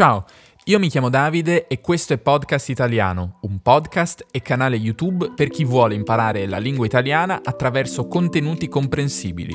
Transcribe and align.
Ciao, 0.00 0.24
io 0.64 0.78
mi 0.78 0.88
chiamo 0.88 1.10
Davide 1.10 1.66
e 1.66 1.82
questo 1.82 2.14
è 2.14 2.16
Podcast 2.16 2.70
Italiano, 2.70 3.38
un 3.42 3.60
podcast 3.60 4.24
e 4.30 4.40
canale 4.40 4.76
YouTube 4.76 5.32
per 5.36 5.50
chi 5.50 5.62
vuole 5.62 5.94
imparare 5.94 6.46
la 6.46 6.56
lingua 6.56 6.86
italiana 6.86 7.42
attraverso 7.44 8.06
contenuti 8.06 8.66
comprensibili. 8.66 9.52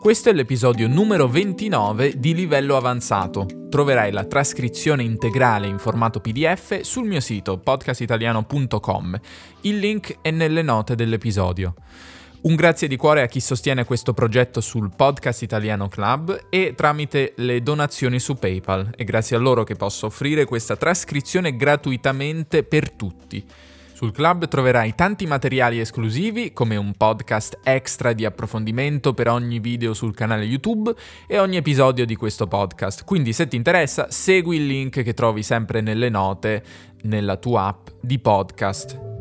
Questo 0.00 0.30
è 0.30 0.32
l'episodio 0.32 0.88
numero 0.88 1.28
29 1.28 2.18
di 2.18 2.34
livello 2.34 2.78
avanzato. 2.78 3.46
Troverai 3.68 4.10
la 4.10 4.24
trascrizione 4.24 5.02
integrale 5.02 5.66
in 5.66 5.76
formato 5.76 6.18
PDF 6.18 6.80
sul 6.80 7.06
mio 7.06 7.20
sito 7.20 7.58
podcastitaliano.com. 7.58 9.20
Il 9.60 9.76
link 9.76 10.16
è 10.22 10.30
nelle 10.30 10.62
note 10.62 10.94
dell'episodio. 10.94 11.74
Un 12.44 12.56
grazie 12.56 12.88
di 12.88 12.96
cuore 12.96 13.22
a 13.22 13.26
chi 13.26 13.40
sostiene 13.40 13.86
questo 13.86 14.12
progetto 14.12 14.60
sul 14.60 14.90
Podcast 14.94 15.40
Italiano 15.40 15.88
Club 15.88 16.48
e 16.50 16.74
tramite 16.76 17.32
le 17.36 17.62
donazioni 17.62 18.20
su 18.20 18.34
PayPal. 18.34 18.90
È 18.94 19.02
grazie 19.02 19.36
a 19.36 19.38
loro 19.38 19.64
che 19.64 19.76
posso 19.76 20.04
offrire 20.06 20.44
questa 20.44 20.76
trascrizione 20.76 21.56
gratuitamente 21.56 22.62
per 22.62 22.90
tutti. 22.90 23.42
Sul 23.94 24.12
club 24.12 24.46
troverai 24.46 24.94
tanti 24.94 25.24
materiali 25.24 25.80
esclusivi 25.80 26.52
come 26.52 26.76
un 26.76 26.92
podcast 26.94 27.60
extra 27.62 28.12
di 28.12 28.26
approfondimento 28.26 29.14
per 29.14 29.28
ogni 29.28 29.58
video 29.58 29.94
sul 29.94 30.14
canale 30.14 30.44
YouTube 30.44 30.94
e 31.26 31.38
ogni 31.38 31.56
episodio 31.56 32.04
di 32.04 32.14
questo 32.14 32.46
podcast. 32.46 33.04
Quindi 33.06 33.32
se 33.32 33.48
ti 33.48 33.56
interessa 33.56 34.10
segui 34.10 34.56
il 34.56 34.66
link 34.66 35.02
che 35.02 35.14
trovi 35.14 35.42
sempre 35.42 35.80
nelle 35.80 36.10
note 36.10 36.62
nella 37.04 37.38
tua 37.38 37.68
app 37.68 37.88
di 38.02 38.18
podcast. 38.18 39.13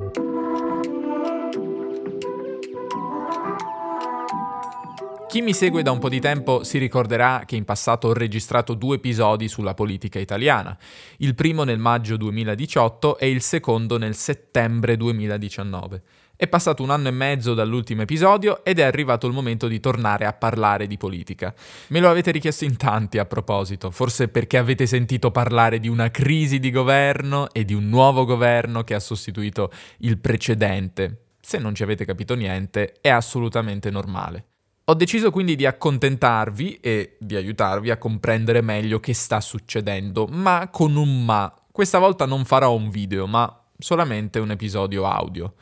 Chi 5.34 5.42
mi 5.42 5.56
segue 5.56 5.82
da 5.82 5.90
un 5.90 5.98
po' 5.98 6.10
di 6.10 6.20
tempo 6.20 6.64
si 6.64 6.78
ricorderà 6.78 7.42
che 7.48 7.56
in 7.56 7.66
passato 7.66 8.10
ho 8.10 8.14
registrato 8.14 8.76
due 8.76 8.98
episodi 8.98 9.48
sulla 9.48 9.74
politica 9.74 10.20
italiana, 10.20 10.78
il 11.18 11.34
primo 11.34 11.64
nel 11.64 11.80
maggio 11.80 12.18
2018 12.18 13.18
e 13.18 13.32
il 13.32 13.42
secondo 13.42 13.98
nel 13.98 14.14
settembre 14.14 14.96
2019. 14.96 16.04
È 16.36 16.48
passato 16.48 16.84
un 16.84 16.92
anno 16.92 17.08
e 17.08 17.12
mezzo 17.14 17.56
dall'ultimo 17.56 18.04
episodio 18.04 18.64
ed 18.64 18.78
è 18.78 18.84
arrivato 18.84 19.26
il 19.26 19.34
momento 19.34 19.68
di 19.68 19.80
tornare 19.80 20.28
a 20.28 20.34
parlare 20.34 20.86
di 20.86 20.98
politica. 20.98 21.52
Me 21.88 22.00
lo 22.00 22.12
avete 22.12 22.30
richiesto 22.30 22.64
in 22.66 22.78
tanti 22.78 23.18
a 23.18 23.26
proposito, 23.26 23.90
forse 23.90 24.28
perché 24.28 24.60
avete 24.60 24.86
sentito 24.86 25.32
parlare 25.32 25.80
di 25.80 25.88
una 25.88 26.12
crisi 26.12 26.60
di 26.60 26.70
governo 26.70 27.52
e 27.52 27.66
di 27.66 27.74
un 27.74 27.90
nuovo 27.90 28.24
governo 28.26 28.84
che 28.84 28.94
ha 28.94 29.00
sostituito 29.00 29.72
il 30.02 30.20
precedente. 30.20 31.30
Se 31.42 31.58
non 31.58 31.74
ci 31.74 31.82
avete 31.82 32.06
capito 32.06 32.36
niente, 32.36 32.94
è 33.02 33.10
assolutamente 33.10 33.90
normale. 33.90 34.50
Ho 34.86 34.96
deciso 34.96 35.32
quindi 35.32 35.56
di 35.56 35.66
accontentarvi 35.66 36.80
e 36.82 37.16
di 37.18 37.38
aiutarvi 37.38 37.90
a 37.90 37.98
comprendere 37.98 38.60
meglio 38.60 39.00
che 39.00 39.14
sta 39.14 39.40
succedendo, 39.40 40.28
ma 40.30 40.68
con 40.70 40.98
un 40.98 41.24
ma. 41.24 41.54
Questa 41.72 42.00
volta 42.00 42.26
non 42.26 42.44
farò 42.44 42.76
un 42.76 42.90
video, 42.90 43.26
ma 43.26 43.62
solamente 43.78 44.40
un 44.40 44.52
episodio 44.52 45.06
audio. 45.06 45.54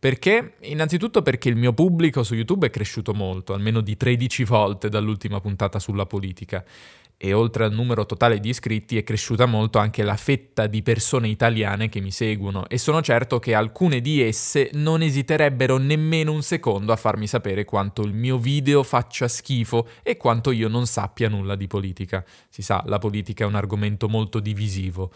Perché? 0.00 0.54
Innanzitutto 0.62 1.22
perché 1.22 1.48
il 1.48 1.54
mio 1.54 1.72
pubblico 1.74 2.24
su 2.24 2.34
YouTube 2.34 2.66
è 2.66 2.70
cresciuto 2.70 3.14
molto, 3.14 3.54
almeno 3.54 3.80
di 3.80 3.96
13 3.96 4.42
volte 4.42 4.88
dall'ultima 4.88 5.40
puntata 5.40 5.78
sulla 5.78 6.04
politica 6.04 6.64
e 7.18 7.32
oltre 7.32 7.64
al 7.64 7.72
numero 7.72 8.04
totale 8.04 8.40
di 8.40 8.50
iscritti 8.50 8.98
è 8.98 9.02
cresciuta 9.02 9.46
molto 9.46 9.78
anche 9.78 10.02
la 10.02 10.16
fetta 10.16 10.66
di 10.66 10.82
persone 10.82 11.28
italiane 11.28 11.88
che 11.88 12.00
mi 12.00 12.10
seguono 12.10 12.68
e 12.68 12.76
sono 12.76 13.00
certo 13.00 13.38
che 13.38 13.54
alcune 13.54 14.00
di 14.00 14.20
esse 14.20 14.70
non 14.74 15.00
esiterebbero 15.00 15.78
nemmeno 15.78 16.32
un 16.32 16.42
secondo 16.42 16.92
a 16.92 16.96
farmi 16.96 17.26
sapere 17.26 17.64
quanto 17.64 18.02
il 18.02 18.12
mio 18.12 18.36
video 18.36 18.82
faccia 18.82 19.28
schifo 19.28 19.88
e 20.02 20.16
quanto 20.16 20.50
io 20.50 20.68
non 20.68 20.86
sappia 20.86 21.28
nulla 21.28 21.56
di 21.56 21.66
politica. 21.66 22.24
Si 22.48 22.62
sa, 22.62 22.82
la 22.86 22.98
politica 22.98 23.44
è 23.44 23.46
un 23.46 23.54
argomento 23.54 24.08
molto 24.08 24.38
divisivo. 24.38 25.10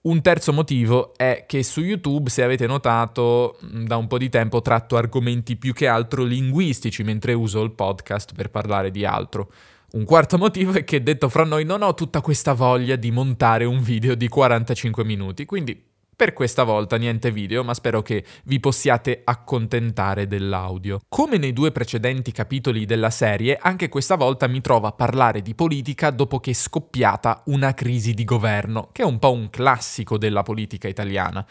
Un 0.00 0.22
terzo 0.22 0.52
motivo 0.52 1.12
è 1.16 1.44
che 1.46 1.62
su 1.62 1.80
YouTube, 1.80 2.30
se 2.30 2.42
avete 2.42 2.66
notato, 2.66 3.58
da 3.60 3.96
un 3.96 4.06
po' 4.06 4.16
di 4.16 4.28
tempo 4.28 4.62
tratto 4.62 4.96
argomenti 4.96 5.56
più 5.56 5.72
che 5.72 5.88
altro 5.88 6.22
linguistici 6.22 7.02
mentre 7.02 7.32
uso 7.32 7.62
il 7.62 7.72
podcast 7.72 8.32
per 8.32 8.48
parlare 8.48 8.90
di 8.90 9.04
altro. 9.04 9.50
Un 9.90 10.04
quarto 10.04 10.36
motivo 10.36 10.72
è 10.72 10.84
che, 10.84 11.02
detto 11.02 11.30
fra 11.30 11.44
noi, 11.44 11.64
non 11.64 11.80
ho 11.80 11.94
tutta 11.94 12.20
questa 12.20 12.52
voglia 12.52 12.94
di 12.96 13.10
montare 13.10 13.64
un 13.64 13.80
video 13.80 14.14
di 14.14 14.28
45 14.28 15.02
minuti, 15.02 15.46
quindi 15.46 15.82
per 16.14 16.34
questa 16.34 16.64
volta 16.64 16.98
niente 16.98 17.30
video, 17.30 17.64
ma 17.64 17.72
spero 17.72 18.02
che 18.02 18.22
vi 18.44 18.60
possiate 18.60 19.22
accontentare 19.24 20.26
dell'audio. 20.26 21.00
Come 21.08 21.38
nei 21.38 21.54
due 21.54 21.72
precedenti 21.72 22.32
capitoli 22.32 22.84
della 22.84 23.08
serie, 23.08 23.56
anche 23.58 23.88
questa 23.88 24.16
volta 24.16 24.46
mi 24.46 24.60
trovo 24.60 24.88
a 24.88 24.92
parlare 24.92 25.40
di 25.40 25.54
politica 25.54 26.10
dopo 26.10 26.38
che 26.38 26.50
è 26.50 26.54
scoppiata 26.54 27.44
una 27.46 27.72
crisi 27.72 28.12
di 28.12 28.24
governo, 28.24 28.90
che 28.92 29.00
è 29.00 29.06
un 29.06 29.18
po' 29.18 29.32
un 29.32 29.48
classico 29.48 30.18
della 30.18 30.42
politica 30.42 30.86
italiana. 30.86 31.46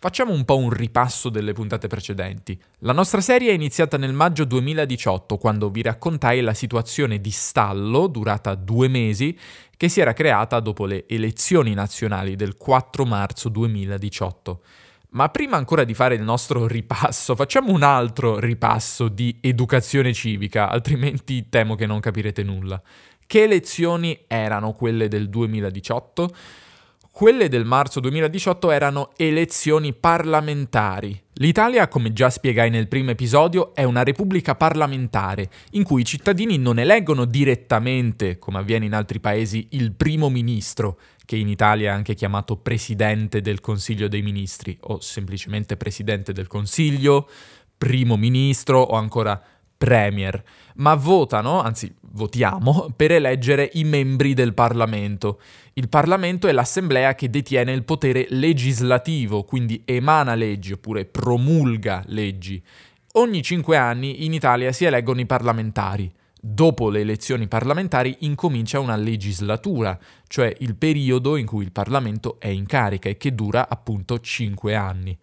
Facciamo 0.00 0.32
un 0.32 0.44
po' 0.44 0.56
un 0.56 0.70
ripasso 0.70 1.28
delle 1.28 1.52
puntate 1.52 1.88
precedenti. 1.88 2.56
La 2.82 2.92
nostra 2.92 3.20
serie 3.20 3.50
è 3.50 3.54
iniziata 3.54 3.96
nel 3.96 4.12
maggio 4.12 4.44
2018, 4.44 5.36
quando 5.38 5.70
vi 5.70 5.82
raccontai 5.82 6.40
la 6.40 6.54
situazione 6.54 7.20
di 7.20 7.32
stallo, 7.32 8.06
durata 8.06 8.54
due 8.54 8.86
mesi, 8.86 9.36
che 9.76 9.88
si 9.88 10.00
era 10.00 10.12
creata 10.12 10.60
dopo 10.60 10.86
le 10.86 11.04
elezioni 11.08 11.74
nazionali 11.74 12.36
del 12.36 12.56
4 12.56 13.04
marzo 13.06 13.48
2018. 13.48 14.62
Ma 15.10 15.30
prima 15.30 15.56
ancora 15.56 15.82
di 15.82 15.94
fare 15.94 16.14
il 16.14 16.22
nostro 16.22 16.68
ripasso, 16.68 17.34
facciamo 17.34 17.72
un 17.72 17.82
altro 17.82 18.38
ripasso 18.38 19.08
di 19.08 19.38
educazione 19.40 20.12
civica, 20.12 20.68
altrimenti 20.68 21.48
temo 21.48 21.74
che 21.74 21.86
non 21.86 21.98
capirete 21.98 22.44
nulla. 22.44 22.80
Che 23.26 23.42
elezioni 23.42 24.16
erano 24.28 24.74
quelle 24.74 25.08
del 25.08 25.28
2018? 25.28 26.30
Quelle 27.18 27.48
del 27.48 27.64
marzo 27.64 27.98
2018 27.98 28.70
erano 28.70 29.10
elezioni 29.16 29.92
parlamentari. 29.92 31.20
L'Italia, 31.32 31.88
come 31.88 32.12
già 32.12 32.30
spiegai 32.30 32.70
nel 32.70 32.86
primo 32.86 33.10
episodio, 33.10 33.74
è 33.74 33.82
una 33.82 34.04
repubblica 34.04 34.54
parlamentare, 34.54 35.50
in 35.72 35.82
cui 35.82 36.02
i 36.02 36.04
cittadini 36.04 36.58
non 36.58 36.78
eleggono 36.78 37.24
direttamente, 37.24 38.38
come 38.38 38.58
avviene 38.58 38.84
in 38.84 38.94
altri 38.94 39.18
paesi, 39.18 39.66
il 39.70 39.94
primo 39.94 40.28
ministro, 40.28 40.96
che 41.24 41.34
in 41.34 41.48
Italia 41.48 41.90
è 41.90 41.92
anche 41.92 42.14
chiamato 42.14 42.56
Presidente 42.56 43.40
del 43.40 43.58
Consiglio 43.58 44.06
dei 44.06 44.22
Ministri, 44.22 44.78
o 44.82 45.00
semplicemente 45.00 45.76
Presidente 45.76 46.32
del 46.32 46.46
Consiglio, 46.46 47.28
Primo 47.76 48.16
Ministro 48.16 48.78
o 48.78 48.94
ancora 48.96 49.42
Premier, 49.78 50.42
ma 50.76 50.94
votano, 50.96 51.62
anzi 51.62 51.94
votiamo, 52.10 52.92
per 52.96 53.12
eleggere 53.12 53.70
i 53.74 53.84
membri 53.84 54.34
del 54.34 54.52
Parlamento. 54.52 55.40
Il 55.74 55.88
Parlamento 55.88 56.48
è 56.48 56.52
l'assemblea 56.52 57.14
che 57.14 57.30
detiene 57.30 57.72
il 57.72 57.84
potere 57.84 58.26
legislativo, 58.30 59.44
quindi 59.44 59.82
emana 59.84 60.34
leggi 60.34 60.72
oppure 60.72 61.04
promulga 61.04 62.02
leggi. 62.08 62.60
Ogni 63.12 63.40
cinque 63.42 63.76
anni 63.76 64.24
in 64.24 64.34
Italia 64.34 64.72
si 64.72 64.84
eleggono 64.84 65.20
i 65.20 65.26
parlamentari. 65.26 66.12
Dopo 66.40 66.88
le 66.88 67.00
elezioni 67.00 67.46
parlamentari 67.46 68.16
incomincia 68.20 68.80
una 68.80 68.96
legislatura, 68.96 69.98
cioè 70.26 70.52
il 70.58 70.74
periodo 70.76 71.36
in 71.36 71.46
cui 71.46 71.64
il 71.64 71.72
Parlamento 71.72 72.36
è 72.40 72.48
in 72.48 72.66
carica 72.66 73.08
e 73.08 73.16
che 73.16 73.34
dura 73.34 73.68
appunto 73.68 74.18
cinque 74.20 74.74
anni. 74.74 75.16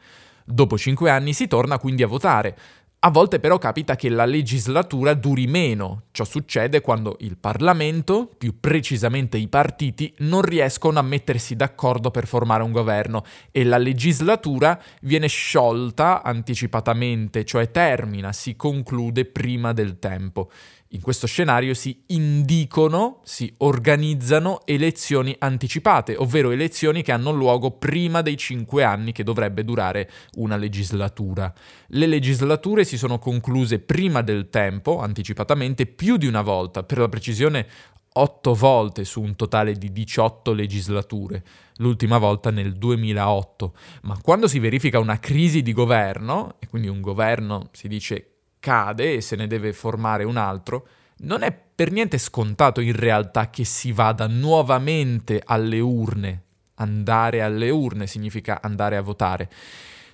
Dopo 0.44 0.78
cinque 0.78 1.10
anni 1.10 1.34
si 1.34 1.48
torna 1.48 1.80
quindi 1.80 2.04
a 2.04 2.08
votare. 2.08 2.58
A 3.06 3.12
volte 3.12 3.40
però 3.40 3.60
capita 3.60 3.96
che 3.96 4.10
la 4.10 4.26
legislatura 4.26 5.14
duri 5.14 5.46
meno. 5.46 6.06
Ciò 6.10 6.24
succede 6.24 6.82
quando 6.82 7.18
il 7.20 7.38
Parlamento, 7.38 8.28
più 8.36 8.60
precisamente 8.60 9.38
i 9.38 9.48
partiti, 9.48 10.12
non 10.20 10.42
riescono 10.42 10.98
a 10.98 11.04
mettersi 11.04 11.56
d'accordo 11.56 12.10
per 12.10 12.26
formare 12.26 12.64
un 12.64 12.72
governo 12.72 13.24
e 13.52 13.64
la 13.64 13.78
legislatura 13.78 14.82
viene 15.02 15.28
sciolta 15.28 16.24
anticipatamente, 16.24 17.46
cioè 17.46 17.70
termina, 17.70 18.34
si 18.34 18.56
conclude 18.56 19.26
prima 19.26 19.72
del 19.72 20.00
tempo. 20.00 20.50
In 20.95 21.01
questo 21.01 21.28
scenario 21.28 21.73
si 21.73 22.03
indicono, 22.07 23.19
si 23.25 23.53
organizzano 23.57 24.61
elezioni 24.66 25.35
anticipate, 25.38 26.16
ovvero 26.16 26.51
elezioni 26.51 27.03
che 27.03 27.11
hanno 27.11 27.31
luogo 27.31 27.71
prima 27.71 28.21
dei 28.21 28.38
cinque 28.38 28.86
anni 28.86 29.12
che 29.12 29.25
dovrebbe 29.25 29.65
durare 29.65 30.09
una 30.36 30.56
legislatura. 30.56 31.53
Le 31.88 32.07
legislature 32.07 32.86
si 32.86 32.97
sono 32.97 33.19
concluse 33.19 33.80
prima 33.80 34.21
del 34.21 34.50
tempo, 34.50 35.01
anticipatamente, 35.01 35.86
più 35.86 36.15
di 36.15 36.27
una 36.27 36.42
volta, 36.42 36.83
per 36.83 37.00
la 37.00 37.09
precisione 37.09 37.68
otto 38.13 38.53
volte 38.53 39.03
su 39.03 39.21
un 39.21 39.36
totale 39.36 39.74
di 39.74 39.91
18 39.91 40.53
legislature, 40.53 41.44
l'ultima 41.75 42.19
volta 42.19 42.51
nel 42.51 42.71
2008. 42.71 43.75
Ma 44.03 44.18
quando 44.21 44.48
si 44.48 44.59
verifica 44.59 45.00
una 45.00 45.19
crisi 45.19 45.62
di 45.62 45.74
governo, 45.74 46.56
e 46.59 46.69
quindi 46.69 46.88
un 46.88 47.01
governo 47.01 47.68
si 47.74 47.89
dice 47.89 48.35
cade 48.65 49.13
e 49.13 49.21
se 49.21 49.35
ne 49.35 49.45
deve 49.45 49.73
formare 49.73 50.23
un 50.23 50.38
altro, 50.38 50.88
non 51.17 51.44
è 51.44 51.56
per 51.75 51.91
niente 51.91 52.17
scontato 52.17 52.81
in 52.81 52.95
realtà 52.95 53.51
che 53.51 53.63
si 53.63 53.91
vada 53.91 54.25
nuovamente 54.25 55.39
alle 55.45 55.79
urne. 55.79 56.41
Andare 56.77 57.44
alle 57.44 57.69
urne 57.69 58.07
significa 58.07 58.62
andare 58.63 58.97
a 58.97 59.01
votare. 59.01 59.51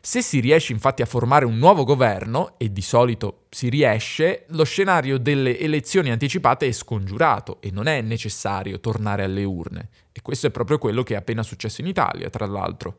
Se 0.02 0.22
si 0.22 0.42
riesce 0.42 0.74
infatti 0.74 1.02
a 1.02 1.06
formare 1.06 1.46
un 1.46 1.58
nuovo 1.58 1.86
governo, 1.86 2.56
e 2.58 2.74
di 2.74 2.82
solito 2.82 3.46
si 3.50 3.70
riesce, 3.70 4.44
lo 4.50 4.66
scenario 4.66 5.18
delle 5.18 5.58
elezioni 5.58 6.12
anticipate 6.12 6.68
è 6.68 6.72
scongiurato 6.74 7.62
e 7.62 7.72
non 7.72 7.88
è 7.88 8.02
necessario 8.02 8.82
tornare 8.82 9.24
alle 9.24 9.46
urne. 9.46 9.90
E 10.12 10.22
questo 10.22 10.48
è 10.48 10.52
proprio 10.52 10.78
quello 10.78 11.04
che 11.04 11.14
è 11.14 11.18
appena 11.18 11.42
successo 11.42 11.80
in 11.80 11.88
Italia, 11.88 12.30
tra 12.30 12.48
l'altro. 12.48 12.98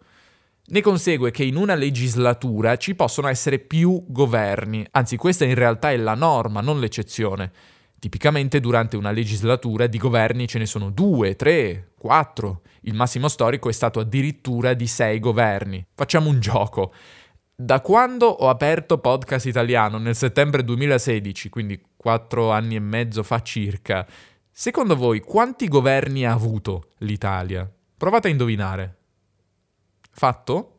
Ne 0.64 0.80
consegue 0.80 1.32
che 1.32 1.42
in 1.42 1.56
una 1.56 1.74
legislatura 1.74 2.76
ci 2.76 2.94
possono 2.94 3.26
essere 3.26 3.58
più 3.58 4.04
governi, 4.06 4.86
anzi 4.92 5.16
questa 5.16 5.44
in 5.44 5.56
realtà 5.56 5.90
è 5.90 5.96
la 5.96 6.14
norma, 6.14 6.60
non 6.60 6.78
l'eccezione. 6.78 7.50
Tipicamente 7.98 8.60
durante 8.60 8.96
una 8.96 9.10
legislatura 9.10 9.88
di 9.88 9.98
governi 9.98 10.46
ce 10.46 10.58
ne 10.58 10.66
sono 10.66 10.90
due, 10.90 11.34
tre, 11.34 11.92
quattro. 11.98 12.62
Il 12.82 12.94
massimo 12.94 13.28
storico 13.28 13.68
è 13.68 13.72
stato 13.72 14.00
addirittura 14.00 14.74
di 14.74 14.86
sei 14.86 15.18
governi. 15.18 15.84
Facciamo 15.94 16.28
un 16.28 16.38
gioco. 16.40 16.92
Da 17.54 17.80
quando 17.80 18.26
ho 18.26 18.48
aperto 18.48 18.98
Podcast 18.98 19.46
Italiano 19.46 19.98
nel 19.98 20.16
settembre 20.16 20.64
2016, 20.64 21.48
quindi 21.48 21.80
quattro 21.96 22.50
anni 22.50 22.76
e 22.76 22.80
mezzo 22.80 23.22
fa 23.22 23.40
circa, 23.42 24.06
secondo 24.50 24.96
voi 24.96 25.20
quanti 25.20 25.68
governi 25.68 26.24
ha 26.24 26.32
avuto 26.32 26.90
l'Italia? 26.98 27.70
Provate 27.96 28.28
a 28.28 28.30
indovinare. 28.30 29.01
Fatto? 30.12 30.76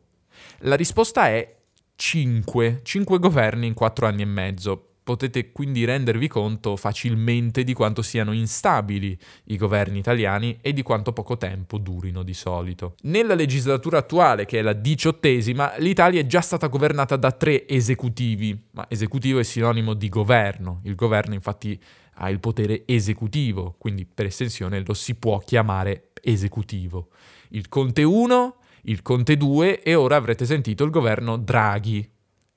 La 0.60 0.76
risposta 0.76 1.28
è 1.28 1.56
5, 1.96 2.80
5 2.82 3.18
governi 3.18 3.66
in 3.66 3.74
4 3.74 4.06
anni 4.06 4.22
e 4.22 4.26
mezzo. 4.26 4.88
Potete 5.04 5.52
quindi 5.52 5.84
rendervi 5.84 6.28
conto 6.28 6.76
facilmente 6.76 7.62
di 7.62 7.74
quanto 7.74 8.00
siano 8.00 8.32
instabili 8.32 9.18
i 9.44 9.58
governi 9.58 9.98
italiani 9.98 10.56
e 10.62 10.72
di 10.72 10.80
quanto 10.80 11.12
poco 11.12 11.36
tempo 11.36 11.76
durino 11.76 12.22
di 12.22 12.32
solito. 12.32 12.94
Nella 13.02 13.34
legislatura 13.34 13.98
attuale, 13.98 14.46
che 14.46 14.60
è 14.60 14.62
la 14.62 14.72
diciottesima, 14.72 15.74
l'Italia 15.76 16.20
è 16.20 16.26
già 16.26 16.40
stata 16.40 16.68
governata 16.68 17.16
da 17.16 17.32
tre 17.32 17.68
esecutivi, 17.68 18.58
ma 18.70 18.86
esecutivo 18.88 19.40
è 19.40 19.42
sinonimo 19.42 19.92
di 19.92 20.08
governo. 20.08 20.80
Il 20.84 20.94
governo 20.94 21.34
infatti 21.34 21.78
ha 22.14 22.30
il 22.30 22.40
potere 22.40 22.84
esecutivo, 22.86 23.74
quindi 23.76 24.06
per 24.06 24.24
estensione 24.24 24.82
lo 24.86 24.94
si 24.94 25.16
può 25.16 25.38
chiamare 25.38 26.12
esecutivo. 26.22 27.08
Il 27.50 27.68
Conte 27.68 28.02
1, 28.02 28.56
il 28.84 29.02
Conte 29.02 29.36
2 29.36 29.82
e 29.82 29.94
ora 29.94 30.16
avrete 30.16 30.46
sentito 30.46 30.84
il 30.84 30.90
governo 30.90 31.36
Draghi, 31.36 32.10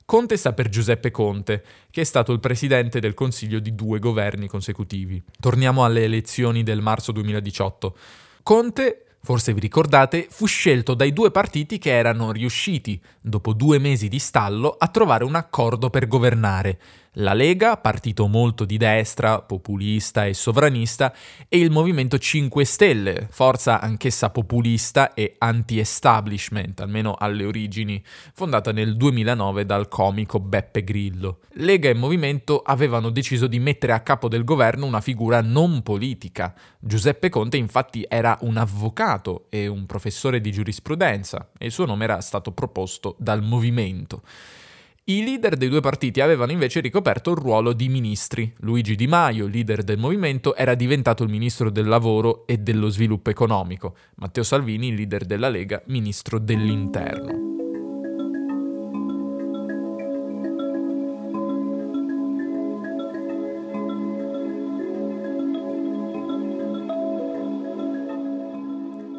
Conte 0.07 0.37
sta 0.37 0.53
per 0.53 0.69
Giuseppe 0.69 1.11
Conte, 1.11 1.61
che 1.91 1.99
è 1.99 2.03
stato 2.05 2.31
il 2.31 2.39
presidente 2.39 3.01
del 3.01 3.13
Consiglio 3.13 3.59
di 3.59 3.75
due 3.75 3.99
governi 3.99 4.47
consecutivi. 4.47 5.21
Torniamo 5.37 5.83
alle 5.83 6.05
elezioni 6.05 6.63
del 6.63 6.79
marzo 6.79 7.11
2018. 7.11 7.97
Conte 8.41 9.07
forse 9.27 9.53
vi 9.53 9.59
ricordate, 9.59 10.27
fu 10.29 10.45
scelto 10.45 10.93
dai 10.93 11.11
due 11.11 11.31
partiti 11.31 11.77
che 11.79 11.91
erano 11.91 12.31
riusciti, 12.31 13.01
dopo 13.19 13.51
due 13.51 13.77
mesi 13.77 14.07
di 14.07 14.19
stallo, 14.19 14.73
a 14.77 14.87
trovare 14.87 15.25
un 15.25 15.35
accordo 15.35 15.89
per 15.89 16.07
governare. 16.07 16.79
La 17.19 17.33
Lega, 17.33 17.77
partito 17.77 18.27
molto 18.27 18.63
di 18.63 18.77
destra, 18.77 19.41
populista 19.41 20.27
e 20.27 20.35
sovranista, 20.35 21.11
e 21.49 21.57
il 21.57 21.71
Movimento 21.71 22.19
5 22.19 22.63
Stelle, 22.63 23.27
forza 23.31 23.81
anch'essa 23.81 24.29
populista 24.29 25.15
e 25.15 25.33
anti-establishment, 25.39 26.79
almeno 26.79 27.15
alle 27.17 27.43
origini, 27.43 28.03
fondata 28.33 28.71
nel 28.71 28.95
2009 28.95 29.65
dal 29.65 29.87
comico 29.87 30.39
Beppe 30.39 30.83
Grillo. 30.83 31.39
Lega 31.53 31.89
e 31.89 31.95
Movimento 31.95 32.61
avevano 32.61 33.09
deciso 33.09 33.47
di 33.47 33.57
mettere 33.57 33.93
a 33.93 34.01
capo 34.01 34.27
del 34.27 34.43
governo 34.43 34.85
una 34.85 35.01
figura 35.01 35.41
non 35.41 35.81
politica. 35.81 36.53
Giuseppe 36.77 37.29
Conte 37.29 37.57
infatti 37.57 38.05
era 38.07 38.37
un 38.41 38.57
avvocato 38.57 39.47
e 39.49 39.65
un 39.65 39.87
professore 39.87 40.39
di 40.39 40.51
giurisprudenza 40.51 41.49
e 41.57 41.65
il 41.65 41.71
suo 41.71 41.85
nome 41.85 42.03
era 42.03 42.21
stato 42.21 42.51
proposto 42.51 43.15
dal 43.17 43.41
Movimento. 43.41 44.21
I 45.09 45.23
leader 45.23 45.55
dei 45.55 45.69
due 45.69 45.79
partiti 45.79 46.19
avevano 46.19 46.51
invece 46.51 46.81
ricoperto 46.81 47.31
il 47.31 47.37
ruolo 47.37 47.71
di 47.71 47.87
ministri. 47.87 48.53
Luigi 48.57 48.95
Di 48.95 49.07
Maio, 49.07 49.47
leader 49.47 49.81
del 49.81 49.97
movimento, 49.97 50.53
era 50.53 50.75
diventato 50.75 51.23
il 51.23 51.29
ministro 51.29 51.69
del 51.69 51.87
lavoro 51.87 52.45
e 52.45 52.57
dello 52.57 52.89
sviluppo 52.89 53.29
economico. 53.29 53.95
Matteo 54.15 54.43
Salvini, 54.43 54.93
leader 54.93 55.23
della 55.23 55.47
Lega, 55.47 55.81
ministro 55.85 56.39
dell'interno. 56.39 57.66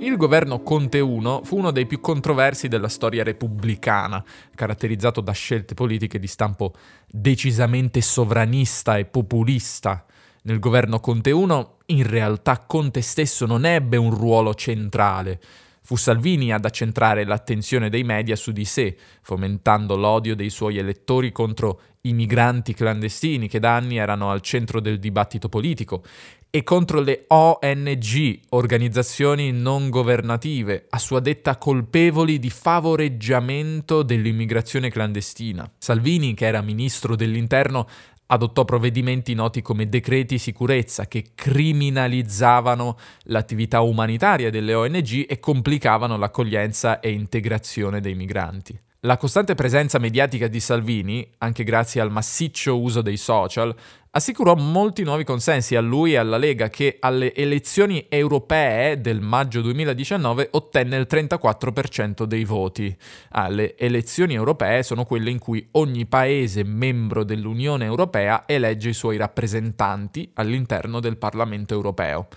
Il 0.09 0.17
governo 0.17 0.63
Conte 0.63 1.01
I 1.01 1.41
fu 1.43 1.59
uno 1.59 1.71
dei 1.71 1.85
più 1.85 2.01
controversi 2.01 2.67
della 2.67 2.89
storia 2.89 3.23
repubblicana, 3.23 4.25
caratterizzato 4.55 5.21
da 5.21 5.33
scelte 5.33 5.75
politiche 5.75 6.19
di 6.19 6.27
stampo 6.27 6.73
decisamente 7.07 8.01
sovranista 8.01 8.97
e 8.97 9.05
populista. 9.05 10.07
Nel 10.45 10.61
governo 10.61 10.99
Conte 10.99 11.29
I 11.29 11.67
in 11.95 12.07
realtà 12.09 12.59
Conte 12.61 13.03
stesso 13.03 13.45
non 13.45 13.67
ebbe 13.67 13.99
un 13.99 14.11
ruolo 14.15 14.55
centrale. 14.55 15.39
Fu 15.83 15.97
Salvini 15.97 16.55
ad 16.55 16.65
accentrare 16.65 17.25
l'attenzione 17.25 17.91
dei 17.91 18.03
media 18.03 18.35
su 18.35 18.51
di 18.53 18.65
sé, 18.65 18.97
fomentando 19.21 19.95
l'odio 19.95 20.35
dei 20.35 20.49
suoi 20.49 20.79
elettori 20.79 21.33
contro 21.33 21.81
i 22.03 22.15
migranti 22.15 22.73
clandestini 22.73 23.49
che 23.49 23.59
da 23.59 23.77
anni 23.77 23.99
erano 23.99 24.31
al 24.31 24.41
centro 24.41 24.81
del 24.81 24.99
dibattito 24.99 25.49
politico 25.49 26.03
e 26.51 26.63
contro 26.63 27.01
le 27.01 27.25
ONG, 27.29 28.41
organizzazioni 28.51 29.53
non 29.53 29.91
governative, 29.91 30.87
a 30.89 30.99
sua 30.99 31.21
detta 31.21 31.59
colpevoli 31.59 32.39
di 32.39 32.49
favoreggiamento 32.49 34.03
dell'immigrazione 34.03 34.91
clandestina. 34.91 35.71
Salvini, 35.79 36.35
che 36.35 36.47
era 36.47 36.63
ministro 36.63 37.17
dell'interno, 37.17 37.87
adottò 38.31 38.65
provvedimenti 38.65 39.35
noti 39.35 39.63
come 39.63 39.89
decreti 39.89 40.39
sicurezza 40.39 41.07
che 41.07 41.33
criminalizzavano 41.35 42.97
l'attività 43.25 43.81
umanitaria 43.81 44.51
delle 44.51 44.75
ONG 44.75 45.27
e 45.29 45.39
complicavano 45.41 46.17
l'accoglienza 46.17 47.01
e 47.01 47.11
integrazione 47.11 48.01
dei 48.01 48.15
migranti. 48.15 48.79
La 49.03 49.17
costante 49.17 49.55
presenza 49.55 50.01
mediatica 50.01 50.49
di 50.49 50.59
Salvini, 50.59 51.25
anche 51.39 51.63
grazie 51.63 52.01
al 52.01 52.11
massiccio 52.11 52.81
uso 52.81 53.01
dei 53.01 53.17
social, 53.17 53.73
assicurò 54.11 54.55
molti 54.55 55.03
nuovi 55.03 55.25
consensi 55.25 55.77
a 55.77 55.81
lui 55.81 56.13
e 56.13 56.17
alla 56.17 56.37
Lega 56.37 56.69
che 56.69 56.97
alle 57.01 57.35
elezioni 57.35 58.07
europee 58.09 59.01
del 59.01 59.21
maggio 59.21 59.61
2019 59.61 60.49
ottenne 60.53 60.97
il 60.97 61.07
34% 61.09 62.25
dei 62.25 62.45
voti. 62.45 62.97
Ah, 63.31 63.49
le 63.49 63.77
elezioni 63.77 64.35
europee 64.35 64.83
sono 64.83 65.05
quelle 65.05 65.31
in 65.31 65.39
cui 65.39 65.67
ogni 65.73 66.07
paese 66.07 66.65
membro 66.65 67.25
dell'Unione 67.25 67.85
Europea 67.85 68.45
elegge 68.47 68.91
i 68.91 68.95
suoi 68.95 69.17
rappresentanti 69.17 70.31
all'interno 70.35 71.01
del 71.01 71.17
Parlamento 71.17 71.75
europeo. 71.75 72.29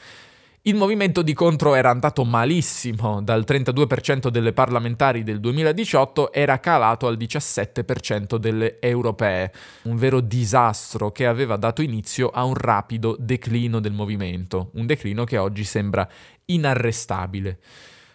Il 0.63 0.75
movimento 0.75 1.23
di 1.23 1.33
contro 1.33 1.73
era 1.73 1.89
andato 1.89 2.23
malissimo, 2.23 3.19
dal 3.23 3.43
32% 3.47 4.27
delle 4.27 4.53
parlamentari 4.53 5.23
del 5.23 5.39
2018 5.39 6.31
era 6.31 6.59
calato 6.59 7.07
al 7.07 7.18
17% 7.18 8.35
delle 8.35 8.80
europee, 8.80 9.51
un 9.85 9.95
vero 9.95 10.19
disastro 10.19 11.11
che 11.11 11.25
aveva 11.25 11.56
dato 11.56 11.81
inizio 11.81 12.30
a 12.30 12.44
un 12.44 12.53
rapido 12.53 13.15
declino 13.18 13.80
del 13.80 13.94
movimento, 13.94 14.69
un 14.73 14.85
declino 14.85 15.23
che 15.23 15.39
oggi 15.39 15.63
sembra 15.63 16.07
inarrestabile. 16.45 17.57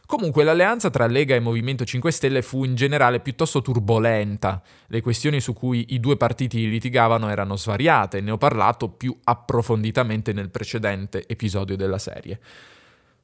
Comunque 0.07 0.45
l'alleanza 0.45 0.89
tra 0.89 1.09
Lega 1.09 1.35
e 1.35 1.41
Movimento 1.41 1.85
5 1.85 2.13
Stelle 2.13 2.41
fu 2.41 2.63
in 2.63 2.77
generale 2.77 3.19
piuttosto 3.19 3.61
turbolenta. 3.61 4.63
Le 4.87 5.01
questioni 5.01 5.41
su 5.41 5.53
cui 5.53 5.87
i 5.89 5.99
due 5.99 6.17
partiti 6.17 6.69
litigavano 6.69 7.29
erano 7.29 7.57
svariate, 7.57 8.21
ne 8.21 8.31
ho 8.31 8.39
parlato 8.39 8.89
più 8.89 9.17
approfonditamente 9.25 10.33
nel 10.33 10.51
precedente 10.51 11.27
episodio 11.27 11.75
della 11.75 11.99
serie. 11.99 12.39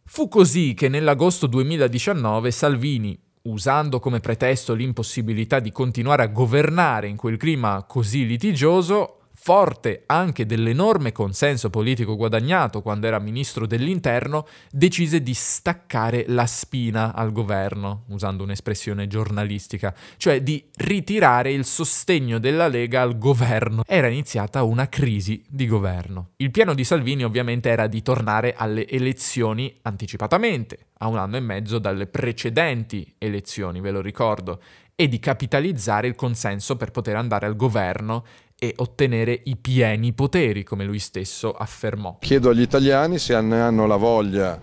Fu 0.04 0.26
così 0.26 0.74
che 0.74 0.88
nell'agosto 0.88 1.46
2019 1.46 2.50
Salvini, 2.50 3.16
usando 3.42 4.00
come 4.00 4.18
pretesto 4.18 4.74
l'impossibilità 4.74 5.60
di 5.60 5.70
continuare 5.70 6.24
a 6.24 6.28
governare 6.28 7.06
in 7.06 7.16
quel 7.16 7.36
clima 7.36 7.84
così 7.84 8.26
litigioso, 8.26 9.21
forte 9.44 10.04
anche 10.06 10.46
dell'enorme 10.46 11.10
consenso 11.10 11.68
politico 11.68 12.14
guadagnato 12.14 12.80
quando 12.80 13.08
era 13.08 13.18
ministro 13.18 13.66
dell'interno, 13.66 14.46
decise 14.70 15.20
di 15.20 15.34
staccare 15.34 16.26
la 16.28 16.46
spina 16.46 17.12
al 17.12 17.32
governo, 17.32 18.04
usando 18.10 18.44
un'espressione 18.44 19.08
giornalistica, 19.08 19.92
cioè 20.16 20.44
di 20.44 20.64
ritirare 20.76 21.50
il 21.50 21.64
sostegno 21.64 22.38
della 22.38 22.68
Lega 22.68 23.02
al 23.02 23.18
governo. 23.18 23.82
Era 23.84 24.06
iniziata 24.06 24.62
una 24.62 24.88
crisi 24.88 25.42
di 25.48 25.66
governo. 25.66 26.28
Il 26.36 26.52
piano 26.52 26.72
di 26.72 26.84
Salvini 26.84 27.24
ovviamente 27.24 27.68
era 27.68 27.88
di 27.88 28.00
tornare 28.00 28.54
alle 28.56 28.86
elezioni 28.86 29.76
anticipatamente, 29.82 30.90
a 30.98 31.08
un 31.08 31.18
anno 31.18 31.36
e 31.36 31.40
mezzo 31.40 31.80
dalle 31.80 32.06
precedenti 32.06 33.12
elezioni, 33.18 33.80
ve 33.80 33.90
lo 33.90 34.00
ricordo, 34.00 34.60
e 34.94 35.08
di 35.08 35.18
capitalizzare 35.18 36.06
il 36.06 36.14
consenso 36.14 36.76
per 36.76 36.92
poter 36.92 37.16
andare 37.16 37.46
al 37.46 37.56
governo 37.56 38.24
e 38.62 38.74
ottenere 38.76 39.40
i 39.46 39.56
pieni 39.56 40.12
poteri, 40.12 40.62
come 40.62 40.84
lui 40.84 41.00
stesso 41.00 41.50
affermò. 41.50 42.18
Chiedo 42.20 42.50
agli 42.50 42.60
italiani 42.60 43.18
se 43.18 43.34
hanno 43.34 43.86
la 43.88 43.96
voglia 43.96 44.56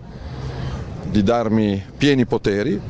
di 1.04 1.22
darmi 1.22 1.84
pieni 1.98 2.24
poteri 2.24 2.80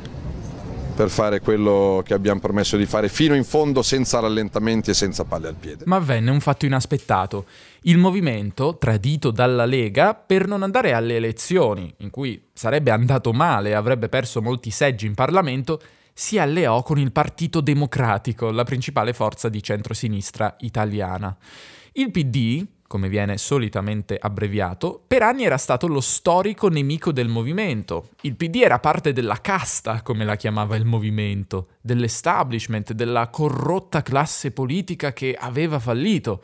per 0.94 1.10
fare 1.10 1.40
quello 1.40 2.00
che 2.04 2.14
abbiamo 2.14 2.38
promesso 2.38 2.76
di 2.76 2.86
fare 2.86 3.08
fino 3.08 3.34
in 3.34 3.42
fondo 3.42 3.82
senza 3.82 4.20
rallentamenti 4.20 4.90
e 4.90 4.94
senza 4.94 5.24
palle 5.24 5.48
al 5.48 5.56
piede. 5.56 5.82
Ma 5.86 5.96
avvenne 5.96 6.30
un 6.30 6.38
fatto 6.38 6.64
inaspettato. 6.64 7.46
Il 7.82 7.98
movimento, 7.98 8.78
tradito 8.78 9.32
dalla 9.32 9.64
Lega, 9.64 10.14
per 10.14 10.46
non 10.46 10.62
andare 10.62 10.92
alle 10.92 11.16
elezioni, 11.16 11.92
in 11.98 12.10
cui 12.10 12.40
sarebbe 12.52 12.92
andato 12.92 13.32
male 13.32 13.70
e 13.70 13.74
avrebbe 13.74 14.08
perso 14.08 14.40
molti 14.40 14.70
seggi 14.70 15.06
in 15.06 15.14
Parlamento, 15.14 15.80
si 16.20 16.38
alleò 16.38 16.82
con 16.82 16.98
il 16.98 17.12
Partito 17.12 17.62
Democratico, 17.62 18.50
la 18.50 18.64
principale 18.64 19.14
forza 19.14 19.48
di 19.48 19.62
centrosinistra 19.62 20.54
italiana. 20.60 21.34
Il 21.92 22.10
PD, 22.10 22.62
come 22.86 23.08
viene 23.08 23.38
solitamente 23.38 24.18
abbreviato, 24.20 25.02
per 25.06 25.22
anni 25.22 25.44
era 25.44 25.56
stato 25.56 25.86
lo 25.86 26.02
storico 26.02 26.68
nemico 26.68 27.10
del 27.10 27.28
movimento. 27.28 28.10
Il 28.20 28.36
PD 28.36 28.56
era 28.56 28.78
parte 28.78 29.14
della 29.14 29.40
casta, 29.40 30.02
come 30.02 30.26
la 30.26 30.36
chiamava 30.36 30.76
il 30.76 30.84
movimento, 30.84 31.68
dell'establishment, 31.80 32.92
della 32.92 33.28
corrotta 33.28 34.02
classe 34.02 34.50
politica 34.50 35.14
che 35.14 35.34
aveva 35.34 35.78
fallito. 35.78 36.42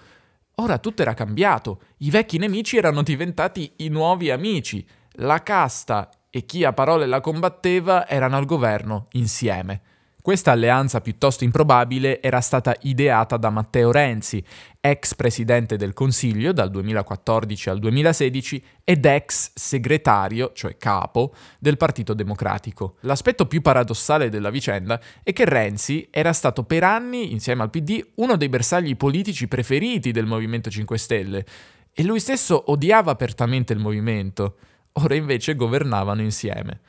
Ora 0.55 0.79
tutto 0.79 1.03
era 1.03 1.13
cambiato, 1.13 1.83
i 1.99 2.09
vecchi 2.09 2.39
nemici 2.39 2.79
erano 2.79 3.03
diventati 3.03 3.75
i 3.77 3.89
nuovi 3.89 4.31
amici, 4.31 4.89
la 5.17 5.43
casta 5.43 6.09
e 6.37 6.45
chi 6.45 6.65
a 6.65 6.75
parole 6.75 7.07
la 7.07 7.23
combatteva 7.23 8.07
erano 8.07 8.37
al 8.37 8.45
governo 8.45 9.07
insieme. 9.13 9.81
Questa 10.21 10.51
alleanza 10.51 11.01
piuttosto 11.01 11.45
improbabile 11.45 12.21
era 12.21 12.43
stata 12.43 12.77
ideata 12.83 13.39
da 13.39 13.49
Matteo 13.49 13.91
Renzi, 13.91 14.45
ex 14.79 15.15
presidente 15.15 15.77
del 15.77 15.95
Consiglio 15.95 16.53
dal 16.53 16.69
2014 16.69 17.71
al 17.71 17.79
2016 17.79 18.65
ed 18.85 19.07
ex 19.07 19.53
segretario, 19.55 20.53
cioè 20.53 20.77
capo, 20.77 21.33
del 21.59 21.79
Partito 21.79 22.13
Democratico. 22.13 22.97
L'aspetto 23.01 23.47
più 23.47 23.63
paradossale 23.63 24.29
della 24.29 24.51
vicenda 24.51 25.01
è 25.23 25.33
che 25.33 25.47
Renzi 25.47 26.07
era 26.11 26.35
stato 26.35 26.65
per 26.65 26.85
anni, 26.85 27.33
insieme 27.33 27.63
al 27.63 27.71
PD, 27.71 28.05
uno 28.17 28.37
dei 28.37 28.51
bersagli 28.51 28.95
politici 28.95 29.49
preferiti 29.49 30.11
del 30.11 30.27
Movimento 30.27 30.69
5 30.69 30.99
Stelle 30.99 31.47
e 31.95 32.03
lui 32.03 32.21
stesso 32.21 32.71
odiava 32.71 33.11
apertamente 33.11 33.73
il 33.73 33.79
movimento. 33.79 34.57
Ora 34.99 35.15
invece 35.15 35.55
governavano 35.55 36.23
insieme. 36.23 36.81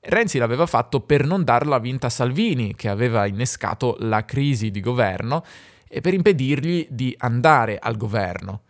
Renzi 0.00 0.38
l'aveva 0.38 0.66
fatto 0.66 1.00
per 1.00 1.24
non 1.26 1.42
darla 1.42 1.78
vinta 1.78 2.06
a 2.08 2.10
Salvini, 2.10 2.74
che 2.74 2.88
aveva 2.88 3.26
innescato 3.26 3.96
la 4.00 4.24
crisi 4.24 4.70
di 4.70 4.80
governo, 4.80 5.44
e 5.88 6.00
per 6.00 6.14
impedirgli 6.14 6.86
di 6.90 7.14
andare 7.18 7.78
al 7.78 7.96
governo. 7.96 8.62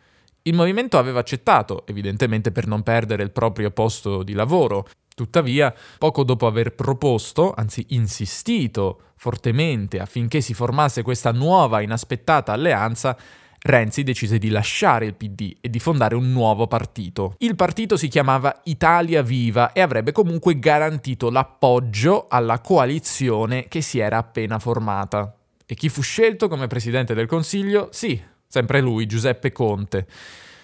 Il 0.42 0.54
movimento 0.54 0.98
aveva 0.98 1.18
accettato, 1.18 1.84
evidentemente 1.86 2.52
per 2.52 2.66
non 2.66 2.82
perdere 2.82 3.22
il 3.22 3.32
proprio 3.32 3.70
posto 3.70 4.22
di 4.22 4.32
lavoro. 4.32 4.86
Tuttavia, 5.14 5.74
poco 5.98 6.22
dopo 6.22 6.46
aver 6.46 6.74
proposto, 6.74 7.52
anzi 7.56 7.86
insistito 7.90 9.00
fortemente 9.16 9.98
affinché 9.98 10.40
si 10.40 10.54
formasse 10.54 11.02
questa 11.02 11.32
nuova 11.32 11.80
inaspettata 11.80 12.52
alleanza, 12.52 13.16
Renzi 13.66 14.04
decise 14.04 14.38
di 14.38 14.48
lasciare 14.48 15.06
il 15.06 15.14
PD 15.14 15.56
e 15.60 15.68
di 15.68 15.80
fondare 15.80 16.14
un 16.14 16.30
nuovo 16.30 16.68
partito. 16.68 17.34
Il 17.38 17.56
partito 17.56 17.96
si 17.96 18.06
chiamava 18.06 18.60
Italia 18.66 19.22
Viva 19.22 19.72
e 19.72 19.80
avrebbe 19.80 20.12
comunque 20.12 20.60
garantito 20.60 21.30
l'appoggio 21.30 22.26
alla 22.28 22.60
coalizione 22.60 23.66
che 23.66 23.80
si 23.80 23.98
era 23.98 24.18
appena 24.18 24.60
formata. 24.60 25.34
E 25.66 25.74
chi 25.74 25.88
fu 25.88 26.00
scelto 26.00 26.46
come 26.46 26.68
presidente 26.68 27.12
del 27.12 27.26
Consiglio? 27.26 27.88
Sì, 27.90 28.22
sempre 28.46 28.80
lui, 28.80 29.06
Giuseppe 29.06 29.50
Conte. 29.50 30.06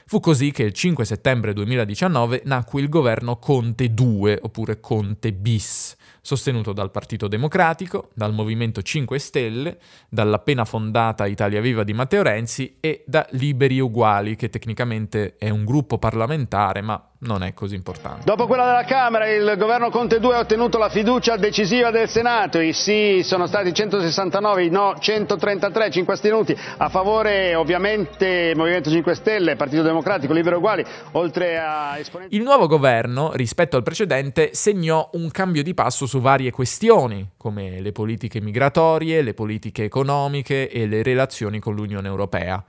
Fu 0.06 0.20
così 0.20 0.52
che 0.52 0.62
il 0.62 0.72
5 0.72 1.04
settembre 1.04 1.52
2019 1.54 2.42
nacque 2.44 2.80
il 2.80 2.88
governo 2.88 3.36
Conte 3.38 3.92
2, 3.92 4.38
oppure 4.42 4.78
Conte 4.78 5.32
bis, 5.32 5.96
sostenuto 6.22 6.72
dal 6.72 6.90
Partito 6.90 7.28
Democratico, 7.28 8.08
dal 8.14 8.32
Movimento 8.32 8.80
5 8.80 9.18
Stelle, 9.18 9.78
dall'appena 10.08 10.64
fondata 10.64 11.26
Italia 11.26 11.60
Viva 11.60 11.82
di 11.84 11.92
Matteo 11.92 12.22
Renzi 12.22 12.76
e 12.80 13.04
da 13.06 13.26
Liberi 13.32 13.80
Uguali, 13.80 14.36
che 14.36 14.48
tecnicamente 14.48 15.36
è 15.36 15.50
un 15.50 15.64
gruppo 15.64 15.98
parlamentare, 15.98 16.80
ma 16.80 17.11
non 17.22 17.42
è 17.42 17.54
così 17.54 17.74
importante. 17.74 18.24
Dopo 18.24 18.46
quella 18.46 18.64
della 18.64 18.84
Camera, 18.84 19.28
il 19.28 19.54
governo 19.56 19.90
Conte 19.90 20.18
2 20.18 20.34
ha 20.34 20.38
ottenuto 20.40 20.78
la 20.78 20.88
fiducia 20.88 21.36
decisiva 21.36 21.90
del 21.90 22.08
Senato. 22.08 22.58
I 22.58 22.72
sì 22.72 23.20
sono 23.22 23.46
stati 23.46 23.72
169, 23.72 24.64
i 24.64 24.70
no 24.70 24.94
133, 24.98 25.90
5 25.90 26.14
astenuti. 26.14 26.56
A 26.78 26.88
favore 26.88 27.54
ovviamente 27.54 28.52
Movimento 28.56 28.90
5 28.90 29.14
Stelle, 29.14 29.56
Partito 29.56 29.82
Democratico, 29.82 30.32
Libero 30.32 30.56
Uguali, 30.56 30.84
oltre 31.12 31.58
a 31.58 31.98
esponenti... 31.98 32.34
Il 32.34 32.42
nuovo 32.42 32.66
governo, 32.66 33.32
rispetto 33.34 33.76
al 33.76 33.82
precedente, 33.82 34.50
segnò 34.52 35.08
un 35.12 35.30
cambio 35.30 35.62
di 35.62 35.74
passo 35.74 36.06
su 36.06 36.20
varie 36.20 36.50
questioni, 36.50 37.30
come 37.36 37.80
le 37.80 37.92
politiche 37.92 38.40
migratorie, 38.40 39.22
le 39.22 39.34
politiche 39.34 39.84
economiche 39.84 40.68
e 40.68 40.86
le 40.86 41.02
relazioni 41.02 41.60
con 41.60 41.74
l'Unione 41.74 42.08
Europea. 42.08 42.62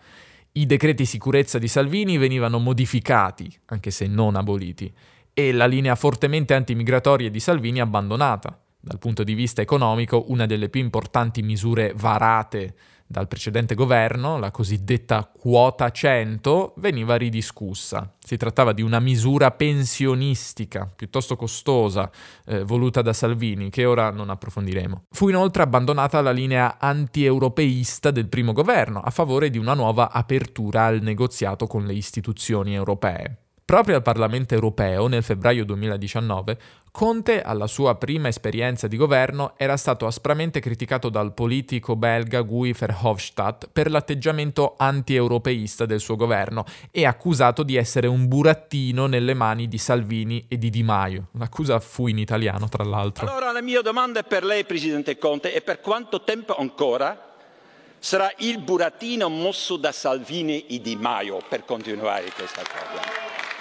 I 0.55 0.67
decreti 0.67 1.05
sicurezza 1.05 1.57
di 1.57 1.67
Salvini 1.67 2.17
venivano 2.17 2.59
modificati, 2.59 3.51
anche 3.65 3.89
se 3.89 4.05
non 4.05 4.35
aboliti, 4.35 4.93
e 5.33 5.51
la 5.51 5.65
linea 5.65 5.95
fortemente 5.95 6.53
antimigratoria 6.53 7.31
di 7.31 7.39
Salvini 7.39 7.79
abbandonata. 7.79 8.61
Dal 8.79 8.99
punto 8.99 9.23
di 9.23 9.33
vista 9.33 9.61
economico, 9.61 10.25
una 10.27 10.45
delle 10.45 10.69
più 10.69 10.79
importanti 10.79 11.41
misure 11.41 11.93
varate 11.95 12.75
dal 13.13 13.27
precedente 13.27 13.75
governo, 13.75 14.39
la 14.39 14.49
cosiddetta 14.49 15.29
quota 15.31 15.91
100, 15.91 16.73
veniva 16.77 17.15
ridiscussa. 17.15 18.11
Si 18.17 18.37
trattava 18.37 18.73
di 18.73 18.81
una 18.81 18.99
misura 18.99 19.51
pensionistica 19.51 20.91
piuttosto 20.93 21.35
costosa, 21.35 22.09
eh, 22.45 22.63
voluta 22.63 23.03
da 23.03 23.13
Salvini, 23.13 23.69
che 23.69 23.85
ora 23.85 24.09
non 24.09 24.31
approfondiremo. 24.31 25.03
Fu 25.11 25.29
inoltre 25.29 25.61
abbandonata 25.61 26.21
la 26.21 26.31
linea 26.31 26.79
anti-europeista 26.79 28.09
del 28.09 28.27
primo 28.27 28.51
governo, 28.51 28.99
a 28.99 29.11
favore 29.11 29.51
di 29.51 29.59
una 29.59 29.75
nuova 29.75 30.11
apertura 30.11 30.85
al 30.85 31.01
negoziato 31.01 31.67
con 31.67 31.85
le 31.85 31.93
istituzioni 31.93 32.73
europee. 32.73 33.37
Proprio 33.63 33.95
al 33.95 34.01
Parlamento 34.01 34.55
europeo, 34.55 35.07
nel 35.07 35.23
febbraio 35.23 35.63
2019, 35.65 36.57
Conte, 36.95 37.41
alla 37.41 37.65
sua 37.65 37.95
prima 37.95 38.27
esperienza 38.27 38.87
di 38.87 38.97
governo, 38.97 39.55
era 39.57 39.77
stato 39.77 40.05
aspramente 40.05 40.59
criticato 40.59 41.09
dal 41.09 41.33
politico 41.33 41.95
belga 41.95 42.41
Guy 42.41 42.71
Verhofstadt 42.71 43.67
per 43.73 43.89
l'atteggiamento 43.89 44.75
anti-europeista 44.77 45.87
del 45.87 45.99
suo 45.99 46.15
governo 46.15 46.65
e 46.91 47.07
accusato 47.07 47.63
di 47.63 47.77
essere 47.77 48.05
un 48.05 48.27
burattino 48.27 49.07
nelle 49.07 49.33
mani 49.33 49.67
di 49.67 49.79
Salvini 49.79 50.45
e 50.47 50.59
di 50.59 50.69
Di 50.69 50.83
Maio. 50.83 51.29
L'accusa 51.39 51.79
fu 51.79 52.05
in 52.05 52.19
italiano, 52.19 52.69
tra 52.69 52.83
l'altro. 52.83 53.25
Allora 53.25 53.51
la 53.51 53.63
mia 53.63 53.81
domanda 53.81 54.19
è 54.19 54.23
per 54.23 54.43
lei, 54.43 54.63
Presidente 54.63 55.17
Conte, 55.17 55.51
e 55.51 55.61
per 55.61 55.81
quanto 55.81 56.21
tempo 56.21 56.55
ancora 56.55 57.33
sarà 57.97 58.31
il 58.37 58.59
burattino 58.59 59.29
mosso 59.29 59.77
da 59.77 59.91
Salvini 59.91 60.67
e 60.67 60.79
Di 60.79 60.95
Maio 60.95 61.41
per 61.49 61.65
continuare 61.65 62.31
questa 62.35 62.61
cosa? 62.61 63.52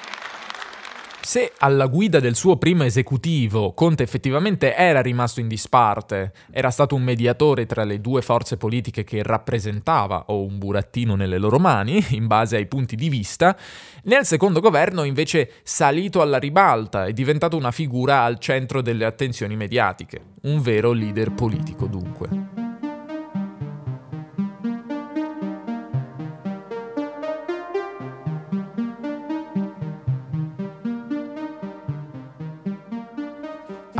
Se 1.24 1.52
alla 1.58 1.86
guida 1.86 2.18
del 2.18 2.34
suo 2.34 2.56
primo 2.56 2.82
esecutivo 2.82 3.74
Conte 3.74 4.02
effettivamente 4.02 4.74
era 4.74 5.00
rimasto 5.00 5.38
in 5.38 5.46
disparte, 5.46 6.32
era 6.50 6.70
stato 6.70 6.96
un 6.96 7.02
mediatore 7.02 7.64
tra 7.64 7.84
le 7.84 8.00
due 8.00 8.22
forze 8.22 8.56
politiche 8.56 9.04
che 9.04 9.22
rappresentava, 9.22 10.24
o 10.26 10.44
un 10.44 10.58
burattino 10.58 11.14
nelle 11.14 11.38
loro 11.38 11.60
mani, 11.60 12.04
in 12.10 12.26
base 12.26 12.56
ai 12.56 12.66
punti 12.66 12.96
di 12.96 13.08
vista, 13.08 13.56
nel 14.04 14.26
secondo 14.26 14.60
governo 14.60 15.04
invece 15.04 15.52
salito 15.62 16.20
alla 16.20 16.38
ribalta 16.38 17.06
è 17.06 17.12
diventato 17.12 17.56
una 17.56 17.70
figura 17.70 18.22
al 18.22 18.40
centro 18.40 18.82
delle 18.82 19.04
attenzioni 19.04 19.54
mediatiche, 19.54 20.20
un 20.42 20.60
vero 20.60 20.92
leader 20.92 21.30
politico 21.30 21.86
dunque. 21.86 22.51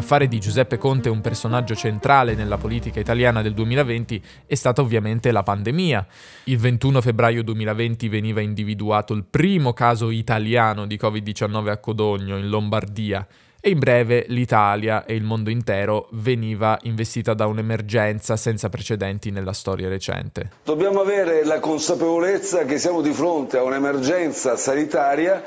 Fare 0.02 0.28
di 0.28 0.38
Giuseppe 0.38 0.78
Conte 0.78 1.08
un 1.08 1.20
personaggio 1.20 1.74
centrale 1.74 2.34
nella 2.34 2.58
politica 2.58 3.00
italiana 3.00 3.40
del 3.42 3.54
2020 3.54 4.22
è 4.46 4.54
stata 4.54 4.80
ovviamente 4.80 5.30
la 5.30 5.42
pandemia. 5.42 6.06
Il 6.44 6.58
21 6.58 7.00
febbraio 7.00 7.42
2020 7.42 8.08
veniva 8.08 8.40
individuato 8.40 9.14
il 9.14 9.24
primo 9.24 9.72
caso 9.72 10.10
italiano 10.10 10.86
di 10.86 10.98
Covid-19 11.00 11.68
a 11.68 11.78
Codogno, 11.78 12.36
in 12.36 12.48
Lombardia, 12.48 13.26
e 13.64 13.70
in 13.70 13.78
breve 13.78 14.24
l'Italia 14.26 15.04
e 15.04 15.14
il 15.14 15.22
mondo 15.22 15.48
intero 15.48 16.08
veniva 16.14 16.76
investita 16.82 17.32
da 17.32 17.46
un'emergenza 17.46 18.36
senza 18.36 18.68
precedenti 18.68 19.30
nella 19.30 19.52
storia 19.52 19.88
recente. 19.88 20.50
Dobbiamo 20.64 21.00
avere 21.00 21.44
la 21.44 21.60
consapevolezza 21.60 22.64
che 22.64 22.78
siamo 22.78 23.00
di 23.00 23.12
fronte 23.12 23.58
a 23.58 23.62
un'emergenza 23.62 24.56
sanitaria 24.56 25.42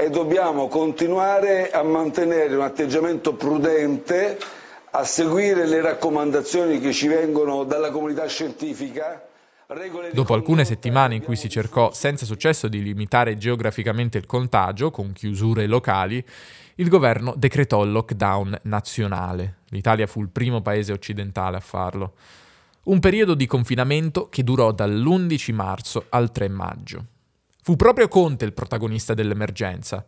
e 0.00 0.08
dobbiamo 0.08 0.68
continuare 0.68 1.70
a 1.70 1.82
mantenere 1.82 2.54
un 2.54 2.62
atteggiamento 2.62 3.34
prudente, 3.34 4.38
a 4.92 5.04
seguire 5.04 5.66
le 5.66 5.82
raccomandazioni 5.82 6.80
che 6.80 6.92
ci 6.92 7.06
vengono 7.06 7.64
dalla 7.64 7.90
comunità 7.90 8.26
scientifica 8.26 9.28
Dopo 10.12 10.34
alcune 10.34 10.64
settimane 10.64 11.14
in 11.14 11.22
cui 11.22 11.36
si 11.36 11.48
cercò 11.48 11.92
senza 11.92 12.24
successo 12.24 12.66
di 12.66 12.82
limitare 12.82 13.36
geograficamente 13.36 14.18
il 14.18 14.26
contagio, 14.26 14.90
con 14.90 15.12
chiusure 15.12 15.68
locali, 15.68 16.24
il 16.76 16.88
governo 16.88 17.34
decretò 17.36 17.84
il 17.84 17.92
lockdown 17.92 18.58
nazionale. 18.62 19.58
L'Italia 19.68 20.08
fu 20.08 20.22
il 20.22 20.28
primo 20.28 20.60
paese 20.60 20.92
occidentale 20.92 21.56
a 21.56 21.60
farlo. 21.60 22.14
Un 22.84 22.98
periodo 22.98 23.34
di 23.34 23.46
confinamento 23.46 24.28
che 24.28 24.42
durò 24.42 24.72
dall'11 24.72 25.54
marzo 25.54 26.06
al 26.08 26.32
3 26.32 26.48
maggio. 26.48 27.04
Fu 27.62 27.76
proprio 27.76 28.08
Conte 28.08 28.44
il 28.44 28.52
protagonista 28.52 29.14
dell'emergenza. 29.14 30.04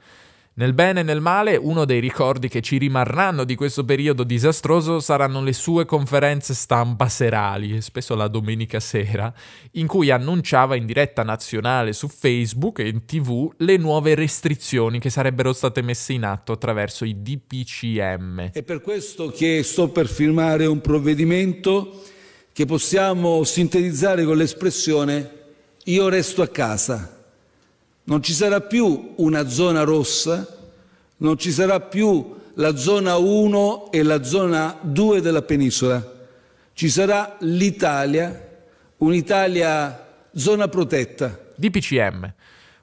Nel 0.55 0.75
bene 0.75 1.01
e 1.01 1.03
nel 1.03 1.23
male, 1.23 1.57
uno 1.57 1.87
dei 1.87 1.99
ricordi 1.99 2.49
che 2.49 2.61
ci 2.61 2.77
rimarranno 2.77 3.45
di 3.45 3.55
questo 3.55 3.87
periodo 3.87 4.23
disastroso 4.23 5.01
saranno 5.01 5.43
le 5.43 5.55
sue 5.55 5.87
conferenze 5.87 6.53
stampa 6.53 7.09
serali, 7.09 7.81
spesso 7.81 8.15
la 8.15 8.29
domenica 8.29 8.79
sera, 8.79 9.33
in 9.73 9.87
cui 9.87 10.11
annunciava 10.11 10.77
in 10.77 10.85
diretta 10.85 11.23
nazionale 11.23 11.95
su 11.95 12.07
Facebook 12.09 12.81
e 12.81 12.89
in 12.89 13.07
tv 13.07 13.51
le 13.59 13.79
nuove 13.79 14.15
restrizioni 14.15 14.99
che 14.99 15.09
sarebbero 15.09 15.55
state 15.55 15.81
messe 15.81 16.13
in 16.13 16.25
atto 16.25 16.53
attraverso 16.53 17.07
i 17.07 17.23
DPCM. 17.23 18.51
È 18.53 18.63
per 18.63 18.83
questo 18.83 19.31
che 19.31 19.63
sto 19.63 19.89
per 19.89 20.07
firmare 20.07 20.67
un 20.67 20.83
provvedimento 20.83 22.03
che 22.53 22.67
possiamo 22.67 23.43
sintetizzare 23.43 24.25
con 24.25 24.37
l'espressione 24.37 25.31
io 25.85 26.11
resto 26.11 26.43
a 26.43 26.49
casa. 26.49 27.22
Non 28.05 28.23
ci 28.23 28.33
sarà 28.33 28.61
più 28.61 29.15
una 29.17 29.49
zona 29.49 29.85
rossa, 29.85 30.47
non 31.19 31.39
ci 31.39 31.53
sarà 31.53 31.81
più 31.81 32.35
la 32.55 32.77
zona 32.77 33.17
1 33.17 33.93
e 33.93 34.03
la 34.03 34.25
zona 34.25 34.77
2 34.81 35.21
della 35.21 35.43
penisola. 35.43 36.21
Ci 36.73 36.89
sarà 36.89 37.37
l'Italia, 37.41 38.49
un'Italia 38.99 40.15
zona 40.35 40.67
protetta. 40.67 41.39
DPCM, 41.55 42.35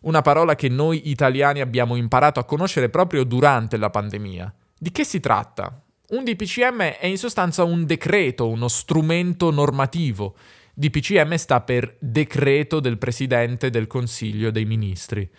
una 0.01 0.21
parola 0.21 0.55
che 0.55 0.69
noi 0.69 1.09
italiani 1.09 1.59
abbiamo 1.59 1.97
imparato 1.97 2.39
a 2.39 2.45
conoscere 2.45 2.89
proprio 2.89 3.25
durante 3.25 3.75
la 3.75 3.89
pandemia. 3.89 4.53
Di 4.77 4.91
che 4.91 5.03
si 5.03 5.19
tratta? 5.19 5.81
Un 6.11 6.23
DPCM 6.23 6.81
è 6.99 7.07
in 7.07 7.17
sostanza 7.17 7.65
un 7.65 7.85
decreto, 7.85 8.47
uno 8.47 8.69
strumento 8.69 9.51
normativo 9.51 10.35
DPCM 10.79 11.35
sta 11.35 11.59
per 11.59 11.97
decreto 11.99 12.79
del 12.79 12.97
Presidente 12.97 13.69
del 13.69 13.85
Consiglio 13.85 14.49
dei 14.49 14.63
Ministri. 14.63 15.29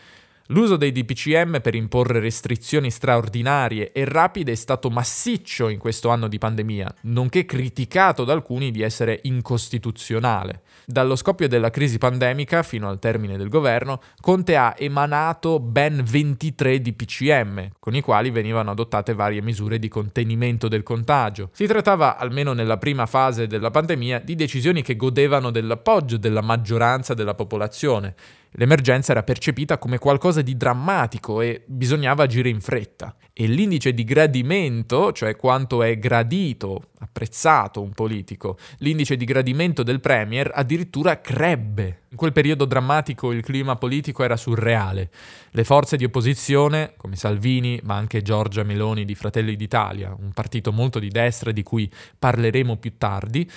L'uso 0.50 0.76
dei 0.76 0.90
DPCM 0.90 1.60
per 1.60 1.76
imporre 1.76 2.18
restrizioni 2.18 2.90
straordinarie 2.90 3.92
e 3.92 4.04
rapide 4.04 4.50
è 4.50 4.56
stato 4.56 4.90
massiccio 4.90 5.68
in 5.68 5.78
questo 5.78 6.08
anno 6.08 6.26
di 6.26 6.38
pandemia, 6.38 6.92
nonché 7.02 7.44
criticato 7.44 8.24
da 8.24 8.32
alcuni 8.32 8.72
di 8.72 8.82
essere 8.82 9.20
incostituzionale. 9.22 10.62
Dallo 10.84 11.14
scoppio 11.14 11.46
della 11.46 11.70
crisi 11.70 11.98
pandemica 11.98 12.64
fino 12.64 12.88
al 12.88 12.98
termine 12.98 13.36
del 13.36 13.48
governo, 13.48 14.00
Conte 14.20 14.56
ha 14.56 14.74
emanato 14.76 15.60
ben 15.60 16.02
23 16.04 16.80
DPCM, 16.80 17.68
con 17.78 17.94
i 17.94 18.00
quali 18.00 18.30
venivano 18.30 18.72
adottate 18.72 19.14
varie 19.14 19.42
misure 19.42 19.78
di 19.78 19.86
contenimento 19.86 20.66
del 20.66 20.82
contagio. 20.82 21.50
Si 21.52 21.66
trattava, 21.66 22.16
almeno 22.16 22.54
nella 22.54 22.76
prima 22.76 23.06
fase 23.06 23.46
della 23.46 23.70
pandemia, 23.70 24.18
di 24.18 24.34
decisioni 24.34 24.82
che 24.82 24.96
godevano 24.96 25.52
dell'appoggio 25.52 26.16
della 26.16 26.42
maggioranza 26.42 27.14
della 27.14 27.34
popolazione 27.34 28.16
L'emergenza 28.54 29.12
era 29.12 29.22
percepita 29.22 29.78
come 29.78 29.98
qualcosa 29.98 30.42
di 30.42 30.56
drammatico 30.56 31.40
e 31.40 31.62
bisognava 31.66 32.24
agire 32.24 32.48
in 32.48 32.60
fretta. 32.60 33.14
E 33.32 33.46
l'indice 33.46 33.94
di 33.94 34.04
gradimento, 34.04 35.12
cioè 35.12 35.36
quanto 35.36 35.82
è 35.82 35.98
gradito, 35.98 36.90
apprezzato 36.98 37.80
un 37.80 37.92
politico, 37.92 38.58
l'indice 38.78 39.16
di 39.16 39.24
gradimento 39.24 39.82
del 39.82 40.00
Premier 40.00 40.50
addirittura 40.52 41.20
crebbe. 41.20 42.02
In 42.10 42.16
quel 42.16 42.32
periodo 42.32 42.64
drammatico 42.64 43.30
il 43.30 43.42
clima 43.42 43.76
politico 43.76 44.24
era 44.24 44.36
surreale. 44.36 45.10
Le 45.52 45.64
forze 45.64 45.96
di 45.96 46.04
opposizione, 46.04 46.94
come 46.96 47.16
Salvini, 47.16 47.80
ma 47.84 47.94
anche 47.94 48.20
Giorgia 48.20 48.64
Meloni 48.64 49.04
di 49.04 49.14
Fratelli 49.14 49.54
d'Italia, 49.54 50.14
un 50.18 50.32
partito 50.32 50.72
molto 50.72 50.98
di 50.98 51.08
destra 51.08 51.52
di 51.52 51.62
cui 51.62 51.90
parleremo 52.18 52.76
più 52.76 52.96
tardi, 52.98 53.48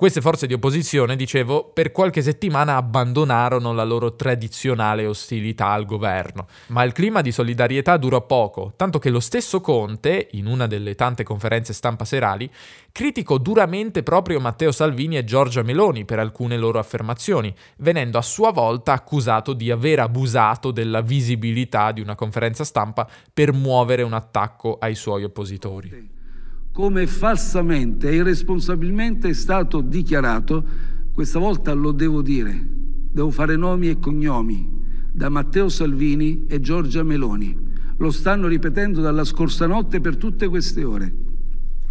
queste 0.00 0.22
forze 0.22 0.46
di 0.46 0.54
opposizione, 0.54 1.14
dicevo, 1.14 1.72
per 1.74 1.92
qualche 1.92 2.22
settimana 2.22 2.76
abbandonarono 2.76 3.74
la 3.74 3.84
loro 3.84 4.16
tradizionale 4.16 5.04
ostilità 5.04 5.66
al 5.66 5.84
governo, 5.84 6.46
ma 6.68 6.84
il 6.84 6.92
clima 6.92 7.20
di 7.20 7.30
solidarietà 7.30 7.98
durò 7.98 8.24
poco, 8.24 8.72
tanto 8.76 8.98
che 8.98 9.10
lo 9.10 9.20
stesso 9.20 9.60
Conte, 9.60 10.28
in 10.30 10.46
una 10.46 10.66
delle 10.66 10.94
tante 10.94 11.22
conferenze 11.22 11.74
stampa 11.74 12.06
serali, 12.06 12.50
criticò 12.90 13.36
duramente 13.36 14.02
proprio 14.02 14.40
Matteo 14.40 14.72
Salvini 14.72 15.18
e 15.18 15.24
Giorgia 15.24 15.60
Meloni 15.60 16.06
per 16.06 16.18
alcune 16.18 16.56
loro 16.56 16.78
affermazioni, 16.78 17.54
venendo 17.76 18.16
a 18.16 18.22
sua 18.22 18.52
volta 18.52 18.94
accusato 18.94 19.52
di 19.52 19.70
aver 19.70 20.00
abusato 20.00 20.70
della 20.70 21.02
visibilità 21.02 21.92
di 21.92 22.00
una 22.00 22.14
conferenza 22.14 22.64
stampa 22.64 23.06
per 23.34 23.52
muovere 23.52 24.02
un 24.02 24.14
attacco 24.14 24.78
ai 24.80 24.94
suoi 24.94 25.24
oppositori 25.24 26.18
come 26.72 27.06
falsamente 27.06 28.08
e 28.08 28.16
irresponsabilmente 28.16 29.28
è 29.28 29.32
stato 29.32 29.80
dichiarato, 29.80 30.64
questa 31.12 31.38
volta 31.38 31.72
lo 31.72 31.92
devo 31.92 32.22
dire, 32.22 32.66
devo 33.10 33.30
fare 33.30 33.56
nomi 33.56 33.88
e 33.88 33.98
cognomi, 33.98 34.78
da 35.12 35.28
Matteo 35.28 35.68
Salvini 35.68 36.46
e 36.48 36.60
Giorgia 36.60 37.02
Meloni. 37.02 37.68
Lo 37.96 38.10
stanno 38.10 38.46
ripetendo 38.46 39.00
dalla 39.00 39.24
scorsa 39.24 39.66
notte 39.66 40.00
per 40.00 40.16
tutte 40.16 40.48
queste 40.48 40.84
ore. 40.84 41.14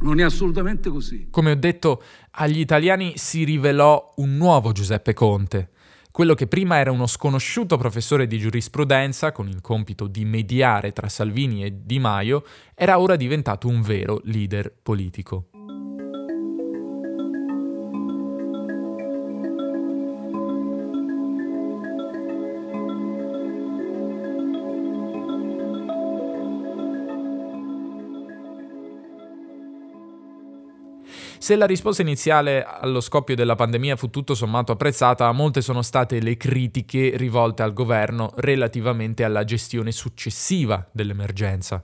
Non 0.02 0.20
è 0.20 0.24
assolutamente 0.24 0.90
così. 0.90 1.28
Come 1.30 1.52
ho 1.52 1.56
detto, 1.56 2.02
agli 2.32 2.60
italiani 2.60 3.14
si 3.16 3.44
rivelò 3.44 4.14
un 4.16 4.38
nuovo 4.38 4.72
Giuseppe 4.72 5.14
Conte 5.14 5.70
quello 6.20 6.36
che 6.36 6.48
prima 6.48 6.76
era 6.76 6.92
uno 6.92 7.08
sconosciuto 7.08 7.78
professore 7.78 8.28
di 8.28 8.38
giurisprudenza 8.38 9.32
con 9.32 9.48
il 9.48 9.62
compito 9.62 10.06
di 10.06 10.26
mediare 10.26 10.92
tra 10.92 11.08
Salvini 11.08 11.64
e 11.64 11.86
Di 11.86 11.98
Maio 11.98 12.44
era 12.76 13.00
ora 13.00 13.16
diventato 13.16 13.70
un 13.70 13.82
vero 13.82 14.20
leader 14.26 14.70
politico. 14.84 15.59
Se 31.40 31.56
la 31.56 31.66
risposta 31.66 32.02
iniziale 32.02 32.64
allo 32.64 33.00
scoppio 33.00 33.34
della 33.34 33.56
pandemia 33.56 33.96
fu 33.96 34.10
tutto 34.10 34.36
sommato 34.36 34.74
apprezzata, 34.74 35.32
molte 35.32 35.62
sono 35.62 35.82
state 35.82 36.20
le 36.20 36.36
critiche 36.36 37.14
rivolte 37.16 37.64
al 37.64 37.72
governo 37.72 38.34
relativamente 38.36 39.24
alla 39.24 39.46
gestione 39.46 39.94
successiva 39.94 40.86
dell'emergenza. 40.92 41.82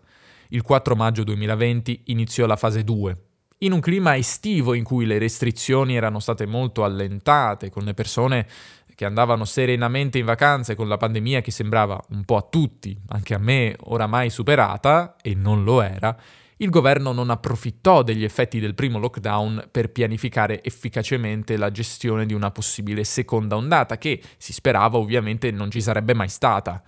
Il 0.50 0.62
4 0.62 0.96
maggio 0.96 1.24
2020 1.24 2.04
iniziò 2.08 2.46
la 2.46 2.58
fase 2.58 2.84
2, 2.84 3.18
in 3.60 3.72
un 3.72 3.80
clima 3.80 4.18
estivo 4.18 4.74
in 4.74 4.84
cui 4.84 5.06
le 5.06 5.18
restrizioni 5.18 5.96
erano 5.96 6.20
state 6.20 6.46
molto 6.46 6.84
allentate, 6.84 7.70
con 7.70 7.86
le 7.86 7.94
persone 7.94 8.46
che 8.94 9.06
andavano 9.06 9.46
serenamente 9.46 10.18
in 10.18 10.26
vacanze 10.26 10.76
con 10.76 10.90
la 10.90 10.98
pandemia 10.98 11.40
che 11.40 11.52
sembrava 11.52 12.00
un 12.10 12.26
po' 12.26 12.36
a 12.36 12.46
tutti, 12.48 12.96
anche 13.08 13.34
a 13.34 13.40
me, 13.40 13.76
oramai 13.86 14.30
superata, 14.30 15.16
e 15.22 15.34
non 15.34 15.64
lo 15.64 15.82
era, 15.82 16.16
il 16.58 16.70
governo 16.70 17.12
non 17.12 17.30
approfittò 17.30 18.02
degli 18.02 18.24
effetti 18.24 18.60
del 18.60 18.76
primo 18.76 19.00
lockdown 19.00 19.68
per 19.72 19.92
pianificare 19.92 20.64
efficacemente 20.64 21.58
la 21.58 21.72
gestione 21.72 22.26
di 22.26 22.34
una 22.34 22.52
possibile 22.52 23.04
seconda 23.04 23.58
ondata 23.58 23.98
che, 23.98 24.22
si 24.38 24.54
sperava, 24.54 24.98
ovviamente 24.98 25.52
non 25.52 25.70
ci 25.70 25.82
sarebbe 25.82 26.14
mai 26.14 26.30
stata. 26.30 26.82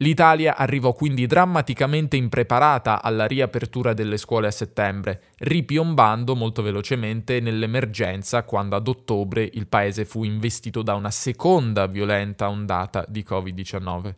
L'Italia 0.00 0.56
arrivò 0.56 0.92
quindi 0.92 1.26
drammaticamente 1.26 2.16
impreparata 2.16 3.02
alla 3.02 3.26
riapertura 3.26 3.94
delle 3.94 4.16
scuole 4.16 4.46
a 4.46 4.52
settembre, 4.52 5.22
ripiombando 5.38 6.36
molto 6.36 6.62
velocemente 6.62 7.40
nell'emergenza 7.40 8.44
quando 8.44 8.76
ad 8.76 8.86
ottobre 8.86 9.48
il 9.54 9.66
paese 9.66 10.04
fu 10.04 10.22
investito 10.22 10.82
da 10.82 10.94
una 10.94 11.10
seconda 11.10 11.86
violenta 11.86 12.48
ondata 12.48 13.04
di 13.08 13.24
Covid-19. 13.28 14.14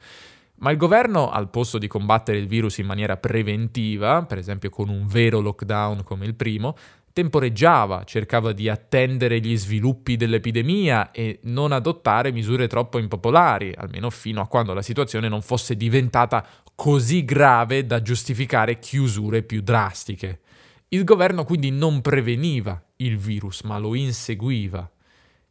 Ma 0.60 0.70
il 0.70 0.76
governo, 0.76 1.30
al 1.30 1.48
posto 1.48 1.78
di 1.78 1.86
combattere 1.86 2.38
il 2.38 2.46
virus 2.46 2.78
in 2.78 2.86
maniera 2.86 3.16
preventiva, 3.16 4.22
per 4.24 4.36
esempio 4.36 4.68
con 4.68 4.90
un 4.90 5.06
vero 5.06 5.40
lockdown 5.40 6.02
come 6.04 6.26
il 6.26 6.34
primo, 6.34 6.76
temporeggiava, 7.12 8.04
cercava 8.04 8.52
di 8.52 8.68
attendere 8.68 9.40
gli 9.40 9.56
sviluppi 9.56 10.16
dell'epidemia 10.16 11.12
e 11.12 11.40
non 11.44 11.72
adottare 11.72 12.30
misure 12.30 12.66
troppo 12.66 12.98
impopolari, 12.98 13.74
almeno 13.74 14.10
fino 14.10 14.42
a 14.42 14.46
quando 14.46 14.74
la 14.74 14.82
situazione 14.82 15.28
non 15.28 15.40
fosse 15.40 15.76
diventata 15.76 16.46
così 16.74 17.24
grave 17.24 17.86
da 17.86 18.02
giustificare 18.02 18.78
chiusure 18.78 19.42
più 19.42 19.62
drastiche. 19.62 20.40
Il 20.88 21.04
governo 21.04 21.44
quindi 21.44 21.70
non 21.70 22.02
preveniva 22.02 22.80
il 22.96 23.16
virus, 23.16 23.62
ma 23.62 23.78
lo 23.78 23.94
inseguiva. 23.94 24.90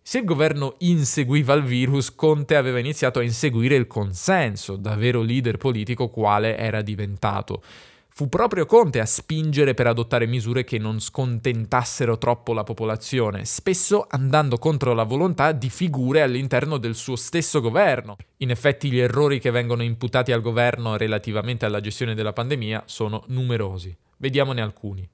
Se 0.10 0.18
il 0.18 0.26
governo 0.26 0.74
inseguiva 0.80 1.54
il 1.54 1.62
virus, 1.62 2.16
Conte 2.16 2.56
aveva 2.56 2.80
iniziato 2.80 3.20
a 3.20 3.22
inseguire 3.22 3.76
il 3.76 3.86
consenso 3.86 4.76
da 4.76 4.96
vero 4.96 5.22
leader 5.22 5.58
politico 5.58 6.10
quale 6.10 6.58
era 6.58 6.82
diventato. 6.82 7.62
Fu 8.08 8.28
proprio 8.28 8.66
Conte 8.66 9.00
a 9.02 9.06
spingere 9.06 9.76
per 9.76 9.86
adottare 9.86 10.26
misure 10.26 10.64
che 10.64 10.80
non 10.80 11.00
scontentassero 11.00 12.18
troppo 12.18 12.54
la 12.54 12.64
popolazione, 12.64 13.46
spesso 13.46 14.08
andando 14.10 14.58
contro 14.58 14.96
la 14.96 15.04
volontà 15.04 15.52
di 15.52 15.70
figure 15.70 16.24
all'interno 16.24 16.80
del 16.80 16.96
suo 16.96 17.16
stesso 17.16 17.62
governo. 17.62 18.18
In 18.38 18.50
effetti 18.50 18.90
gli 18.90 18.98
errori 18.98 19.40
che 19.40 19.52
vengono 19.52 19.84
imputati 19.84 20.32
al 20.32 20.42
governo 20.42 20.98
relativamente 20.98 21.68
alla 21.68 21.82
gestione 21.82 22.16
della 22.16 22.34
pandemia 22.34 22.82
sono 22.88 23.26
numerosi. 23.28 23.96
Vediamone 24.18 24.62
alcuni. 24.62 25.08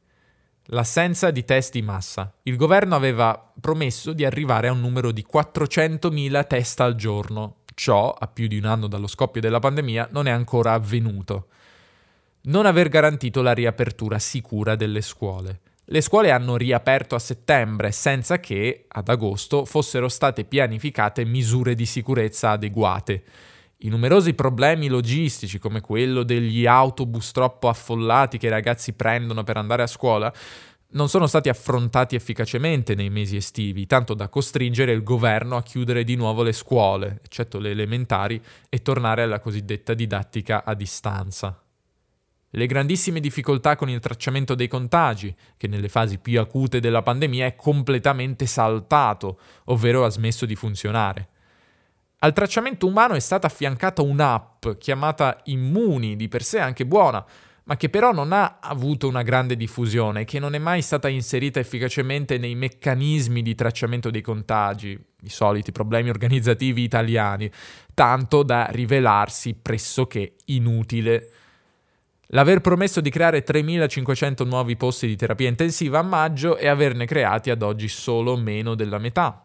L'assenza 0.69 1.29
di 1.29 1.45
test 1.45 1.73
di 1.73 1.83
massa. 1.83 2.33
Il 2.41 2.55
governo 2.55 2.95
aveva 2.95 3.51
promesso 3.59 4.13
di 4.13 4.25
arrivare 4.25 4.67
a 4.67 4.71
un 4.71 4.79
numero 4.79 5.11
di 5.11 5.23
400.000 5.31 6.47
test 6.47 6.79
al 6.79 6.95
giorno. 6.95 7.57
Ciò, 7.75 8.11
a 8.11 8.25
più 8.25 8.47
di 8.47 8.57
un 8.57 8.65
anno 8.65 8.87
dallo 8.87 9.05
scoppio 9.05 9.41
della 9.41 9.59
pandemia, 9.59 10.09
non 10.11 10.25
è 10.25 10.31
ancora 10.31 10.73
avvenuto. 10.73 11.49
Non 12.45 12.65
aver 12.65 12.89
garantito 12.89 13.43
la 13.43 13.53
riapertura 13.53 14.17
sicura 14.17 14.75
delle 14.75 15.01
scuole. 15.01 15.59
Le 15.85 16.01
scuole 16.01 16.31
hanno 16.31 16.57
riaperto 16.57 17.13
a 17.13 17.19
settembre 17.19 17.91
senza 17.91 18.39
che, 18.39 18.85
ad 18.87 19.07
agosto, 19.07 19.65
fossero 19.65 20.09
state 20.09 20.45
pianificate 20.45 21.25
misure 21.25 21.75
di 21.75 21.85
sicurezza 21.85 22.49
adeguate. 22.49 23.23
I 23.85 23.89
numerosi 23.89 24.33
problemi 24.33 24.87
logistici, 24.87 25.59
come 25.59 25.79
quello 25.79 26.23
degli 26.23 26.65
autobus 26.65 27.29
troppo 27.29 27.69
affollati 27.69 28.39
che 28.39 28.47
i 28.47 28.49
ragazzi 28.49 28.93
prendono 28.93 29.43
per 29.43 29.57
andare 29.57 29.83
a 29.83 29.87
scuola, 29.87 30.33
non 30.93 31.07
sono 31.07 31.27
stati 31.27 31.49
affrontati 31.49 32.15
efficacemente 32.15 32.95
nei 32.95 33.11
mesi 33.11 33.35
estivi, 33.35 33.85
tanto 33.85 34.15
da 34.15 34.27
costringere 34.27 34.91
il 34.91 35.03
governo 35.03 35.55
a 35.55 35.61
chiudere 35.61 36.03
di 36.03 36.15
nuovo 36.15 36.41
le 36.41 36.53
scuole, 36.53 37.19
eccetto 37.23 37.59
le 37.59 37.69
elementari, 37.69 38.41
e 38.69 38.81
tornare 38.81 39.21
alla 39.21 39.39
cosiddetta 39.39 39.93
didattica 39.93 40.63
a 40.63 40.73
distanza. 40.73 41.61
Le 42.49 42.65
grandissime 42.65 43.19
difficoltà 43.19 43.75
con 43.75 43.91
il 43.91 43.99
tracciamento 43.99 44.55
dei 44.55 44.67
contagi, 44.67 45.35
che 45.57 45.67
nelle 45.67 45.89
fasi 45.89 46.17
più 46.17 46.39
acute 46.39 46.79
della 46.79 47.03
pandemia 47.03 47.45
è 47.45 47.55
completamente 47.55 48.47
saltato, 48.47 49.39
ovvero 49.65 50.05
ha 50.05 50.09
smesso 50.09 50.47
di 50.47 50.55
funzionare. 50.55 51.29
Al 52.19 52.33
tracciamento 52.33 52.87
umano 52.87 53.13
è 53.13 53.19
stata 53.19 53.47
affiancata 53.47 54.01
un'app 54.01 54.69
chiamata 54.77 55.41
Immuni, 55.45 56.15
di 56.15 56.27
per 56.27 56.43
sé 56.43 56.59
anche 56.59 56.85
buona, 56.85 57.23
ma 57.65 57.77
che 57.77 57.89
però 57.89 58.11
non 58.11 58.31
ha 58.31 58.59
avuto 58.61 59.07
una 59.07 59.23
grande 59.23 59.55
diffusione, 59.55 60.23
che 60.23 60.39
non 60.39 60.53
è 60.53 60.57
mai 60.57 60.81
stata 60.81 61.09
inserita 61.09 61.59
efficacemente 61.59 62.37
nei 62.37 62.55
meccanismi 62.55 63.41
di 63.41 63.55
tracciamento 63.55 64.11
dei 64.11 64.21
contagi, 64.21 64.97
i 65.21 65.29
soliti 65.29 65.71
problemi 65.71 66.09
organizzativi 66.09 66.83
italiani, 66.83 67.51
tanto 67.93 68.43
da 68.43 68.67
rivelarsi 68.69 69.55
pressoché 69.55 70.35
inutile. 70.45 71.31
L'aver 72.29 72.61
promesso 72.61 73.01
di 73.01 73.09
creare 73.09 73.43
3.500 73.43 74.47
nuovi 74.47 74.77
posti 74.77 75.07
di 75.07 75.15
terapia 75.15 75.49
intensiva 75.49 75.99
a 75.99 76.03
maggio 76.03 76.57
e 76.57 76.67
averne 76.67 77.05
creati 77.05 77.49
ad 77.49 77.61
oggi 77.61 77.87
solo 77.87 78.35
meno 78.35 78.73
della 78.73 78.99
metà 78.99 79.44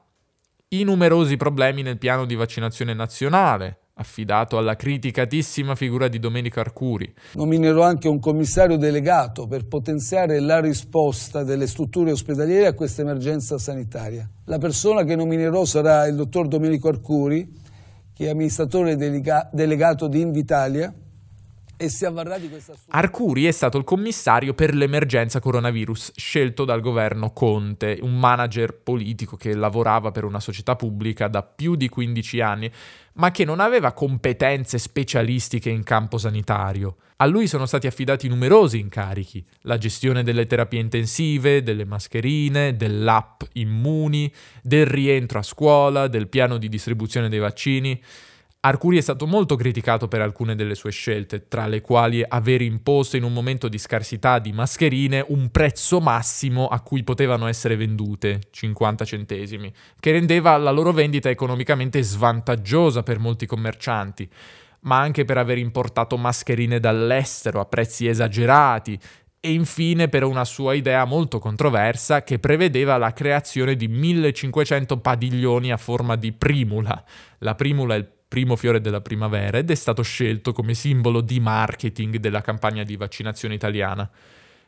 i 0.72 0.84
numerosi 0.84 1.36
problemi 1.36 1.82
nel 1.82 1.98
piano 1.98 2.24
di 2.24 2.36
vaccinazione 2.36 2.94
nazionale, 2.94 3.78
affidato 3.94 4.56
alla 4.56 4.76
criticatissima 4.76 5.74
figura 5.74 6.06
di 6.06 6.20
Domenico 6.20 6.60
Arcuri. 6.60 7.12
Nominerò 7.32 7.82
anche 7.82 8.06
un 8.06 8.20
commissario 8.20 8.76
delegato 8.76 9.48
per 9.48 9.66
potenziare 9.66 10.38
la 10.38 10.60
risposta 10.60 11.42
delle 11.42 11.66
strutture 11.66 12.12
ospedaliere 12.12 12.68
a 12.68 12.74
questa 12.74 13.02
emergenza 13.02 13.58
sanitaria. 13.58 14.30
La 14.44 14.58
persona 14.58 15.02
che 15.02 15.16
nominerò 15.16 15.64
sarà 15.64 16.06
il 16.06 16.14
dottor 16.14 16.46
Domenico 16.46 16.86
Arcuri, 16.86 17.52
che 18.12 18.26
è 18.26 18.30
amministratore 18.30 18.94
delega- 18.94 19.50
delegato 19.52 20.06
di 20.06 20.20
Invitalia, 20.20 20.94
e 21.80 21.88
si 21.88 22.04
avvarrà 22.04 22.36
di 22.36 22.50
questa 22.50 22.74
sua... 22.74 22.92
Arcuri 22.92 23.46
è 23.46 23.50
stato 23.52 23.78
il 23.78 23.84
commissario 23.84 24.52
per 24.52 24.74
l'emergenza 24.74 25.40
coronavirus 25.40 26.12
scelto 26.14 26.66
dal 26.66 26.82
governo 26.82 27.32
Conte, 27.32 27.98
un 28.02 28.18
manager 28.18 28.74
politico 28.74 29.36
che 29.36 29.54
lavorava 29.54 30.10
per 30.10 30.24
una 30.24 30.40
società 30.40 30.76
pubblica 30.76 31.26
da 31.26 31.42
più 31.42 31.76
di 31.76 31.88
15 31.88 32.40
anni, 32.42 32.70
ma 33.14 33.30
che 33.30 33.46
non 33.46 33.60
aveva 33.60 33.92
competenze 33.92 34.76
specialistiche 34.76 35.70
in 35.70 35.82
campo 35.82 36.18
sanitario. 36.18 36.96
A 37.16 37.24
lui 37.24 37.46
sono 37.46 37.64
stati 37.64 37.86
affidati 37.86 38.28
numerosi 38.28 38.78
incarichi, 38.78 39.42
la 39.62 39.78
gestione 39.78 40.22
delle 40.22 40.46
terapie 40.46 40.80
intensive, 40.80 41.62
delle 41.62 41.86
mascherine, 41.86 42.76
dell'app 42.76 43.42
Immuni, 43.54 44.30
del 44.62 44.84
rientro 44.84 45.38
a 45.38 45.42
scuola, 45.42 46.08
del 46.08 46.28
piano 46.28 46.58
di 46.58 46.68
distribuzione 46.68 47.30
dei 47.30 47.38
vaccini. 47.38 48.02
Arcuri 48.62 48.98
è 48.98 49.00
stato 49.00 49.26
molto 49.26 49.56
criticato 49.56 50.06
per 50.06 50.20
alcune 50.20 50.54
delle 50.54 50.74
sue 50.74 50.90
scelte, 50.90 51.48
tra 51.48 51.66
le 51.66 51.80
quali 51.80 52.22
aver 52.28 52.60
imposto 52.60 53.16
in 53.16 53.22
un 53.22 53.32
momento 53.32 53.68
di 53.68 53.78
scarsità 53.78 54.38
di 54.38 54.52
mascherine 54.52 55.24
un 55.28 55.50
prezzo 55.50 55.98
massimo 55.98 56.68
a 56.68 56.82
cui 56.82 57.02
potevano 57.02 57.46
essere 57.46 57.74
vendute, 57.76 58.38
50 58.50 59.04
centesimi, 59.06 59.72
che 59.98 60.12
rendeva 60.12 60.58
la 60.58 60.72
loro 60.72 60.92
vendita 60.92 61.30
economicamente 61.30 62.02
svantaggiosa 62.02 63.02
per 63.02 63.18
molti 63.18 63.46
commercianti, 63.46 64.28
ma 64.80 64.98
anche 64.98 65.24
per 65.24 65.38
aver 65.38 65.56
importato 65.56 66.18
mascherine 66.18 66.78
dall'estero 66.78 67.60
a 67.60 67.64
prezzi 67.64 68.08
esagerati 68.08 68.98
e 69.40 69.52
infine 69.52 70.08
per 70.08 70.22
una 70.22 70.44
sua 70.44 70.74
idea 70.74 71.06
molto 71.06 71.38
controversa 71.38 72.22
che 72.22 72.38
prevedeva 72.38 72.98
la 72.98 73.14
creazione 73.14 73.74
di 73.74 73.88
1500 73.88 74.98
padiglioni 74.98 75.72
a 75.72 75.78
forma 75.78 76.14
di 76.16 76.32
primula. 76.32 77.02
La 77.38 77.54
primula 77.54 77.94
è 77.94 77.98
il 77.98 78.18
primo 78.30 78.54
fiore 78.54 78.80
della 78.80 79.00
primavera 79.00 79.58
ed 79.58 79.72
è 79.72 79.74
stato 79.74 80.02
scelto 80.02 80.52
come 80.52 80.74
simbolo 80.74 81.20
di 81.20 81.40
marketing 81.40 82.18
della 82.18 82.42
campagna 82.42 82.84
di 82.84 82.96
vaccinazione 82.96 83.54
italiana. 83.54 84.08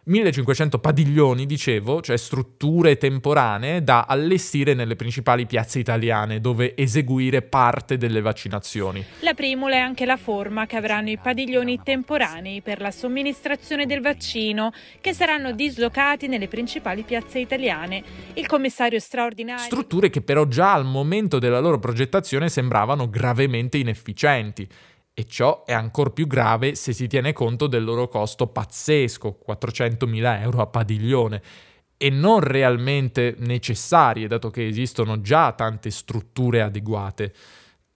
1500 0.05 0.81
padiglioni, 0.81 1.47
dicevo, 1.47 2.01
cioè 2.01 2.17
strutture 2.17 2.97
temporanee 2.97 3.85
da 3.85 4.07
allestire 4.09 4.75
nelle 4.75 4.97
principali 4.97 5.47
piazze 5.47 5.79
italiane 5.79 6.41
dove 6.41 6.77
eseguire 6.77 7.41
parte 7.43 7.97
delle 7.99 8.21
vaccinazioni. 8.21 9.05
La 9.21 9.35
primula 9.35 9.77
è 9.77 9.79
anche 9.79 10.05
la 10.05 10.17
forma 10.17 10.67
che 10.67 10.75
avranno 10.75 11.11
i 11.11 11.19
padiglioni 11.19 11.81
temporanei 11.85 12.63
per 12.63 12.81
la 12.81 12.91
somministrazione 12.91 13.87
del 13.87 14.01
vaccino 14.01 14.73
che 15.01 15.15
saranno 15.15 15.53
dislocati 15.53 16.27
nelle 16.27 16.49
principali 16.49 17.03
piazze 17.03 17.39
italiane. 17.39 18.03
Il 18.35 18.49
commissario 18.49 18.99
straordinario... 18.99 19.63
Strutture 19.63 20.11
che 20.11 20.21
però 20.21 20.47
già 20.47 20.73
al 20.73 20.85
momento 20.85 21.39
della 21.39 21.61
loro 21.61 21.79
progettazione 21.79 22.49
sembravano 22.49 23.09
gravemente 23.09 23.79
inefficienti 23.79 24.69
e 25.15 25.27
ciò 25.27 25.65
è 25.65 25.73
ancora 25.73 26.11
più 26.11 26.27
grave 26.27 26.75
se 26.75 26.93
si 26.93 27.07
tiene 27.07 27.33
conto 27.33 27.67
del 27.67 27.85
loro 27.85 28.09
costo 28.09 28.47
pazzesco, 28.47 29.39
400.000 29.47 30.41
euro 30.41 30.63
a 30.63 30.67
padiglione, 30.67 31.43
e 31.97 32.11
non 32.11 32.41
realmente 32.41 33.37
necessarie, 33.39 34.27
dato 34.27 34.51
che 34.51 34.67
esistono 34.67 35.21
già 35.21 35.53
tante 35.53 35.91
strutture 35.91 36.63
adeguate, 36.63 37.33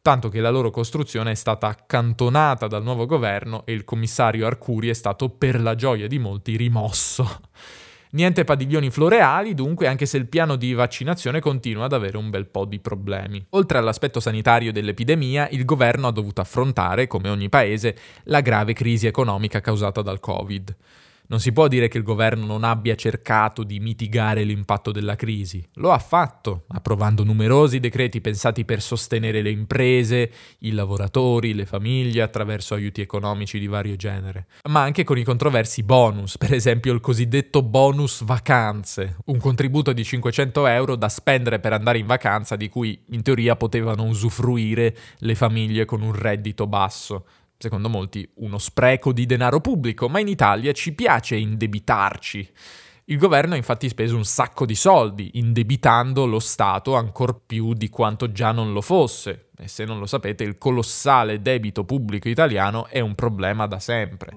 tanto 0.00 0.28
che 0.28 0.40
la 0.40 0.50
loro 0.50 0.70
costruzione 0.70 1.32
è 1.32 1.34
stata 1.34 1.66
accantonata 1.66 2.68
dal 2.68 2.84
nuovo 2.84 3.06
governo 3.06 3.66
e 3.66 3.72
il 3.72 3.82
commissario 3.82 4.46
Arcuri 4.46 4.88
è 4.88 4.92
stato, 4.92 5.30
per 5.30 5.60
la 5.60 5.74
gioia 5.74 6.06
di 6.06 6.18
molti, 6.18 6.56
rimosso. 6.56 7.40
Niente 8.16 8.44
padiglioni 8.44 8.88
floreali, 8.88 9.52
dunque, 9.52 9.88
anche 9.88 10.06
se 10.06 10.16
il 10.16 10.26
piano 10.26 10.56
di 10.56 10.72
vaccinazione 10.72 11.38
continua 11.38 11.84
ad 11.84 11.92
avere 11.92 12.16
un 12.16 12.30
bel 12.30 12.46
po' 12.46 12.64
di 12.64 12.78
problemi. 12.78 13.44
Oltre 13.50 13.76
all'aspetto 13.76 14.20
sanitario 14.20 14.72
dell'epidemia, 14.72 15.50
il 15.50 15.66
governo 15.66 16.06
ha 16.06 16.12
dovuto 16.12 16.40
affrontare, 16.40 17.08
come 17.08 17.28
ogni 17.28 17.50
paese, 17.50 17.94
la 18.24 18.40
grave 18.40 18.72
crisi 18.72 19.06
economica 19.06 19.60
causata 19.60 20.00
dal 20.00 20.18
Covid. 20.18 20.74
Non 21.28 21.40
si 21.40 21.52
può 21.52 21.66
dire 21.66 21.88
che 21.88 21.98
il 21.98 22.04
governo 22.04 22.46
non 22.46 22.62
abbia 22.62 22.94
cercato 22.94 23.64
di 23.64 23.80
mitigare 23.80 24.44
l'impatto 24.44 24.92
della 24.92 25.16
crisi. 25.16 25.66
Lo 25.74 25.90
ha 25.90 25.98
fatto, 25.98 26.64
approvando 26.68 27.24
numerosi 27.24 27.80
decreti 27.80 28.20
pensati 28.20 28.64
per 28.64 28.80
sostenere 28.80 29.42
le 29.42 29.50
imprese, 29.50 30.30
i 30.60 30.70
lavoratori, 30.70 31.54
le 31.54 31.66
famiglie 31.66 32.22
attraverso 32.22 32.74
aiuti 32.74 33.00
economici 33.00 33.58
di 33.58 33.66
vario 33.66 33.96
genere, 33.96 34.46
ma 34.68 34.82
anche 34.82 35.02
con 35.02 35.18
i 35.18 35.24
controversi 35.24 35.82
bonus, 35.82 36.38
per 36.38 36.54
esempio 36.54 36.92
il 36.92 37.00
cosiddetto 37.00 37.62
bonus 37.62 38.22
vacanze, 38.22 39.16
un 39.26 39.38
contributo 39.38 39.92
di 39.92 40.04
500 40.04 40.66
euro 40.66 40.96
da 40.96 41.08
spendere 41.08 41.58
per 41.58 41.72
andare 41.72 41.98
in 41.98 42.06
vacanza 42.06 42.54
di 42.54 42.68
cui 42.68 42.98
in 43.10 43.22
teoria 43.22 43.56
potevano 43.56 44.04
usufruire 44.04 44.96
le 45.18 45.34
famiglie 45.34 45.84
con 45.84 46.02
un 46.02 46.12
reddito 46.12 46.66
basso 46.66 47.24
secondo 47.58 47.88
molti, 47.88 48.28
uno 48.36 48.58
spreco 48.58 49.12
di 49.12 49.26
denaro 49.26 49.60
pubblico, 49.60 50.08
ma 50.08 50.20
in 50.20 50.28
Italia 50.28 50.72
ci 50.72 50.92
piace 50.92 51.36
indebitarci. 51.36 52.52
Il 53.08 53.18
governo 53.18 53.54
ha 53.54 53.56
infatti 53.56 53.88
speso 53.88 54.16
un 54.16 54.24
sacco 54.24 54.66
di 54.66 54.74
soldi, 54.74 55.30
indebitando 55.34 56.26
lo 56.26 56.40
Stato 56.40 56.96
ancor 56.96 57.40
più 57.46 57.72
di 57.72 57.88
quanto 57.88 58.32
già 58.32 58.50
non 58.50 58.72
lo 58.72 58.80
fosse. 58.80 59.50
E 59.56 59.68
se 59.68 59.84
non 59.84 60.00
lo 60.00 60.06
sapete, 60.06 60.42
il 60.42 60.58
colossale 60.58 61.40
debito 61.40 61.84
pubblico 61.84 62.28
italiano 62.28 62.86
è 62.88 62.98
un 62.98 63.14
problema 63.14 63.66
da 63.66 63.78
sempre. 63.78 64.36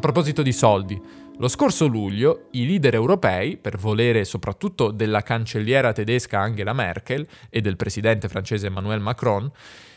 Proposito 0.00 0.42
di 0.42 0.52
soldi, 0.52 1.00
Lo 1.40 1.48
scorso 1.48 1.86
luglio 1.86 2.48
i 2.50 2.66
leader 2.66 2.92
europei, 2.92 3.56
per 3.56 3.78
volere 3.78 4.24
soprattutto 4.26 4.90
della 4.90 5.22
cancelliera 5.22 5.92
tedesca 5.92 6.38
Angela 6.38 6.74
Merkel 6.74 7.26
e 7.48 7.62
del 7.62 7.76
presidente 7.76 8.28
francese 8.28 8.66
Emmanuel 8.66 9.00
Macron, 9.00 9.50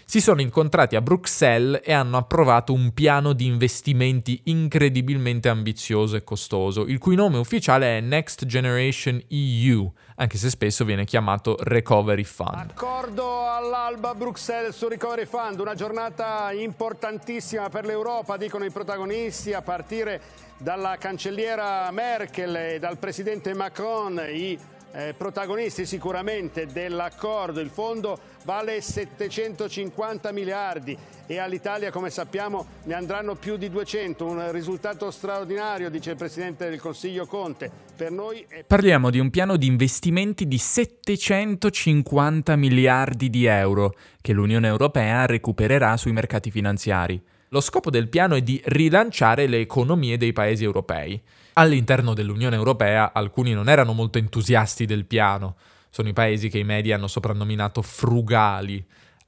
si 0.06 0.22
sono 0.22 0.42
incontrati 0.42 0.96
a 0.96 1.02
Bruxelles 1.02 1.82
e 1.84 1.94
hanno 1.94 2.18
approvato 2.18 2.74
un 2.74 2.94
piano 2.94 3.34
di 3.34 3.46
investimenti 3.46 4.42
incredibilmente 4.46 5.50
ambizioso 5.50 6.16
e 6.16 6.24
costoso, 6.24 6.86
il 6.86 7.00
cui 7.00 7.16
nome 7.16 7.38
ufficiale 7.38 7.98
è 7.98 8.02
Next 8.02 8.46
Generation 8.46 9.22
EU, 9.30 9.92
anche 10.16 10.38
se 10.38 10.50
spesso 10.50 10.86
viene 10.86 11.06
chiamato 11.06 11.56
Recovery 11.60 12.24
Fund. 12.24 12.72
Accordo 12.76 13.50
all'alba 13.50 14.14
Bruxelles 14.14 14.76
sul 14.76 14.90
Recovery 14.90 15.26
Fund, 15.26 15.60
una 15.60 15.76
giornata 15.76 16.52
importantissima 16.52 17.70
per 17.70 17.86
l'Europa, 17.86 18.38
dicono 18.38 18.66
i 18.66 18.72
protagonisti, 18.72 19.54
a 19.54 19.62
partire 19.62 20.22
dalla 20.58 20.98
cancelliera 20.98 21.90
Merkel 21.92 22.56
e 22.56 22.80
dal 22.80 22.98
presidente 22.98 23.54
Macron, 23.54 24.22
i 24.32 24.58
eh, 24.94 25.14
protagonisti 25.18 25.86
sicuramente 25.86 26.68
dell'accordo. 26.68 27.60
Il 27.60 27.70
fondo 27.70 28.18
vale 28.44 28.80
750 28.80 30.32
miliardi 30.32 30.98
e 31.26 31.40
all'Italia, 31.40 31.92
come 31.92 32.10
sappiamo, 32.10 32.66
ne 32.84 32.94
andranno 32.94 33.36
più 33.36 33.58
di 33.58 33.70
200. 33.70 34.26
Un 34.26 34.52
risultato 34.52 35.10
straordinario, 35.12 35.90
dice 35.90 36.12
il 36.12 36.18
Presidente 36.18 36.70
del 36.70 36.80
Consiglio 36.80 37.26
Conte. 37.26 37.72
Per 37.96 38.12
noi 38.12 38.46
è... 38.48 38.64
Parliamo 38.64 39.10
di 39.10 39.20
un 39.20 39.30
piano 39.30 39.58
di 39.58 39.66
investimenti 39.68 40.48
di 40.48 40.58
750 40.58 42.56
miliardi 42.56 43.30
di 43.30 43.46
euro 43.46 43.96
che 44.22 44.34
l'Unione 44.34 44.68
Europea 44.68 45.26
recupererà 45.26 45.98
sui 45.98 46.12
mercati 46.12 46.52
finanziari. 46.52 47.22
Lo 47.50 47.62
scopo 47.62 47.90
del 47.90 48.10
piano 48.10 48.36
è 48.36 48.42
di 48.42 48.62
rilanciare 48.66 49.48
le 49.48 49.60
economie 49.60 50.18
dei 50.18 50.34
paesi 50.34 50.64
europei. 50.64 51.22
All'interno 51.54 52.14
dell'Unione 52.14 52.56
Europea 52.56 53.14
alcuni 53.14 53.54
non 53.54 53.70
erano 53.70 53.94
molto 53.94 54.18
entusiasti 54.18 54.86
del 54.86 55.06
piano. 55.06 55.56
Sono 55.90 56.10
i 56.10 56.14
paesi 56.14 56.50
che 56.50 56.58
i 56.58 56.64
media 56.64 56.96
hanno 56.96 57.08
soprannominato 57.08 57.82
frugali. 57.84 58.84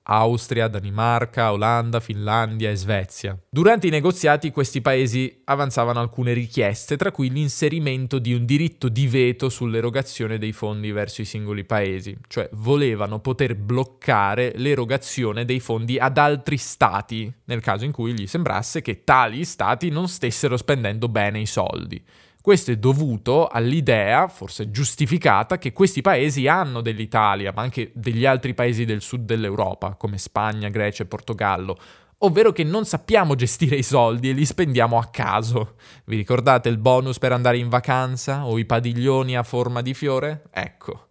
Austria, 0.06 0.68
Danimarca, 0.68 1.52
Olanda, 1.52 2.00
Finlandia 2.00 2.70
e 2.70 2.76
Svezia. 2.76 3.38
Durante 3.50 3.88
i 3.88 3.92
negoziati 3.92 4.52
questi 4.52 4.82
paesi 4.82 5.42
avanzavano 5.46 6.00
alcune 6.00 6.34
richieste, 6.34 6.98
tra 6.98 7.12
cui 7.12 7.30
l'inserimento 7.30 8.20
di 8.20 8.34
un 8.34 8.46
diritto 8.46 8.90
di 8.90 9.08
veto 9.08 9.50
sull'erogazione 9.50 10.38
dei 10.38 10.52
fondi 10.52 10.92
verso 10.92 11.22
i 11.22 11.26
singoli 11.26 11.64
paesi, 11.64 12.16
cioè 12.28 12.50
volevano 12.54 13.20
poter 13.20 13.56
bloccare 13.56 14.54
l'erogazione 14.56 15.46
dei 15.46 15.60
fondi 15.60 15.98
ad 15.98 16.18
altri 16.18 16.58
stati, 16.58 17.32
nel 17.46 17.62
caso 17.62 17.86
in 17.86 17.92
cui 17.92 18.14
gli 18.14 18.28
sembrasse 18.28 18.82
che 18.82 19.04
tali 19.04 19.44
stati 19.46 19.90
non 19.90 20.08
stessero 20.08 20.58
spendendo 20.58 21.08
bene 21.08 21.40
i 21.40 21.46
soldi. 21.46 22.04
Questo 22.46 22.70
è 22.70 22.76
dovuto 22.76 23.48
all'idea, 23.48 24.28
forse 24.28 24.70
giustificata, 24.70 25.58
che 25.58 25.74
questi 25.74 26.02
paesi 26.02 26.48
hanno 26.48 26.82
dell'Italia, 26.82 27.52
ma 27.52 27.64
anche 27.64 27.90
degli 27.96 28.24
altri 28.24 28.54
paesi 28.54 28.86
del 28.86 29.02
sud 29.02 29.26
dell'Europa, 29.26 29.96
come 29.96 30.20
Spagna, 30.20 30.70
Grecia 30.70 31.02
e 31.02 31.08
Portogallo, 31.08 31.76
ovvero 32.20 32.52
che 32.52 32.64
non 32.64 32.86
sappiamo 32.86 33.34
gestire 33.34 33.78
i 33.78 33.82
soldi 33.82 34.30
e 34.30 34.34
li 34.34 34.46
spendiamo 34.46 35.00
a 35.00 35.06
caso. 35.06 35.74
Vi 36.06 36.16
ricordate 36.16 36.70
il 36.70 36.78
bonus 36.78 37.18
per 37.18 37.32
andare 37.32 37.58
in 37.58 37.68
vacanza 37.68 38.46
o 38.46 38.60
i 38.60 38.66
padiglioni 38.66 39.36
a 39.36 39.42
forma 39.42 39.82
di 39.82 39.96
fiore? 39.96 40.44
Ecco. 40.52 41.08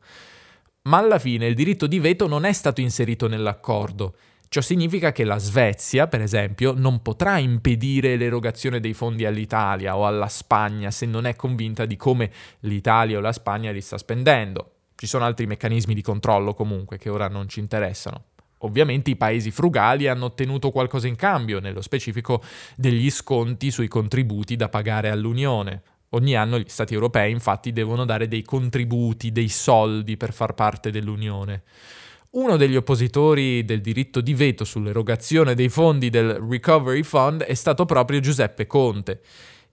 Ma 0.82 0.98
alla 0.98 1.18
fine 1.18 1.48
il 1.48 1.56
diritto 1.56 1.88
di 1.88 1.98
veto 1.98 2.28
non 2.28 2.44
è 2.44 2.52
stato 2.52 2.80
inserito 2.80 3.26
nell'accordo 3.26 4.14
Ciò 4.54 4.60
significa 4.60 5.10
che 5.10 5.24
la 5.24 5.38
Svezia, 5.38 6.06
per 6.06 6.20
esempio, 6.20 6.74
non 6.76 7.02
potrà 7.02 7.38
impedire 7.38 8.14
l'erogazione 8.14 8.78
dei 8.78 8.94
fondi 8.94 9.24
all'Italia 9.24 9.96
o 9.96 10.06
alla 10.06 10.28
Spagna 10.28 10.92
se 10.92 11.06
non 11.06 11.26
è 11.26 11.34
convinta 11.34 11.86
di 11.86 11.96
come 11.96 12.30
l'Italia 12.60 13.18
o 13.18 13.20
la 13.20 13.32
Spagna 13.32 13.72
li 13.72 13.80
sta 13.80 13.98
spendendo. 13.98 14.74
Ci 14.94 15.08
sono 15.08 15.24
altri 15.24 15.48
meccanismi 15.48 15.92
di 15.92 16.02
controllo 16.02 16.54
comunque 16.54 16.98
che 16.98 17.10
ora 17.10 17.26
non 17.26 17.48
ci 17.48 17.58
interessano. 17.58 18.26
Ovviamente 18.58 19.10
i 19.10 19.16
paesi 19.16 19.50
frugali 19.50 20.06
hanno 20.06 20.26
ottenuto 20.26 20.70
qualcosa 20.70 21.08
in 21.08 21.16
cambio, 21.16 21.58
nello 21.58 21.80
specifico 21.80 22.40
degli 22.76 23.10
sconti 23.10 23.72
sui 23.72 23.88
contributi 23.88 24.54
da 24.54 24.68
pagare 24.68 25.10
all'Unione. 25.10 25.82
Ogni 26.10 26.36
anno 26.36 26.60
gli 26.60 26.68
Stati 26.68 26.94
europei 26.94 27.32
infatti 27.32 27.72
devono 27.72 28.04
dare 28.04 28.28
dei 28.28 28.44
contributi, 28.44 29.32
dei 29.32 29.48
soldi 29.48 30.16
per 30.16 30.32
far 30.32 30.54
parte 30.54 30.92
dell'Unione. 30.92 31.64
Uno 32.34 32.56
degli 32.56 32.74
oppositori 32.74 33.64
del 33.64 33.80
diritto 33.80 34.20
di 34.20 34.34
veto 34.34 34.64
sull'erogazione 34.64 35.54
dei 35.54 35.68
fondi 35.68 36.10
del 36.10 36.34
Recovery 36.34 37.04
Fund 37.04 37.44
è 37.44 37.54
stato 37.54 37.84
proprio 37.84 38.18
Giuseppe 38.18 38.66
Conte. 38.66 39.20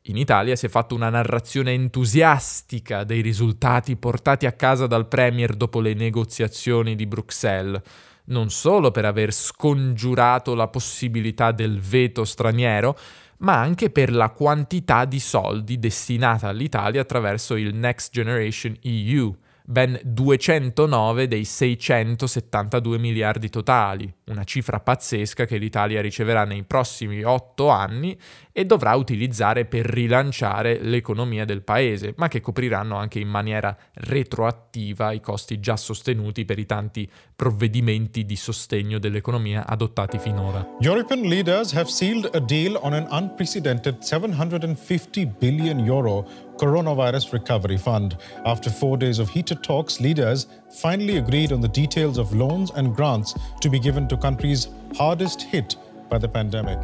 In 0.04 0.15
Italia 0.15 0.56
si 0.56 0.67
è 0.67 0.69
fatta 0.69 0.93
una 0.93 1.10
narrazione 1.10 1.71
entusiastica 1.71 3.04
dei 3.04 3.21
risultati 3.21 3.95
portati 3.95 4.45
a 4.45 4.52
casa 4.52 4.86
dal 4.86 5.08
Premier 5.08 5.56
dopo 5.56 5.80
le 5.80 5.95
negoziazioni 5.95 6.95
di 6.95 7.08
Bruxelles, 7.08 7.82
non 8.26 8.52
solo 8.52 8.91
per 8.91 9.06
aver 9.06 9.34
scongiurato 9.34 10.54
la 10.54 10.67
possibilità 10.67 11.52
del 11.52 11.80
veto 11.80 12.24
straniero, 12.24 12.95
ma 13.38 13.60
anche 13.60 13.89
per 13.89 14.13
la 14.13 14.30
quantità 14.30 15.06
di 15.06 15.19
soldi 15.19 15.80
destinata 15.80 16.50
all'Italia 16.50 17.02
attraverso 17.02 17.56
il 17.56 17.74
Next 17.74 18.12
Generation 18.12 18.78
EU 18.82 19.36
ben 19.65 20.00
209 20.04 21.28
dei 21.28 21.45
672 21.45 22.97
miliardi 22.97 23.50
totali, 23.50 24.13
una 24.26 24.43
cifra 24.43 24.80
pazzesca 24.80 25.45
che 25.45 25.58
l'Italia 25.58 26.02
riceverà 26.02 26.45
nei 26.45 26.63
prossimi 26.63 27.24
otto 27.24 27.69
anni 27.69 28.17
e 28.52 28.66
dovrà 28.66 28.96
utilizzare 28.96 29.66
per 29.66 29.86
rilanciare 29.86 30.80
l'economia 30.82 31.46
del 31.46 31.62
paese, 31.62 32.14
ma 32.18 32.28
che 32.28 32.42
copriranno 32.42 32.96
anche 32.96 33.20
in 33.20 33.28
maniera 33.28 33.76
retroattiva 33.94 35.12
i 35.12 35.20
costi 35.20 35.60
già 35.60 35.78
sostenuti 35.78 36.46
per 36.46 36.60
i 36.60 36.66
tanti 36.66 37.10
provvedimenti 37.36 38.26
di 38.26 38.36
sostegno 38.36 39.00
dell'economia 39.00 39.66
adottati 39.66 40.18
finora. 40.20 40.68
European 40.80 41.22
leaders 41.22 41.74
have 41.74 41.90
sealed 41.90 42.30
a 42.34 42.40
deal 42.40 42.78
on 42.82 42.94
an 42.94 43.08
unprecedented 43.10 44.02
750 44.02 45.26
billion 45.40 45.80
euro 45.80 46.28
coronavirus 46.58 47.32
recovery 47.32 47.78
fund. 47.78 48.16
After 48.44 48.72
four 48.72 48.98
days 48.98 49.20
of 49.20 49.30
heated 49.30 49.62
talks, 49.62 50.00
leaders 50.00 50.48
finally 50.80 51.18
agreed 51.18 51.52
on 51.52 51.62
the 51.62 51.70
details 51.70 52.18
of 52.18 52.34
loans 52.34 52.72
and 52.76 52.96
grants 52.96 53.34
to 53.62 53.70
be 53.70 53.80
given 53.80 54.08
to 54.08 54.18
countries 54.18 54.68
hardest 54.96 55.42
hit 55.42 55.76
by 56.10 56.20
the 56.20 56.28
pandemic. 56.28 56.78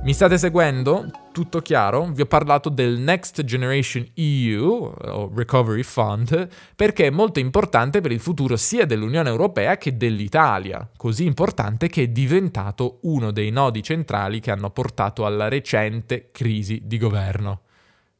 Mi 0.00 0.14
state 0.14 0.38
seguendo? 0.38 1.10
Tutto 1.32 1.60
chiaro? 1.60 2.06
Vi 2.12 2.22
ho 2.22 2.26
parlato 2.26 2.68
del 2.68 2.98
Next 2.98 3.44
Generation 3.44 4.06
EU, 4.14 4.94
o 4.96 5.30
Recovery 5.34 5.82
Fund, 5.82 6.48
perché 6.74 7.06
è 7.06 7.10
molto 7.10 7.40
importante 7.40 8.00
per 8.00 8.12
il 8.12 8.20
futuro 8.20 8.56
sia 8.56 8.86
dell'Unione 8.86 9.28
Europea 9.28 9.76
che 9.76 9.96
dell'Italia, 9.96 10.88
così 10.96 11.26
importante 11.26 11.88
che 11.88 12.04
è 12.04 12.08
diventato 12.08 13.00
uno 13.02 13.32
dei 13.32 13.50
nodi 13.50 13.82
centrali 13.82 14.40
che 14.40 14.52
hanno 14.52 14.70
portato 14.70 15.26
alla 15.26 15.48
recente 15.48 16.30
crisi 16.30 16.82
di 16.84 16.96
governo. 16.96 17.62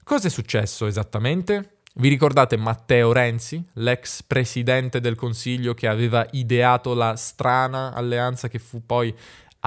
Cosa 0.03 0.27
è 0.27 0.31
successo 0.31 0.87
esattamente? 0.87 1.77
Vi 1.95 2.09
ricordate 2.09 2.57
Matteo 2.57 3.13
Renzi, 3.13 3.65
l'ex 3.75 4.23
presidente 4.23 5.01
del 5.01 5.17
Consiglio 5.17 5.75
che 5.75 5.89
aveva 5.89 6.27
ideato 6.33 6.95
la 6.95 7.17
strana 7.17 7.93
alleanza 7.93 8.49
che 8.49 8.59
fu 8.59 8.85
poi 8.85 9.13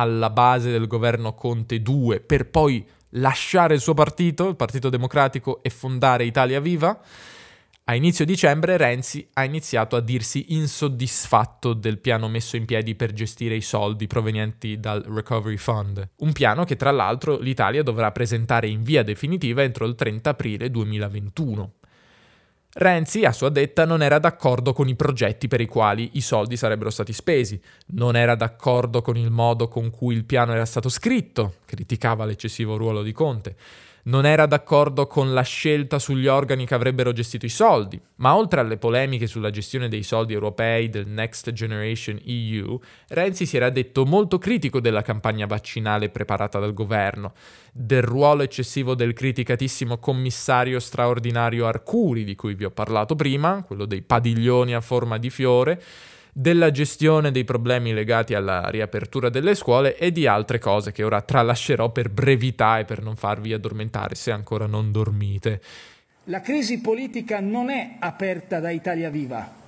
alla 0.01 0.29
base 0.29 0.71
del 0.71 0.87
governo 0.87 1.33
Conte 1.33 1.81
2 1.81 2.19
per 2.19 2.49
poi 2.49 2.85
lasciare 3.11 3.73
il 3.73 3.81
suo 3.81 3.93
partito, 3.93 4.47
il 4.47 4.55
Partito 4.55 4.89
Democratico, 4.89 5.61
e 5.63 5.69
fondare 5.69 6.25
Italia 6.25 6.59
Viva. 6.59 6.99
A 7.85 7.95
inizio 7.95 8.25
dicembre 8.25 8.77
Renzi 8.77 9.27
ha 9.33 9.43
iniziato 9.43 9.95
a 9.95 10.01
dirsi 10.01 10.53
insoddisfatto 10.53 11.73
del 11.73 11.97
piano 11.99 12.29
messo 12.29 12.55
in 12.55 12.65
piedi 12.65 12.95
per 12.95 13.11
gestire 13.11 13.55
i 13.55 13.61
soldi 13.61 14.07
provenienti 14.07 14.79
dal 14.79 15.01
Recovery 15.01 15.57
Fund, 15.57 16.09
un 16.17 16.31
piano 16.31 16.63
che 16.63 16.75
tra 16.75 16.91
l'altro 16.91 17.37
l'Italia 17.39 17.83
dovrà 17.83 18.11
presentare 18.11 18.67
in 18.69 18.83
via 18.83 19.03
definitiva 19.03 19.63
entro 19.63 19.85
il 19.85 19.95
30 19.95 20.29
aprile 20.29 20.69
2021. 20.69 21.73
Renzi, 22.73 23.25
a 23.25 23.33
sua 23.33 23.49
detta, 23.49 23.83
non 23.83 24.01
era 24.01 24.17
d'accordo 24.17 24.71
con 24.71 24.87
i 24.87 24.95
progetti 24.95 25.49
per 25.49 25.59
i 25.59 25.65
quali 25.65 26.11
i 26.13 26.21
soldi 26.21 26.55
sarebbero 26.55 26.89
stati 26.89 27.11
spesi, 27.11 27.59
non 27.87 28.15
era 28.15 28.35
d'accordo 28.35 29.01
con 29.01 29.17
il 29.17 29.29
modo 29.29 29.67
con 29.67 29.89
cui 29.89 30.15
il 30.15 30.23
piano 30.23 30.53
era 30.53 30.63
stato 30.63 30.87
scritto, 30.87 31.55
criticava 31.65 32.23
l'eccessivo 32.23 32.77
ruolo 32.77 33.03
di 33.03 33.11
Conte, 33.11 33.55
non 34.03 34.25
era 34.25 34.45
d'accordo 34.45 35.07
con 35.07 35.33
la 35.33 35.41
scelta 35.41 35.99
sugli 35.99 36.27
organi 36.27 36.65
che 36.65 36.73
avrebbero 36.73 37.11
gestito 37.11 37.45
i 37.45 37.49
soldi, 37.49 37.99
ma 38.15 38.35
oltre 38.35 38.59
alle 38.59 38.77
polemiche 38.77 39.27
sulla 39.27 39.49
gestione 39.49 39.87
dei 39.87 40.03
soldi 40.03 40.33
europei 40.33 40.89
del 40.89 41.07
Next 41.07 41.51
Generation 41.51 42.19
EU, 42.25 42.79
Renzi 43.09 43.45
si 43.45 43.57
era 43.57 43.69
detto 43.69 44.05
molto 44.05 44.37
critico 44.37 44.79
della 44.79 45.01
campagna 45.01 45.45
vaccinale 45.45 46.09
preparata 46.09 46.59
dal 46.59 46.73
governo, 46.73 47.33
del 47.71 48.01
ruolo 48.01 48.43
eccessivo 48.43 48.95
del 48.95 49.13
criticatissimo 49.13 49.97
commissario 49.97 50.79
straordinario 50.79 51.67
Arcuri, 51.67 52.23
di 52.23 52.35
cui 52.35 52.53
vi 52.53 52.65
ho 52.65 52.71
parlato 52.71 53.15
prima, 53.15 53.63
quello 53.63 53.85
dei 53.85 54.01
padiglioni 54.01 54.73
a 54.73 54.81
forma 54.81 55.17
di 55.17 55.29
fiore, 55.29 55.81
della 56.33 56.71
gestione 56.71 57.31
dei 57.31 57.43
problemi 57.43 57.93
legati 57.93 58.33
alla 58.33 58.69
riapertura 58.69 59.29
delle 59.29 59.55
scuole 59.55 59.97
e 59.97 60.11
di 60.11 60.27
altre 60.27 60.59
cose 60.59 60.91
che 60.91 61.03
ora 61.03 61.21
tralascerò 61.21 61.91
per 61.91 62.09
brevità 62.09 62.79
e 62.79 62.85
per 62.85 63.01
non 63.01 63.15
farvi 63.15 63.53
addormentare 63.53 64.15
se 64.15 64.31
ancora 64.31 64.65
non 64.65 64.91
dormite. 64.91 65.61
La 66.25 66.41
crisi 66.41 66.79
politica 66.79 67.39
non 67.39 67.69
è 67.69 67.95
aperta 67.99 68.59
da 68.59 68.69
Italia 68.69 69.09
Viva. 69.09 69.59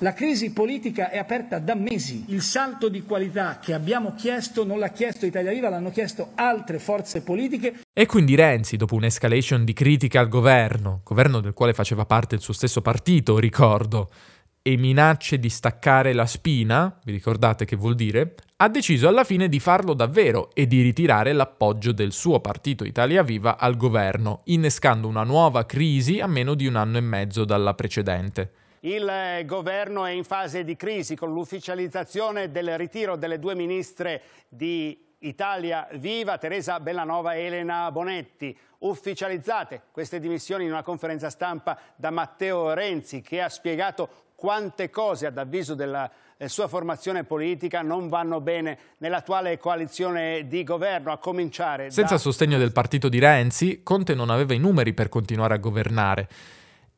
La 0.00 0.12
crisi 0.12 0.52
politica 0.52 1.10
è 1.10 1.18
aperta 1.18 1.58
da 1.58 1.74
mesi. 1.74 2.26
Il 2.28 2.40
salto 2.40 2.88
di 2.88 3.02
qualità 3.02 3.58
che 3.60 3.74
abbiamo 3.74 4.14
chiesto 4.14 4.64
non 4.64 4.78
l'ha 4.78 4.90
chiesto 4.90 5.26
Italia 5.26 5.50
Viva, 5.50 5.68
l'hanno 5.68 5.90
chiesto 5.90 6.30
altre 6.36 6.78
forze 6.78 7.22
politiche. 7.22 7.80
E 7.92 8.06
quindi 8.06 8.36
Renzi, 8.36 8.76
dopo 8.76 8.94
un'escalation 8.94 9.64
di 9.64 9.72
critica 9.72 10.20
al 10.20 10.28
governo, 10.28 11.00
governo 11.02 11.40
del 11.40 11.52
quale 11.52 11.74
faceva 11.74 12.04
parte 12.04 12.36
il 12.36 12.40
suo 12.40 12.52
stesso 12.52 12.80
partito, 12.80 13.40
ricordo, 13.40 14.08
e 14.62 14.76
minacce 14.76 15.38
di 15.38 15.48
staccare 15.48 16.12
la 16.12 16.26
spina, 16.26 16.98
vi 17.04 17.12
ricordate 17.12 17.64
che 17.64 17.76
vuol 17.76 17.94
dire, 17.94 18.34
ha 18.56 18.68
deciso 18.68 19.08
alla 19.08 19.24
fine 19.24 19.48
di 19.48 19.60
farlo 19.60 19.94
davvero 19.94 20.50
e 20.52 20.66
di 20.66 20.82
ritirare 20.82 21.32
l'appoggio 21.32 21.92
del 21.92 22.12
suo 22.12 22.40
partito 22.40 22.84
Italia 22.84 23.22
Viva 23.22 23.56
al 23.56 23.76
governo, 23.76 24.40
innescando 24.44 25.06
una 25.08 25.22
nuova 25.22 25.64
crisi 25.64 26.20
a 26.20 26.26
meno 26.26 26.54
di 26.54 26.66
un 26.66 26.76
anno 26.76 26.98
e 26.98 27.02
mezzo 27.02 27.44
dalla 27.44 27.74
precedente. 27.74 28.52
Il 28.80 29.08
eh, 29.08 29.44
governo 29.44 30.04
è 30.04 30.12
in 30.12 30.24
fase 30.24 30.62
di 30.62 30.76
crisi 30.76 31.16
con 31.16 31.32
l'ufficializzazione 31.32 32.50
del 32.50 32.78
ritiro 32.78 33.16
delle 33.16 33.38
due 33.38 33.56
ministre 33.56 34.22
di 34.48 35.06
Italia 35.20 35.88
Viva, 35.94 36.38
Teresa 36.38 36.78
Bellanova 36.78 37.34
e 37.34 37.42
Elena 37.42 37.90
Bonetti. 37.90 38.56
Ufficializzate 38.78 39.82
queste 39.90 40.20
dimissioni 40.20 40.64
in 40.64 40.70
una 40.70 40.84
conferenza 40.84 41.28
stampa 41.28 41.76
da 41.96 42.10
Matteo 42.10 42.72
Renzi 42.72 43.20
che 43.20 43.42
ha 43.42 43.48
spiegato 43.48 44.26
quante 44.38 44.88
cose, 44.88 45.26
ad 45.26 45.36
avviso 45.36 45.74
della 45.74 46.08
eh, 46.36 46.48
sua 46.48 46.68
formazione 46.68 47.24
politica, 47.24 47.82
non 47.82 48.08
vanno 48.08 48.40
bene 48.40 48.78
nell'attuale 48.98 49.58
coalizione 49.58 50.46
di 50.46 50.62
governo, 50.62 51.10
a 51.10 51.18
cominciare 51.18 51.90
Senza 51.90 52.14
da... 52.14 52.20
sostegno 52.20 52.56
del 52.56 52.70
partito 52.70 53.08
di 53.08 53.18
Renzi, 53.18 53.80
Conte 53.82 54.14
non 54.14 54.30
aveva 54.30 54.54
i 54.54 54.58
numeri 54.58 54.92
per 54.92 55.08
continuare 55.08 55.54
a 55.54 55.56
governare. 55.56 56.28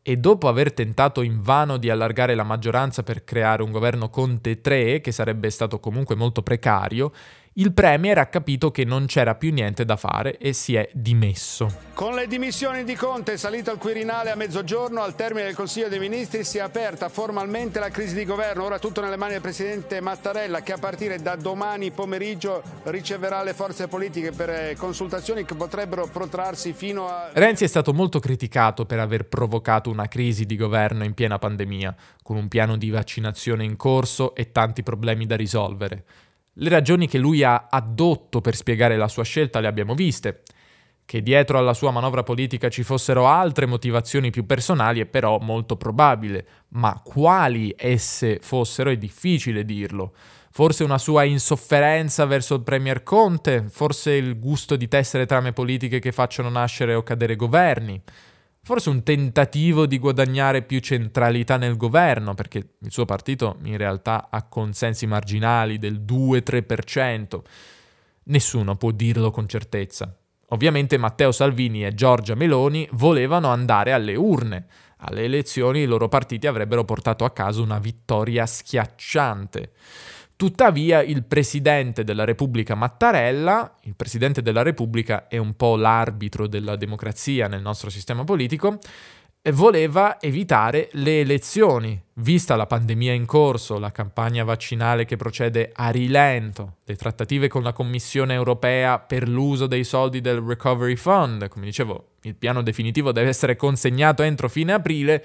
E 0.02 0.16
dopo 0.16 0.48
aver 0.48 0.74
tentato 0.74 1.22
invano 1.22 1.78
di 1.78 1.88
allargare 1.88 2.34
la 2.34 2.42
maggioranza 2.42 3.02
per 3.02 3.24
creare 3.24 3.62
un 3.62 3.70
governo 3.70 4.10
Conte 4.10 4.60
3, 4.60 5.00
che 5.00 5.10
sarebbe 5.10 5.48
stato 5.48 5.80
comunque 5.80 6.16
molto 6.16 6.42
precario, 6.42 7.10
il 7.54 7.72
Premier 7.72 8.16
ha 8.18 8.26
capito 8.26 8.70
che 8.70 8.84
non 8.84 9.06
c'era 9.06 9.34
più 9.34 9.52
niente 9.52 9.84
da 9.84 9.96
fare 9.96 10.38
e 10.38 10.52
si 10.52 10.76
è 10.76 10.88
dimesso. 10.92 11.88
Con 11.94 12.14
le 12.14 12.28
dimissioni 12.28 12.84
di 12.84 12.94
Conte 12.94 13.36
salito 13.36 13.72
al 13.72 13.78
Quirinale 13.78 14.30
a 14.30 14.36
mezzogiorno, 14.36 15.02
al 15.02 15.16
termine 15.16 15.46
del 15.46 15.56
Consiglio 15.56 15.88
dei 15.88 15.98
Ministri 15.98 16.44
si 16.44 16.58
è 16.58 16.60
aperta 16.60 17.08
formalmente 17.08 17.80
la 17.80 17.90
crisi 17.90 18.14
di 18.14 18.24
governo. 18.24 18.64
Ora 18.64 18.78
tutto 18.78 19.00
nelle 19.00 19.16
mani 19.16 19.32
del 19.32 19.40
Presidente 19.40 20.00
Mattarella 20.00 20.62
che 20.62 20.72
a 20.72 20.78
partire 20.78 21.18
da 21.18 21.34
domani 21.34 21.90
pomeriggio 21.90 22.62
riceverà 22.84 23.42
le 23.42 23.52
forze 23.52 23.88
politiche 23.88 24.30
per 24.30 24.50
eh, 24.50 24.76
consultazioni 24.78 25.44
che 25.44 25.54
potrebbero 25.56 26.06
protrarsi 26.06 26.72
fino 26.72 27.08
a... 27.08 27.30
Renzi 27.32 27.64
è 27.64 27.68
stato 27.68 27.92
molto 27.92 28.20
criticato 28.20 28.86
per 28.86 29.00
aver 29.00 29.26
provocato 29.26 29.90
una 29.90 30.06
crisi 30.06 30.46
di 30.46 30.54
governo 30.54 31.02
in 31.02 31.14
piena 31.14 31.38
pandemia, 31.38 31.96
con 32.22 32.36
un 32.36 32.46
piano 32.46 32.76
di 32.76 32.90
vaccinazione 32.90 33.64
in 33.64 33.76
corso 33.76 34.36
e 34.36 34.52
tanti 34.52 34.84
problemi 34.84 35.26
da 35.26 35.34
risolvere. 35.34 36.04
Le 36.62 36.68
ragioni 36.68 37.08
che 37.08 37.16
lui 37.16 37.42
ha 37.42 37.68
addotto 37.70 38.42
per 38.42 38.54
spiegare 38.54 38.98
la 38.98 39.08
sua 39.08 39.24
scelta 39.24 39.60
le 39.60 39.66
abbiamo 39.66 39.94
viste. 39.94 40.42
Che 41.06 41.22
dietro 41.22 41.56
alla 41.56 41.72
sua 41.72 41.90
manovra 41.90 42.22
politica 42.22 42.68
ci 42.68 42.82
fossero 42.82 43.26
altre 43.26 43.64
motivazioni 43.64 44.28
più 44.28 44.44
personali 44.44 45.00
è 45.00 45.06
però 45.06 45.38
molto 45.38 45.76
probabile, 45.76 46.46
ma 46.72 47.00
quali 47.02 47.74
esse 47.78 48.40
fossero 48.42 48.90
è 48.90 48.98
difficile 48.98 49.64
dirlo. 49.64 50.12
Forse 50.50 50.84
una 50.84 50.98
sua 50.98 51.24
insofferenza 51.24 52.26
verso 52.26 52.56
il 52.56 52.62
Premier 52.62 53.02
Conte, 53.02 53.64
forse 53.70 54.12
il 54.12 54.38
gusto 54.38 54.76
di 54.76 54.86
tessere 54.86 55.24
trame 55.24 55.54
politiche 55.54 55.98
che 55.98 56.12
facciano 56.12 56.50
nascere 56.50 56.92
o 56.92 57.02
cadere 57.02 57.36
governi, 57.36 57.98
forse 58.62 58.90
un 58.90 59.02
tentativo 59.02 59.86
di 59.86 59.98
guadagnare 59.98 60.62
più 60.62 60.80
centralità 60.80 61.56
nel 61.56 61.76
governo, 61.76 62.34
perché 62.34 62.58
il 62.78 62.90
suo 62.90 63.04
partito 63.04 63.58
in 63.64 63.76
realtà 63.76 64.28
ha 64.30 64.42
consensi 64.44 65.06
marginali 65.06 65.78
del 65.78 66.00
2-3%. 66.00 67.40
Nessuno 68.24 68.76
può 68.76 68.90
dirlo 68.90 69.30
con 69.30 69.48
certezza. 69.48 70.14
Ovviamente 70.52 70.98
Matteo 70.98 71.32
Salvini 71.32 71.84
e 71.84 71.94
Giorgia 71.94 72.34
Meloni 72.34 72.88
volevano 72.92 73.48
andare 73.48 73.92
alle 73.92 74.16
urne. 74.16 74.66
Alle 75.02 75.22
elezioni 75.22 75.80
i 75.80 75.86
loro 75.86 76.08
partiti 76.08 76.46
avrebbero 76.46 76.84
portato 76.84 77.24
a 77.24 77.30
casa 77.30 77.62
una 77.62 77.78
vittoria 77.78 78.46
schiacciante. 78.46 79.72
Tuttavia 80.40 81.02
il 81.02 81.24
Presidente 81.24 82.02
della 82.02 82.24
Repubblica 82.24 82.74
Mattarella, 82.74 83.74
il 83.82 83.94
Presidente 83.94 84.40
della 84.40 84.62
Repubblica 84.62 85.28
è 85.28 85.36
un 85.36 85.54
po' 85.54 85.76
l'arbitro 85.76 86.46
della 86.46 86.76
democrazia 86.76 87.46
nel 87.46 87.60
nostro 87.60 87.90
sistema 87.90 88.24
politico, 88.24 88.78
voleva 89.52 90.18
evitare 90.18 90.88
le 90.92 91.20
elezioni, 91.20 92.02
vista 92.14 92.56
la 92.56 92.64
pandemia 92.64 93.12
in 93.12 93.26
corso, 93.26 93.78
la 93.78 93.92
campagna 93.92 94.42
vaccinale 94.42 95.04
che 95.04 95.16
procede 95.16 95.72
a 95.74 95.90
rilento, 95.90 96.76
le 96.86 96.96
trattative 96.96 97.48
con 97.48 97.62
la 97.62 97.74
Commissione 97.74 98.32
europea 98.32 98.98
per 98.98 99.28
l'uso 99.28 99.66
dei 99.66 99.84
soldi 99.84 100.22
del 100.22 100.40
Recovery 100.40 100.96
Fund, 100.96 101.48
come 101.48 101.66
dicevo, 101.66 102.12
il 102.22 102.34
piano 102.34 102.62
definitivo 102.62 103.12
deve 103.12 103.28
essere 103.28 103.56
consegnato 103.56 104.22
entro 104.22 104.48
fine 104.48 104.72
aprile, 104.72 105.22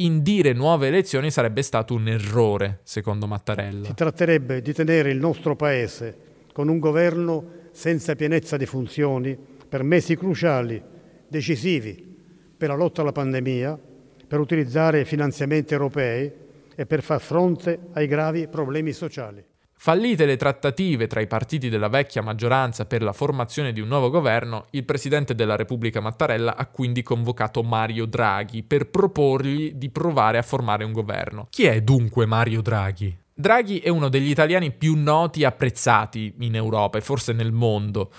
indire 0.00 0.52
nuove 0.52 0.88
elezioni 0.88 1.30
sarebbe 1.30 1.62
stato 1.62 1.94
un 1.94 2.08
errore, 2.08 2.80
secondo 2.84 3.26
Mattarella. 3.26 3.86
Si 3.86 3.94
tratterebbe 3.94 4.60
di 4.62 4.72
tenere 4.72 5.10
il 5.10 5.18
nostro 5.18 5.56
Paese 5.56 6.26
con 6.52 6.68
un 6.68 6.78
governo 6.78 7.56
senza 7.72 8.14
pienezza 8.14 8.56
di 8.56 8.66
funzioni 8.66 9.36
per 9.68 9.82
mesi 9.82 10.16
cruciali, 10.16 10.80
decisivi 11.26 12.16
per 12.56 12.68
la 12.68 12.74
lotta 12.74 13.02
alla 13.02 13.12
pandemia, 13.12 13.78
per 14.26 14.40
utilizzare 14.40 15.04
finanziamenti 15.04 15.72
europei 15.72 16.32
e 16.74 16.86
per 16.86 17.02
far 17.02 17.20
fronte 17.20 17.78
ai 17.92 18.06
gravi 18.06 18.46
problemi 18.46 18.92
sociali. 18.92 19.44
Fallite 19.80 20.26
le 20.26 20.36
trattative 20.36 21.06
tra 21.06 21.20
i 21.20 21.28
partiti 21.28 21.68
della 21.68 21.86
vecchia 21.86 22.20
maggioranza 22.20 22.84
per 22.84 23.00
la 23.00 23.12
formazione 23.12 23.72
di 23.72 23.80
un 23.80 23.86
nuovo 23.86 24.10
governo, 24.10 24.66
il 24.70 24.84
presidente 24.84 25.36
della 25.36 25.54
Repubblica 25.54 26.00
Mattarella 26.00 26.56
ha 26.56 26.66
quindi 26.66 27.04
convocato 27.04 27.62
Mario 27.62 28.04
Draghi 28.04 28.64
per 28.64 28.90
proporgli 28.90 29.74
di 29.74 29.88
provare 29.88 30.36
a 30.36 30.42
formare 30.42 30.82
un 30.82 30.90
governo. 30.90 31.46
Chi 31.48 31.66
è 31.66 31.80
dunque 31.80 32.26
Mario 32.26 32.60
Draghi? 32.60 33.16
Draghi 33.32 33.78
è 33.78 33.88
uno 33.88 34.08
degli 34.08 34.30
italiani 34.30 34.72
più 34.72 34.96
noti 34.96 35.42
e 35.42 35.46
apprezzati 35.46 36.34
in 36.40 36.56
Europa 36.56 36.98
e 36.98 37.00
forse 37.00 37.32
nel 37.32 37.52
mondo. 37.52 38.10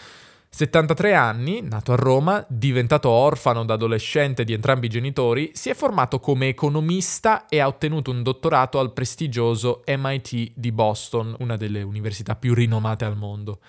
73 0.51 1.13
anni, 1.13 1.61
nato 1.61 1.93
a 1.93 1.95
Roma, 1.95 2.43
diventato 2.49 3.09
orfano 3.09 3.63
da 3.63 3.75
adolescente 3.75 4.43
di 4.43 4.51
entrambi 4.51 4.87
i 4.87 4.89
genitori, 4.89 5.51
si 5.53 5.69
è 5.69 5.73
formato 5.73 6.19
come 6.19 6.47
economista 6.47 7.45
e 7.47 7.59
ha 7.59 7.67
ottenuto 7.67 8.11
un 8.11 8.23
dottorato 8.23 8.79
al 8.79 8.91
prestigioso 8.91 9.83
MIT 9.85 10.51
di 10.55 10.71
Boston, 10.71 11.35
una 11.39 11.55
delle 11.55 11.81
università 11.83 12.35
più 12.35 12.53
rinomate 12.53 13.05
al 13.05 13.15
mondo. 13.15 13.59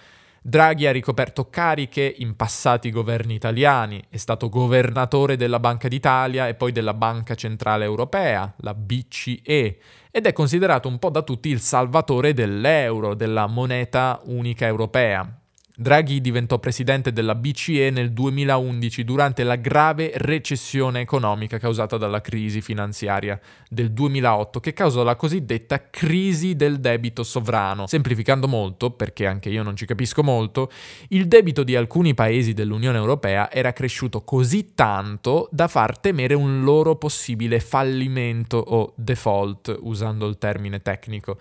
Draghi 0.43 0.87
ha 0.87 0.91
ricoperto 0.91 1.51
cariche 1.51 2.15
in 2.19 2.35
passati 2.35 2.91
governi 2.91 3.35
italiani, 3.35 4.03
è 4.09 4.17
stato 4.17 4.49
governatore 4.49 5.37
della 5.37 5.61
Banca 5.61 5.87
d'Italia 5.87 6.49
e 6.49 6.55
poi 6.55 6.73
della 6.73 6.95
Banca 6.95 7.35
Centrale 7.35 7.85
Europea, 7.85 8.53
la 8.61 8.75
BCE, 8.75 9.79
ed 10.11 10.27
è 10.27 10.33
considerato 10.33 10.89
un 10.89 10.99
po' 10.99 11.11
da 11.11 11.23
tutti 11.23 11.51
il 11.51 11.61
salvatore 11.61 12.33
dell'euro, 12.33 13.15
della 13.15 13.47
moneta 13.47 14.19
unica 14.25 14.67
europea. 14.67 15.40
Draghi 15.81 16.21
diventò 16.21 16.59
presidente 16.59 17.11
della 17.11 17.35
BCE 17.35 17.89
nel 17.89 18.13
2011 18.13 19.03
durante 19.03 19.45
la 19.45 19.57
grave 19.57 20.13
recessione 20.17 21.01
economica 21.01 21.57
causata 21.57 21.97
dalla 21.97 22.21
crisi 22.21 22.61
finanziaria 22.61 23.41
del 23.67 23.91
2008 23.91 24.61
che 24.61 24.75
causò 24.75 25.03
la 25.03 25.17
cosiddetta 25.17 25.89
crisi 25.89 26.55
del 26.55 26.81
debito 26.81 27.23
sovrano. 27.23 27.87
Semplificando 27.87 28.47
molto, 28.47 28.91
perché 28.91 29.25
anche 29.25 29.49
io 29.49 29.63
non 29.63 29.75
ci 29.75 29.87
capisco 29.87 30.23
molto, 30.23 30.71
il 31.09 31.27
debito 31.27 31.63
di 31.63 31.75
alcuni 31.75 32.13
paesi 32.13 32.53
dell'Unione 32.53 32.99
Europea 32.99 33.51
era 33.51 33.73
cresciuto 33.73 34.21
così 34.21 34.75
tanto 34.75 35.49
da 35.51 35.67
far 35.67 35.99
temere 35.99 36.35
un 36.35 36.63
loro 36.63 36.97
possibile 36.97 37.59
fallimento 37.59 38.59
o 38.59 38.93
default, 38.97 39.79
usando 39.81 40.27
il 40.27 40.37
termine 40.37 40.83
tecnico. 40.83 41.39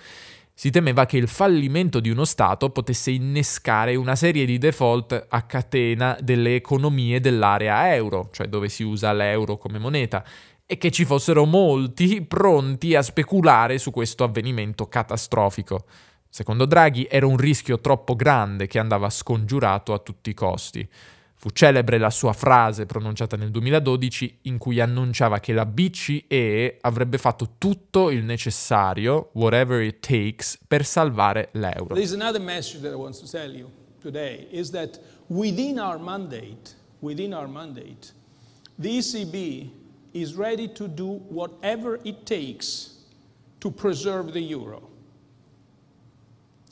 Si 0.59 0.71
temeva 0.71 1.05
che 1.05 1.15
il 1.15 1.29
fallimento 1.29 2.01
di 2.01 2.09
uno 2.09 2.25
Stato 2.25 2.69
potesse 2.69 3.11
innescare 3.11 3.95
una 3.95 4.17
serie 4.17 4.43
di 4.43 4.57
default 4.57 5.27
a 5.29 5.43
catena 5.43 6.17
delle 6.19 6.55
economie 6.55 7.21
dell'area 7.21 7.95
euro, 7.95 8.27
cioè 8.33 8.47
dove 8.47 8.67
si 8.67 8.83
usa 8.83 9.13
l'euro 9.13 9.57
come 9.57 9.79
moneta, 9.79 10.21
e 10.65 10.77
che 10.77 10.91
ci 10.91 11.05
fossero 11.05 11.45
molti 11.45 12.23
pronti 12.23 12.93
a 12.93 13.01
speculare 13.01 13.77
su 13.77 13.91
questo 13.91 14.25
avvenimento 14.25 14.89
catastrofico. 14.89 15.85
Secondo 16.27 16.65
Draghi 16.65 17.07
era 17.09 17.25
un 17.25 17.37
rischio 17.37 17.79
troppo 17.79 18.17
grande 18.17 18.67
che 18.67 18.79
andava 18.79 19.09
scongiurato 19.09 19.93
a 19.93 19.99
tutti 19.99 20.29
i 20.29 20.33
costi. 20.33 20.85
Fu 21.41 21.47
celebre 21.53 21.97
la 21.97 22.09
sua 22.09 22.33
frase 22.33 22.85
pronunciata 22.85 23.37
nel 23.37 23.49
2012 23.49 24.39
in 24.41 24.57
cui 24.57 24.81
annunciava 24.81 25.39
che 25.39 25.53
la 25.53 25.65
BCE 25.65 26.79
avrebbe 26.81 27.17
fatto 27.17 27.51
tutto 27.57 28.09
il 28.09 28.25
necessario, 28.25 29.29
whatever 29.35 29.81
it 29.81 30.05
takes, 30.05 30.59
per 30.67 30.83
salvare 30.83 31.47
l'euro. 31.53 31.95
There's 31.95 32.11
another 32.11 32.41
message 32.41 32.81
that 32.81 32.91
I 32.91 32.95
want 32.95 33.17
to 33.17 33.25
tell 33.25 33.55
you 33.55 33.69
today 34.01 34.47
is 34.51 34.71
that 34.71 34.99
within 35.27 35.79
our 35.79 35.97
mandate, 35.97 36.75
within 36.99 37.33
our 37.33 37.47
mandate, 37.47 38.11
the 38.77 38.97
ECB 38.97 39.71
is 40.11 40.35
ready 40.35 40.69
to 40.73 40.89
do 40.89 41.21
whatever 41.29 42.01
it 42.03 42.25
takes 42.25 42.97
to 43.61 43.71
preserve 43.71 44.33
the 44.33 44.41
euro. 44.41 44.89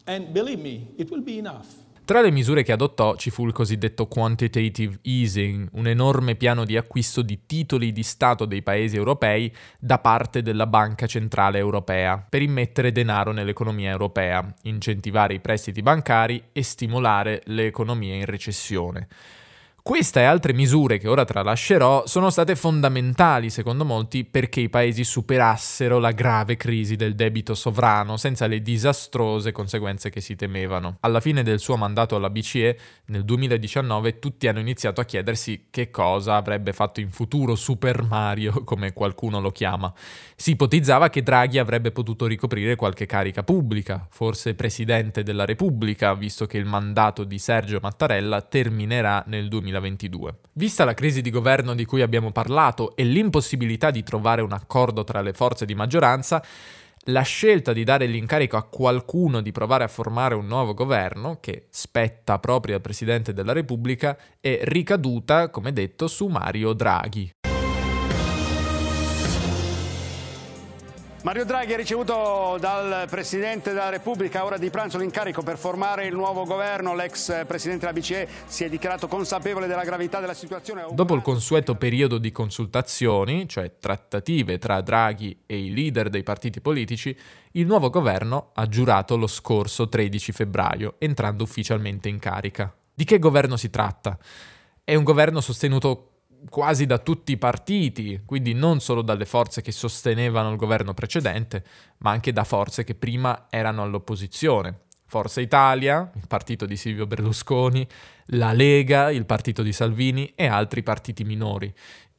And 0.06 0.34
believe 0.34 0.60
me, 0.60 0.90
it 0.98 1.10
will 1.10 1.24
be 1.24 1.38
enough. 1.38 1.68
Tra 2.08 2.22
le 2.22 2.32
misure 2.32 2.64
che 2.64 2.72
adottò 2.72 3.18
ci 3.18 3.30
fu 3.30 3.46
il 3.46 3.52
cosiddetto 3.52 4.08
quantitative 4.08 5.00
easing, 5.02 5.68
un 5.74 5.88
enorme 5.88 6.36
piano 6.36 6.64
di 6.64 6.78
acquisto 6.78 7.22
di 7.22 7.42
titoli 7.46 7.92
di 7.92 8.02
Stato 8.02 8.46
dei 8.46 8.62
paesi 8.62 8.96
europei 8.96 9.54
da 9.78 10.00
parte 10.00 10.42
della 10.42 10.68
Banca 10.68 11.06
Centrale 11.06 11.58
Europea, 11.58 12.18
per 12.18 12.42
immettere 12.42 12.94
denaro 12.94 13.34
nell'economia 13.34 13.92
europea, 13.92 14.42
incentivare 14.62 15.34
i 15.34 15.42
prestiti 15.42 15.82
bancari 15.82 16.42
e 16.54 16.64
stimolare 16.64 17.42
le 17.48 17.66
economie 17.66 18.16
in 18.16 18.26
recessione. 18.26 19.10
Questa 19.88 20.20
e 20.20 20.24
altre 20.26 20.52
misure 20.52 20.98
che 20.98 21.08
ora 21.08 21.24
tralascerò 21.24 22.06
sono 22.08 22.30
state 22.30 22.58
fondamentali, 22.58 23.50
secondo 23.50 23.86
molti, 23.86 24.26
perché 24.26 24.60
i 24.60 24.68
paesi 24.68 25.06
superassero 25.06 25.98
la 25.98 26.12
grave 26.12 26.58
crisi 26.58 26.98
del 26.98 27.16
debito 27.16 27.56
sovrano 27.56 28.18
senza 28.18 28.48
le 28.48 28.62
disastrose 28.62 29.54
conseguenze 29.54 30.10
che 30.10 30.20
si 30.20 30.36
temevano. 30.36 30.98
Alla 31.00 31.22
fine 31.22 31.42
del 31.42 31.60
suo 31.60 31.78
mandato 31.78 32.18
alla 32.18 32.30
BCE, 32.30 32.78
nel 33.06 33.24
2019, 33.24 34.20
tutti 34.20 34.50
hanno 34.50 34.60
iniziato 34.60 35.00
a 35.00 35.06
chiedersi 35.06 35.68
che 35.70 35.90
cosa 35.90 36.36
avrebbe 36.36 36.74
fatto 36.74 37.00
in 37.00 37.10
futuro 37.10 37.56
Super 37.56 38.04
Mario, 38.04 38.64
come 38.68 38.92
qualcuno 38.92 39.40
lo 39.40 39.52
chiama. 39.52 39.94
Si 40.36 40.52
ipotizzava 40.52 41.10
che 41.10 41.24
Draghi 41.24 41.60
avrebbe 41.60 41.94
potuto 41.94 42.26
ricoprire 42.26 42.76
qualche 42.76 43.06
carica 43.06 43.42
pubblica, 43.42 44.06
forse 44.12 44.54
presidente 44.54 45.24
della 45.24 45.46
Repubblica, 45.46 46.14
visto 46.14 46.46
che 46.46 46.58
il 46.58 46.66
mandato 46.66 47.24
di 47.24 47.40
Sergio 47.40 47.80
Mattarella 47.82 48.42
terminerà 48.42 49.24
nel 49.28 49.48
2020. 49.48 49.76
2022. 49.80 50.36
Vista 50.54 50.86
la 50.86 50.94
crisi 50.94 51.22
di 51.22 51.30
governo 51.30 51.74
di 51.74 51.86
cui 51.86 52.02
abbiamo 52.02 52.32
parlato 52.32 52.96
e 52.96 53.04
l'impossibilità 53.04 53.92
di 53.92 54.04
trovare 54.04 54.42
un 54.42 54.52
accordo 54.52 55.04
tra 55.04 55.22
le 55.22 55.34
forze 55.34 55.66
di 55.66 55.76
maggioranza, 55.76 56.44
la 57.10 57.22
scelta 57.22 57.72
di 57.72 57.84
dare 57.86 58.06
l'incarico 58.06 58.58
a 58.58 58.64
qualcuno 58.64 59.42
di 59.42 59.52
provare 59.52 59.86
a 59.86 59.88
formare 59.88 60.36
un 60.36 60.46
nuovo 60.46 60.74
governo, 60.74 61.38
che 61.40 61.68
spetta 61.70 62.38
proprio 62.40 62.76
al 62.76 62.82
Presidente 62.82 63.34
della 63.34 63.54
Repubblica, 63.54 64.18
è 64.42 64.60
ricaduta, 64.64 65.50
come 65.50 65.72
detto, 65.72 66.08
su 66.08 66.28
Mario 66.28 66.74
Draghi. 66.74 67.32
Mario 71.28 71.44
Draghi 71.44 71.74
ha 71.74 71.76
ricevuto 71.76 72.56
dal 72.58 73.06
Presidente 73.10 73.74
della 73.74 73.90
Repubblica 73.90 74.46
ora 74.46 74.58
di 74.58 74.70
pranzo 74.70 74.98
l'incarico 74.98 75.44
per 75.44 75.58
formare 75.58 76.06
il 76.06 76.16
nuovo 76.16 76.46
governo. 76.46 76.96
L'ex 76.96 77.46
Presidente 77.46 77.86
della 77.86 78.00
BCE 78.00 78.30
si 78.46 78.64
è 78.64 78.70
dichiarato 78.70 79.10
consapevole 79.10 79.68
della 79.68 79.84
gravità 79.84 80.22
della 80.22 80.34
situazione. 80.34 80.86
Dopo 80.90 81.16
il 81.16 81.22
consueto 81.22 81.76
periodo 81.76 82.18
di 82.18 82.32
consultazioni, 82.32 83.46
cioè 83.46 83.74
trattative 83.78 84.58
tra 84.58 84.80
Draghi 84.80 85.44
e 85.46 85.66
i 85.66 85.74
leader 85.74 86.08
dei 86.08 86.24
partiti 86.24 86.62
politici, 86.62 87.14
il 87.52 87.66
nuovo 87.66 87.90
governo 87.90 88.52
ha 88.54 88.66
giurato 88.70 89.18
lo 89.18 89.28
scorso 89.28 89.90
13 89.90 90.32
febbraio, 90.32 90.96
entrando 90.98 91.44
ufficialmente 91.44 92.08
in 92.08 92.20
carica. 92.20 92.74
Di 92.94 93.04
che 93.04 93.20
governo 93.20 93.58
si 93.58 93.70
tratta? 93.70 94.18
È 94.82 94.96
un 94.96 95.04
governo 95.04 95.42
sostenuto 95.42 96.17
quasi 96.50 96.86
da 96.86 96.98
tutti 96.98 97.32
i 97.32 97.38
partiti, 97.38 98.22
quindi 98.26 98.54
non 98.54 98.80
solo 98.80 99.02
dalle 99.02 99.26
forze 99.26 99.62
che 99.62 99.72
sostenevano 99.72 100.52
il 100.52 100.58
governo 100.58 100.94
precedente, 100.94 101.64
ma 102.00 102.12
anche 102.12 102.32
da 102.32 102.44
forze 102.44 102.84
che 102.84 102.96
prima 102.96 103.48
erano 103.50 103.84
all'opposizione. 103.84 104.82
Forza 105.06 105.40
Italia, 105.40 106.12
il 106.16 106.28
partito 106.28 106.66
di 106.66 106.76
Silvio 106.76 107.08
Berlusconi, 107.08 107.88
la 108.32 108.52
Lega, 108.52 109.10
il 109.10 109.26
partito 109.26 109.64
di 109.64 109.72
Salvini 109.72 110.34
e 110.36 110.48
altri 110.48 110.84
partiti 110.84 111.24
minori. 111.24 111.74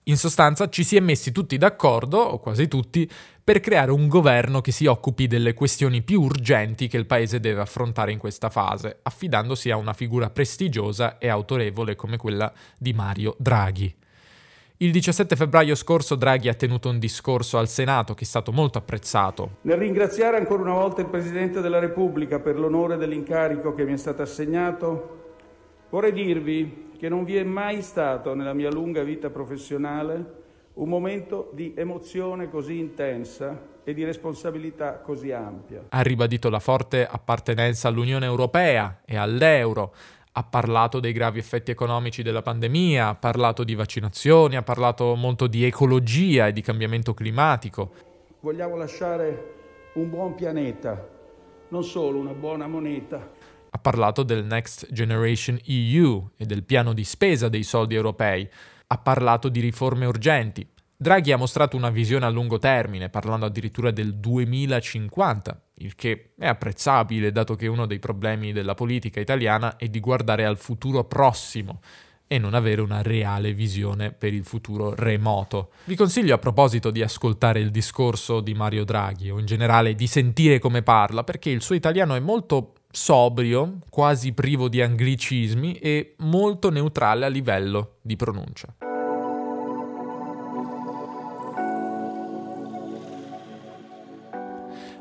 In 0.05 0.17
sostanza 0.17 0.71
ci 0.71 0.85
si 0.85 0.97
è 0.97 1.01
messi 1.01 1.33
tutti 1.33 1.59
d'accordo, 1.59 2.17
o 2.17 2.39
quasi 2.39 2.67
tutti, 2.67 3.07
per 3.45 3.61
creare 3.61 3.91
un 3.91 4.09
governo 4.09 4.63
che 4.63 4.73
si 4.73 4.87
occupi 4.87 5.27
delle 5.27 5.53
questioni 5.53 6.01
più 6.01 6.23
urgenti 6.23 6.89
che 6.89 6.97
il 6.97 7.05
Paese 7.05 7.41
deve 7.41 7.61
affrontare 7.61 8.13
in 8.13 8.19
questa 8.19 8.49
fase, 8.49 9.01
affidandosi 9.03 9.71
a 9.71 9.77
una 9.77 9.93
figura 9.93 10.31
prestigiosa 10.31 11.19
e 11.19 11.29
autorevole 11.29 11.95
come 11.95 12.17
quella 12.17 12.51
di 12.79 12.95
Mario 12.95 13.37
Draghi. 13.39 13.98
Il 14.81 14.93
17 14.93 15.35
febbraio 15.35 15.75
scorso 15.75 16.15
Draghi 16.15 16.49
ha 16.49 16.55
tenuto 16.55 16.89
un 16.89 17.01
discorso 17.01 17.59
al 17.59 17.67
Senato 17.67 18.15
che 18.15 18.23
è 18.23 18.27
stato 18.27 18.53
molto 18.53 18.79
apprezzato. 18.79 19.57
Nel 19.63 19.77
ringraziare 19.77 20.37
ancora 20.37 20.63
una 20.63 20.75
volta 20.75 21.01
il 21.01 21.09
Presidente 21.09 21.61
della 21.61 21.81
Repubblica 21.81 22.39
per 22.39 22.57
l'onore 22.57 22.97
dell'incarico 22.97 23.75
che 23.75 23.85
mi 23.85 23.95
è 23.95 23.97
stato 23.97 24.23
assegnato, 24.23 25.35
vorrei 25.91 26.13
dirvi 26.13 26.93
che 26.97 27.09
non 27.09 27.25
vi 27.25 27.35
è 27.35 27.43
mai 27.43 27.83
stato 27.83 28.35
nella 28.35 28.53
mia 28.53 28.71
lunga 28.71 29.03
vita 29.03 29.31
professionale 29.31 30.37
un 30.75 30.89
momento 30.89 31.51
di 31.55 31.75
emozione 31.77 32.49
così 32.49 32.79
intensa 32.79 33.61
e 33.83 33.93
di 33.93 34.05
responsabilità 34.05 34.99
così 34.99 35.33
ampia. 35.33 35.87
Ha 35.89 36.03
ribadito 36.03 36.51
la 36.51 36.61
forte 36.61 37.05
appartenenza 37.05 37.89
all'Unione 37.89 38.27
Europea 38.27 39.01
e 39.05 39.17
all'euro 39.17 39.93
ha 40.33 40.43
parlato 40.45 41.01
dei 41.01 41.13
gravi 41.13 41.39
effetti 41.39 41.71
economici 41.71 42.23
della 42.23 42.43
pandemia, 42.43 43.09
ha 43.09 43.15
parlato 43.15 43.65
di 43.65 43.75
vaccinazioni, 43.75 44.57
ha 44.57 44.63
parlato 44.63 45.15
molto 45.15 45.47
di 45.47 45.65
ecologia 45.65 46.47
e 46.47 46.53
di 46.53 46.61
cambiamento 46.61 47.15
climatico. 47.15 47.93
Vogliamo 48.41 48.77
lasciare 48.77 49.91
un 49.95 50.09
buon 50.11 50.35
pianeta, 50.35 51.09
non 51.69 51.83
solo 51.83 52.19
una 52.19 52.33
buona 52.33 52.67
moneta. 52.67 53.31
Ha 53.71 53.79
parlato 53.79 54.23
del 54.23 54.45
Next 54.45 54.93
Generation 54.93 55.59
EU 55.67 56.31
e 56.37 56.47
del 56.47 56.65
piano 56.65 56.93
di 56.93 57.05
spesa 57.05 57.49
dei 57.49 57.63
soldi 57.63 57.95
europei. 57.95 58.49
Ha 58.87 58.99
parlato 58.99 59.49
di 59.49 59.61
riforme 59.61 60.07
urgenti. 60.07 60.67
Draghi 61.01 61.31
ha 61.31 61.37
mostrato 61.37 61.77
una 61.77 61.91
visione 61.91 62.27
a 62.27 62.29
lungo 62.29 62.59
termine, 62.59 63.09
parlando 63.09 63.47
addirittura 63.47 63.93
del 63.93 64.17
2050, 64.17 65.63
il 65.75 65.95
che 65.95 66.33
è 66.37 66.49
apprezzabile 66.49 67.31
dato 67.31 67.55
che 67.55 67.69
uno 67.69 67.87
dei 67.87 68.01
problemi 68.01 68.51
della 68.51 68.75
politica 68.75 69.21
italiana 69.21 69.77
è 69.77 69.87
di 69.87 70.01
guardare 70.01 70.45
al 70.45 70.59
futuro 70.59 71.05
prossimo 71.05 71.83
e 72.27 72.39
non 72.39 72.55
avere 72.55 72.81
una 72.81 73.01
reale 73.01 73.53
visione 73.53 74.11
per 74.11 74.35
il 74.35 74.43
futuro 74.43 74.93
remoto. 74.93 75.71
Vi 75.85 75.95
consiglio 75.95 76.35
a 76.35 76.39
proposito 76.39 76.91
di 76.91 77.01
ascoltare 77.01 77.61
il 77.61 77.71
discorso 77.71 78.41
di 78.41 78.55
Mario 78.55 78.83
Draghi 78.83 79.31
o 79.31 79.39
in 79.39 79.47
generale 79.47 79.95
di 79.95 80.09
sentire 80.09 80.59
come 80.59 80.83
parla 80.83 81.23
perché 81.23 81.49
il 81.51 81.63
suo 81.63 81.77
italiano 81.77 82.17
è 82.17 82.21
molto 82.21 82.73
sobrio, 82.91 83.79
quasi 83.89 84.33
privo 84.33 84.69
di 84.69 84.83
anglicismi 84.83 85.75
e 85.75 86.17
molto 86.19 86.71
neutrale 86.71 87.25
a 87.25 87.29
livello 87.29 87.99
di 88.03 88.17
pronuncia. 88.17 88.75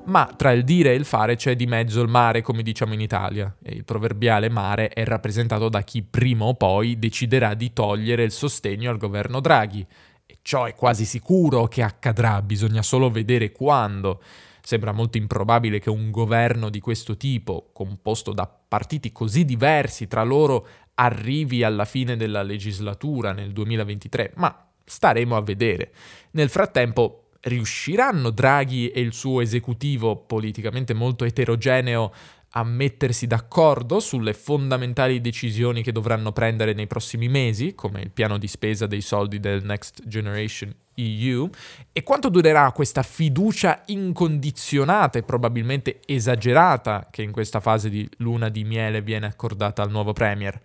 Ma 0.08 0.32
tra 0.36 0.51
il 0.51 0.64
dire 0.64 0.91
e 0.91 0.95
il 0.95 1.05
fare 1.05 1.36
c'è 1.36 1.55
di 1.55 1.66
mezzo 1.66 2.01
il 2.01 2.10
mare, 2.10 2.41
come 2.41 2.64
diciamo 2.64 2.93
in 2.93 3.01
Italia, 3.01 3.53
e 3.62 3.74
il 3.74 3.84
proverbiale 3.84 4.49
mare 4.49 4.89
è 4.89 5.03
rappresentato 5.03 5.70
da 5.70 5.82
chi 5.82 6.01
prima 6.01 6.45
o 6.45 6.53
poi 6.53 6.97
deciderà 6.97 7.53
di 7.53 7.74
togliere 7.74 8.24
il 8.24 8.32
sostegno 8.32 8.89
al 8.89 8.97
governo 8.97 9.39
Draghi. 9.39 9.86
E 10.26 10.39
ciò 10.41 10.66
è 10.66 10.76
quasi 10.76 11.05
sicuro 11.05 11.68
che 11.68 11.84
accadrà, 11.84 12.41
bisogna 12.41 12.82
solo 12.82 13.10
vedere 13.10 13.51
quando. 13.51 14.22
Sembra 14.62 14.91
molto 14.91 15.18
improbabile 15.18 15.80
che 15.80 15.89
un 15.89 16.10
governo 16.10 16.70
di 16.70 16.80
questo 16.80 17.18
tipo, 17.18 17.70
composto 17.74 18.34
da 18.34 18.47
partiti 18.47 19.12
così 19.12 19.45
diversi 19.45 20.08
tra 20.08 20.24
loro, 20.24 20.68
arrivi 20.95 21.64
alla 21.64 21.86
fine 21.86 22.16
della 22.16 22.43
legislatura 22.43 23.34
nel 23.34 23.51
2023, 23.51 24.34
ma 24.36 24.68
staremo 24.84 25.36
a 25.36 25.41
vedere. 25.41 25.91
Nel 26.32 26.49
frattempo 26.49 27.27
riusciranno 27.48 28.30
Draghi 28.30 28.89
e 28.89 29.02
il 29.02 29.14
suo 29.14 29.41
esecutivo 29.41 30.16
politicamente 30.16 30.93
molto 30.93 31.26
eterogeneo 31.26 32.12
a 32.52 32.64
mettersi 32.64 33.28
d'accordo 33.28 34.00
sulle 34.00 34.34
fondamentali 34.34 35.20
decisioni 35.22 35.84
che 35.84 35.91
dovranno 35.91 36.32
prendere 36.32 36.74
nei 36.74 36.88
prossimi 36.88 37.28
mesi, 37.28 37.76
come 37.76 38.02
il 38.02 38.12
piano 38.12 38.38
di 38.38 38.48
spesa 38.48 38.88
dei 38.88 39.02
soldi 39.02 39.39
del 39.39 39.64
Next 39.64 40.08
Generation 40.08 40.74
EU, 40.95 41.50
e 41.91 42.04
quanto 42.04 42.30
durerà 42.30 42.72
questa 42.72 43.04
fiducia 43.04 43.84
incondizionata 43.88 45.20
e 45.20 45.24
probabilmente 45.24 46.00
esagerata 46.06 47.08
che 47.12 47.22
in 47.22 47.32
questa 47.32 47.60
fase 47.60 47.89
di 47.89 48.10
luna 48.18 48.50
di 48.50 48.64
miele 48.64 49.02
viene 49.02 49.28
accordata 49.28 49.84
al 49.84 49.91
nuovo 49.91 50.14
Premier. 50.14 50.60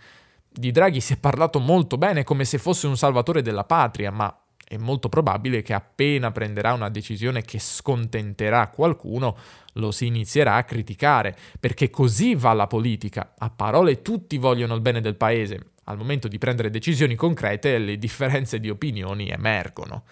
Di 0.49 0.71
Draghi 0.71 1.01
si 1.01 1.15
è 1.15 1.17
parlato 1.19 1.59
molto 1.59 1.99
bene 1.99 2.25
come 2.25 2.45
se 2.45 2.59
fosse 2.59 2.87
un 2.87 2.97
salvatore 2.97 3.43
della 3.43 3.65
patria, 3.65 4.11
ma 4.11 4.35
è 4.73 4.79
molto 4.79 5.11
probabile 5.11 5.61
che 5.61 5.75
appena 5.75 6.33
prenderà 6.33 6.73
una 6.73 6.89
decisione 6.89 7.43
che 7.43 7.59
scontenterà 7.59 8.69
qualcuno, 8.69 9.37
lo 9.75 9.91
si 9.91 10.07
inizierà 10.07 10.55
a 10.55 10.65
criticare, 10.65 11.37
perché 11.61 11.91
così 11.91 12.35
va 12.35 12.55
la 12.55 12.67
politica. 12.67 13.35
A 13.37 13.51
parole 13.51 14.01
tutti 14.01 14.39
vogliono 14.39 14.75
il 14.75 14.81
bene 14.81 15.03
del 15.03 15.17
paese, 15.17 15.73
Al 15.85 15.99
momento 15.99 16.29
di 16.29 16.39
prendere 16.39 16.71
decisioni 16.71 17.17
concrete 17.17 17.77
le 17.77 17.99
differenze 17.99 18.61
di 18.61 18.71
opinioni 18.71 19.29
emergono. 19.29 20.05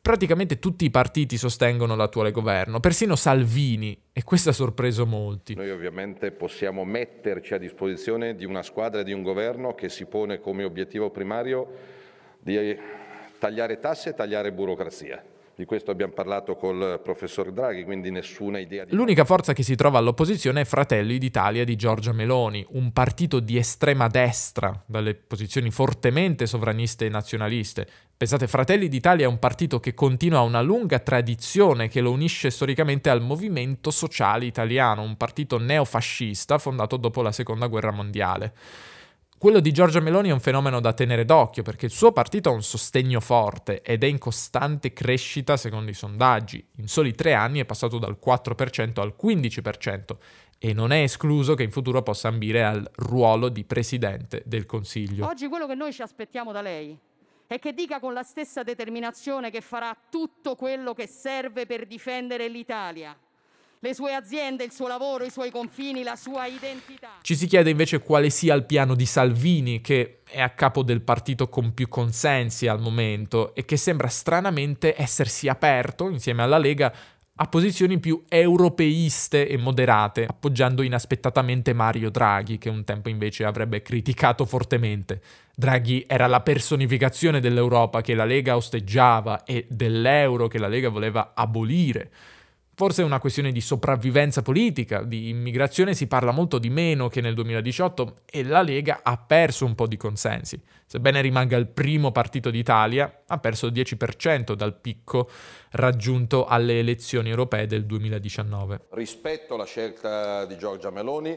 Praticamente 0.00 0.58
tutti 0.58 0.84
i 0.84 0.90
partiti 0.90 1.36
sostengono 1.36 1.94
l'attuale 1.94 2.30
governo, 2.30 2.80
persino 2.80 3.14
Salvini, 3.14 3.96
e 4.12 4.24
questo 4.24 4.50
ha 4.50 4.52
sorpreso 4.52 5.04
molti. 5.04 5.54
Noi 5.54 5.70
ovviamente 5.70 6.32
possiamo 6.32 6.84
metterci 6.84 7.54
a 7.54 7.58
disposizione 7.58 8.34
di 8.34 8.44
una 8.44 8.62
squadra 8.62 9.02
e 9.02 9.04
di 9.04 9.12
un 9.12 9.22
governo 9.22 9.74
che 9.74 9.88
si 9.88 10.06
pone 10.06 10.40
come 10.40 10.64
obiettivo 10.64 11.10
primario 11.10 11.68
di 12.40 12.56
tagliare 13.38 13.78
tasse 13.78 14.10
e 14.10 14.14
tagliare 14.14 14.52
burocrazia. 14.52 15.22
Di 15.56 15.64
questo 15.64 15.90
abbiamo 15.90 16.12
parlato 16.12 16.54
col 16.54 17.00
professor 17.02 17.50
Draghi, 17.50 17.82
quindi 17.82 18.10
nessuna 18.10 18.58
idea 18.58 18.84
di... 18.84 18.94
L'unica 18.94 19.24
forza 19.24 19.54
che 19.54 19.62
si 19.62 19.74
trova 19.74 19.96
all'opposizione 19.96 20.60
è 20.60 20.64
Fratelli 20.66 21.16
d'Italia 21.16 21.64
di 21.64 21.76
Giorgia 21.76 22.12
Meloni, 22.12 22.62
un 22.72 22.92
partito 22.92 23.40
di 23.40 23.56
estrema 23.56 24.06
destra, 24.08 24.82
dalle 24.84 25.14
posizioni 25.14 25.70
fortemente 25.70 26.44
sovraniste 26.44 27.06
e 27.06 27.08
nazionaliste. 27.08 27.88
Pensate, 28.14 28.46
Fratelli 28.48 28.88
d'Italia 28.88 29.24
è 29.24 29.28
un 29.28 29.38
partito 29.38 29.80
che 29.80 29.94
continua 29.94 30.40
una 30.42 30.60
lunga 30.60 30.98
tradizione 30.98 31.88
che 31.88 32.02
lo 32.02 32.10
unisce 32.10 32.50
storicamente 32.50 33.08
al 33.08 33.22
movimento 33.22 33.90
sociale 33.90 34.44
italiano, 34.44 35.00
un 35.00 35.16
partito 35.16 35.56
neofascista 35.56 36.58
fondato 36.58 36.98
dopo 36.98 37.22
la 37.22 37.32
Seconda 37.32 37.66
Guerra 37.68 37.92
Mondiale. 37.92 38.52
Quello 39.38 39.60
di 39.60 39.70
Giorgia 39.70 40.00
Meloni 40.00 40.30
è 40.30 40.32
un 40.32 40.40
fenomeno 40.40 40.80
da 40.80 40.94
tenere 40.94 41.26
d'occhio 41.26 41.62
perché 41.62 41.84
il 41.84 41.92
suo 41.92 42.10
partito 42.10 42.48
ha 42.48 42.52
un 42.52 42.62
sostegno 42.62 43.20
forte 43.20 43.82
ed 43.82 44.02
è 44.02 44.06
in 44.06 44.16
costante 44.16 44.94
crescita 44.94 45.58
secondo 45.58 45.90
i 45.90 45.94
sondaggi. 45.94 46.66
In 46.76 46.88
soli 46.88 47.14
tre 47.14 47.34
anni 47.34 47.60
è 47.60 47.66
passato 47.66 47.98
dal 47.98 48.16
4% 48.18 48.98
al 48.98 49.14
15% 49.20 50.16
e 50.58 50.72
non 50.72 50.90
è 50.90 51.02
escluso 51.02 51.52
che 51.52 51.64
in 51.64 51.70
futuro 51.70 52.02
possa 52.02 52.28
ambire 52.28 52.64
al 52.64 52.90
ruolo 52.94 53.50
di 53.50 53.62
presidente 53.64 54.42
del 54.46 54.64
Consiglio. 54.64 55.26
Oggi 55.26 55.48
quello 55.48 55.66
che 55.66 55.74
noi 55.74 55.92
ci 55.92 56.00
aspettiamo 56.00 56.50
da 56.50 56.62
lei 56.62 56.98
è 57.46 57.58
che 57.58 57.74
dica 57.74 58.00
con 58.00 58.14
la 58.14 58.22
stessa 58.22 58.62
determinazione 58.62 59.50
che 59.50 59.60
farà 59.60 59.94
tutto 60.08 60.54
quello 60.54 60.94
che 60.94 61.06
serve 61.06 61.66
per 61.66 61.86
difendere 61.86 62.48
l'Italia 62.48 63.14
le 63.80 63.94
sue 63.94 64.14
aziende, 64.14 64.64
il 64.64 64.72
suo 64.72 64.88
lavoro, 64.88 65.24
i 65.24 65.30
suoi 65.30 65.50
confini, 65.50 66.02
la 66.02 66.16
sua 66.16 66.46
identità. 66.46 67.18
Ci 67.22 67.36
si 67.36 67.46
chiede 67.46 67.70
invece 67.70 68.00
quale 68.00 68.30
sia 68.30 68.54
il 68.54 68.64
piano 68.64 68.94
di 68.94 69.06
Salvini, 69.06 69.80
che 69.80 70.20
è 70.28 70.40
a 70.40 70.50
capo 70.50 70.82
del 70.82 71.02
partito 71.02 71.48
con 71.48 71.74
più 71.74 71.88
consensi 71.88 72.66
al 72.66 72.80
momento 72.80 73.54
e 73.54 73.64
che 73.64 73.76
sembra 73.76 74.08
stranamente 74.08 74.94
essersi 74.96 75.48
aperto, 75.48 76.08
insieme 76.08 76.42
alla 76.42 76.58
Lega, 76.58 76.92
a 77.38 77.46
posizioni 77.48 77.98
più 77.98 78.24
europeiste 78.28 79.46
e 79.46 79.58
moderate, 79.58 80.24
appoggiando 80.26 80.80
inaspettatamente 80.80 81.74
Mario 81.74 82.10
Draghi, 82.10 82.56
che 82.56 82.70
un 82.70 82.82
tempo 82.82 83.10
invece 83.10 83.44
avrebbe 83.44 83.82
criticato 83.82 84.46
fortemente. 84.46 85.20
Draghi 85.54 86.04
era 86.06 86.26
la 86.26 86.40
personificazione 86.40 87.40
dell'Europa 87.40 88.00
che 88.00 88.14
la 88.14 88.24
Lega 88.24 88.56
osteggiava 88.56 89.44
e 89.44 89.66
dell'euro 89.68 90.48
che 90.48 90.58
la 90.58 90.68
Lega 90.68 90.88
voleva 90.88 91.32
abolire. 91.34 92.10
Forse 92.78 93.00
è 93.00 93.06
una 93.06 93.20
questione 93.20 93.52
di 93.52 93.62
sopravvivenza 93.62 94.42
politica, 94.42 95.02
di 95.02 95.30
immigrazione 95.30 95.94
si 95.94 96.06
parla 96.06 96.30
molto 96.30 96.58
di 96.58 96.68
meno 96.68 97.08
che 97.08 97.22
nel 97.22 97.32
2018 97.32 98.16
e 98.26 98.44
la 98.44 98.60
Lega 98.60 99.00
ha 99.02 99.16
perso 99.16 99.64
un 99.64 99.74
po' 99.74 99.86
di 99.86 99.96
consensi. 99.96 100.60
Sebbene 100.84 101.22
rimanga 101.22 101.56
il 101.56 101.68
primo 101.68 102.12
partito 102.12 102.50
d'Italia, 102.50 103.22
ha 103.26 103.38
perso 103.38 103.68
il 103.68 103.72
10% 103.72 104.52
dal 104.52 104.78
picco 104.78 105.30
raggiunto 105.70 106.44
alle 106.44 106.78
elezioni 106.78 107.30
europee 107.30 107.64
del 107.66 107.86
2019. 107.86 108.88
Rispetto 108.90 109.54
alla 109.54 109.64
scelta 109.64 110.44
di 110.44 110.58
Giorgia 110.58 110.90
Meloni, 110.90 111.34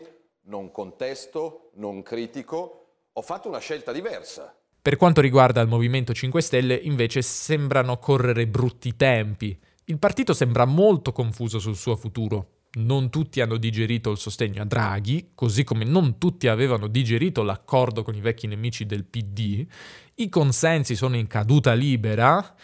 non 0.48 0.72
contesto, 0.72 1.70
non 1.76 2.04
critico, 2.04 2.88
ho 3.14 3.22
fatto 3.22 3.48
una 3.48 3.60
scelta 3.60 3.94
diversa. 3.94 4.54
Per 4.82 4.98
quanto 4.98 5.22
riguarda 5.22 5.62
il 5.62 5.70
Movimento 5.70 6.14
5 6.14 6.42
Stelle, 6.42 6.76
invece 6.76 7.22
sembrano 7.22 7.98
correre 7.98 8.46
brutti 8.46 8.98
tempi. 8.98 9.58
Il 9.90 9.98
partito 9.98 10.34
sembra 10.34 10.66
molto 10.66 11.12
confuso 11.12 11.58
sul 11.58 11.76
suo 11.76 11.96
futuro. 11.96 12.58
Non 12.74 13.10
tutti 13.10 13.42
hanno 13.42 13.58
digerito 13.58 14.12
il 14.12 14.20
sostegno 14.20 14.62
a 14.62 14.66
Draghi, 14.66 15.32
così 15.34 15.64
come 15.64 15.84
non 15.84 16.20
tutti 16.20 16.48
avevano 16.48 16.86
digerito 16.86 17.42
l'accordo 17.42 18.04
con 18.04 18.14
i 18.14 18.22
vecchi 18.22 18.46
nemici 18.46 18.86
del 18.86 19.04
PD. 19.04 19.66
I 20.14 20.30
consensi 20.30 20.96
sono 20.96 21.16
in 21.16 21.26
caduta 21.26 21.74
libera 21.74 22.56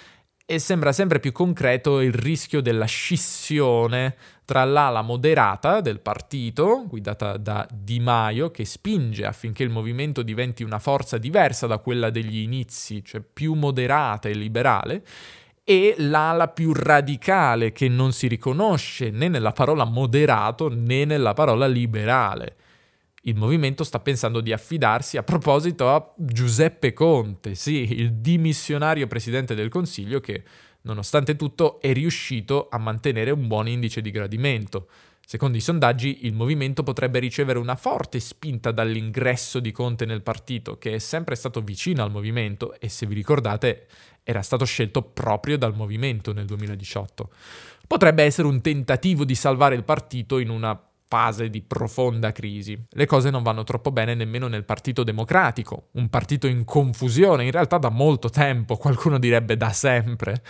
e 0.46 0.60
sembra 0.60 0.92
sempre 0.92 1.20
più 1.20 1.32
concreto 1.32 2.00
il 2.00 2.14
rischio 2.14 2.62
della 2.62 2.86
scissione 2.86 4.16
tra 4.46 4.64
l'ala 4.64 5.02
moderata 5.02 5.82
del 5.82 6.02
partito, 6.02 6.86
guidata 6.88 7.38
da 7.38 7.68
Di 7.74 8.00
Maio, 8.00 8.52
che 8.52 8.66
spinge 8.66 9.26
affinché 9.26 9.64
il 9.64 9.72
movimento 9.72 10.22
diventi 10.22 10.62
una 10.62 10.78
forza 10.78 11.18
diversa 11.18 11.66
da 11.66 11.80
quella 11.80 12.12
degli 12.12 12.38
inizi, 12.38 13.04
cioè 13.04 13.22
più 13.22 13.56
moderata 13.56 14.30
e 14.30 14.34
liberale, 14.34 15.04
e 15.68 15.96
l'ala 15.98 16.48
più 16.48 16.74
radicale 16.74 17.72
che 17.72 17.90
non 17.90 18.14
si 18.14 18.28
riconosce 18.28 19.10
né 19.10 19.28
nella 19.28 19.52
parola 19.52 19.84
moderato 19.84 20.70
né 20.70 21.06
nella 21.06 21.34
parola 21.34 21.66
liberale. 21.66 22.56
Il 23.24 23.36
movimento 23.36 23.84
sta 23.84 24.00
pensando 24.00 24.42
di 24.42 24.54
affidarsi 24.54 25.18
a 25.18 25.24
proposito 25.24 25.90
a 25.90 26.14
Giuseppe 26.16 26.94
Conte, 26.94 27.56
sì, 27.56 28.00
il 28.00 28.14
dimissionario 28.14 29.08
presidente 29.08 29.56
del 29.56 29.70
Consiglio 29.70 30.20
che, 30.20 30.44
nonostante 30.82 31.36
tutto, 31.36 31.82
è 31.82 31.92
riuscito 31.92 32.68
a 32.70 32.78
mantenere 32.78 33.32
un 33.32 33.48
buon 33.48 33.68
indice 33.68 34.02
di 34.02 34.12
gradimento. 34.12 34.88
Secondo 35.26 35.58
i 35.58 35.62
sondaggi, 35.62 36.28
il 36.28 36.36
movimento 36.36 36.84
potrebbe 36.84 37.18
ricevere 37.18 37.58
una 37.58 37.76
forte 37.76 38.20
spinta 38.20 38.70
dall'ingresso 38.70 39.60
di 39.60 39.72
Conte 39.72 40.06
nel 40.06 40.22
partito, 40.22 40.78
che 40.78 40.94
è 40.94 41.00
sempre 41.00 41.34
stato 41.34 41.62
vicino 41.62 42.04
al 42.04 42.12
movimento 42.12 42.80
e, 42.80 42.90
se 42.90 43.08
vi 43.08 43.16
ricordate, 43.16 43.88
era 44.28 44.42
stato 44.42 44.66
scelto 44.66 45.04
proprio 45.04 45.56
dal 45.56 45.76
movimento 45.76 46.34
nel 46.34 46.46
2018. 46.46 47.30
Potrebbe 47.88 48.24
essere 48.24 48.48
un 48.48 48.60
tentativo 48.60 49.24
di 49.24 49.36
salvare 49.36 49.76
il 49.76 49.84
partito 49.84 50.40
in 50.40 50.50
una 50.50 50.78
fase 51.08 51.52
di 51.52 51.62
profonda 51.62 52.32
crisi. 52.32 52.78
Le 52.90 53.06
cose 53.06 53.30
non 53.30 53.44
vanno 53.44 53.64
troppo 53.64 53.92
bene 53.92 54.16
nemmeno 54.16 54.48
nel 54.48 54.66
Partito 54.66 55.04
Democratico, 55.04 55.90
un 55.92 56.10
partito 56.10 56.48
in 56.48 56.66
confusione 56.66 57.46
in 57.46 57.52
realtà 57.52 57.78
da 57.78 57.90
molto 57.90 58.30
tempo, 58.30 58.76
qualcuno 58.76 59.20
direbbe 59.20 59.56
da 59.56 59.70
sempre, 59.70 60.42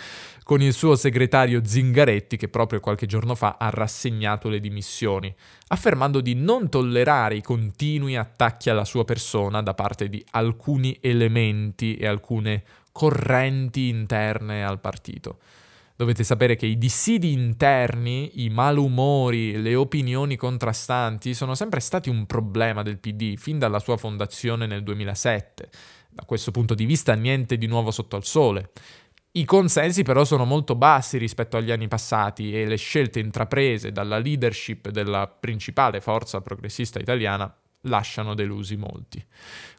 con 0.42 0.62
il 0.62 0.72
suo 0.72 0.96
segretario 0.96 1.62
Zingaretti 1.62 2.38
che 2.38 2.48
proprio 2.48 2.80
qualche 2.80 3.04
giorno 3.04 3.34
fa 3.34 3.56
ha 3.58 3.68
rassegnato 3.68 4.48
le 4.48 4.58
dimissioni, 4.58 5.32
affermando 5.68 6.22
di 6.22 6.34
non 6.34 6.70
tollerare 6.70 7.36
i 7.36 7.42
continui 7.42 8.16
attacchi 8.16 8.70
alla 8.70 8.86
sua 8.86 9.04
persona 9.04 9.60
da 9.60 9.74
parte 9.74 10.08
di 10.08 10.24
alcuni 10.30 10.96
elementi 11.02 11.96
e 11.96 12.06
alcune 12.06 12.64
correnti 12.96 13.88
interne 13.88 14.64
al 14.64 14.80
partito. 14.80 15.40
Dovete 15.96 16.24
sapere 16.24 16.56
che 16.56 16.64
i 16.64 16.78
dissidi 16.78 17.32
interni, 17.32 18.42
i 18.42 18.48
malumori, 18.48 19.60
le 19.60 19.74
opinioni 19.74 20.36
contrastanti 20.36 21.34
sono 21.34 21.54
sempre 21.54 21.80
stati 21.80 22.08
un 22.08 22.24
problema 22.24 22.82
del 22.82 22.98
PD 22.98 23.36
fin 23.36 23.58
dalla 23.58 23.80
sua 23.80 23.98
fondazione 23.98 24.66
nel 24.66 24.82
2007. 24.82 25.68
Da 26.08 26.24
questo 26.24 26.52
punto 26.52 26.72
di 26.72 26.86
vista 26.86 27.12
niente 27.12 27.58
di 27.58 27.66
nuovo 27.66 27.90
sotto 27.90 28.16
al 28.16 28.24
sole. 28.24 28.70
I 29.32 29.44
consensi 29.44 30.02
però 30.02 30.24
sono 30.24 30.46
molto 30.46 30.74
bassi 30.74 31.18
rispetto 31.18 31.58
agli 31.58 31.70
anni 31.70 31.88
passati 31.88 32.54
e 32.54 32.64
le 32.64 32.76
scelte 32.76 33.20
intraprese 33.20 33.92
dalla 33.92 34.16
leadership 34.16 34.88
della 34.88 35.26
principale 35.26 36.00
forza 36.00 36.40
progressista 36.40 36.98
italiana 36.98 37.54
lasciano 37.82 38.34
delusi 38.34 38.76
molti. 38.76 39.22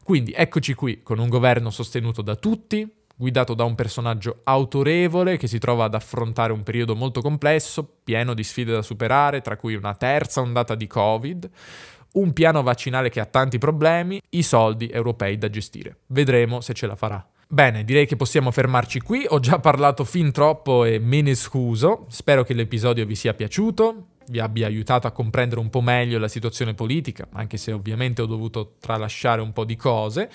Quindi 0.04 0.34
eccoci 0.36 0.76
qui 0.76 1.02
con 1.02 1.18
un 1.18 1.30
governo 1.30 1.72
sostenuto 1.72 2.22
da 2.22 2.36
tutti, 2.36 2.88
guidato 3.18 3.56
da 3.56 3.64
un 3.64 3.74
personaggio 3.74 4.42
autorevole 4.44 5.38
che 5.38 5.48
si 5.48 5.58
trova 5.58 5.86
ad 5.86 5.96
affrontare 5.96 6.54
un 6.54 6.62
periodo 6.62 6.96
molto 6.96 7.22
complesso, 7.22 7.84
pieno 8.04 8.36
di 8.36 8.44
sfide 8.44 8.72
da 8.72 8.84
superare, 8.84 9.42
tra 9.42 9.58
cui 9.58 9.74
una 9.74 9.96
terza 9.96 10.40
ondata 10.40 10.76
di 10.76 10.86
Covid, 10.86 11.50
un 12.14 12.32
piano 12.32 12.62
vaccinale 12.62 13.10
che 13.10 13.20
ha 13.20 13.26
tanti 13.26 13.58
problemi, 13.58 14.22
i 14.30 14.44
soldi 14.44 14.88
europei 14.90 15.38
da 15.38 15.50
gestire. 15.50 15.98
Vedremo 16.08 16.62
se 16.62 16.74
ce 16.74 16.86
la 16.86 16.96
farà. 16.96 17.28
Bene, 17.50 17.84
direi 17.84 18.06
che 18.06 18.18
possiamo 18.18 18.52
fermarci 18.52 19.00
qui, 19.02 19.26
ho 19.28 19.40
già 19.40 19.58
parlato 19.58 20.04
fin 20.04 20.32
troppo 20.32 20.84
e 20.84 21.00
me 21.00 21.22
ne 21.22 21.34
scuso, 21.34 22.06
spero 22.10 22.44
che 22.44 22.54
l'episodio 22.54 23.06
vi 23.06 23.16
sia 23.16 23.34
piaciuto, 23.34 24.08
vi 24.28 24.40
abbia 24.40 24.68
aiutato 24.68 25.08
a 25.08 25.12
comprendere 25.12 25.62
un 25.62 25.70
po' 25.70 25.82
meglio 25.82 26.20
la 26.20 26.28
situazione 26.28 26.74
politica, 26.74 27.28
anche 27.32 27.58
se 27.58 27.72
ovviamente 27.72 28.22
ho 28.22 28.26
dovuto 28.26 28.76
tralasciare 28.80 29.42
un 29.42 29.54
po' 29.54 29.64
di 29.64 29.78
cose 29.78 30.30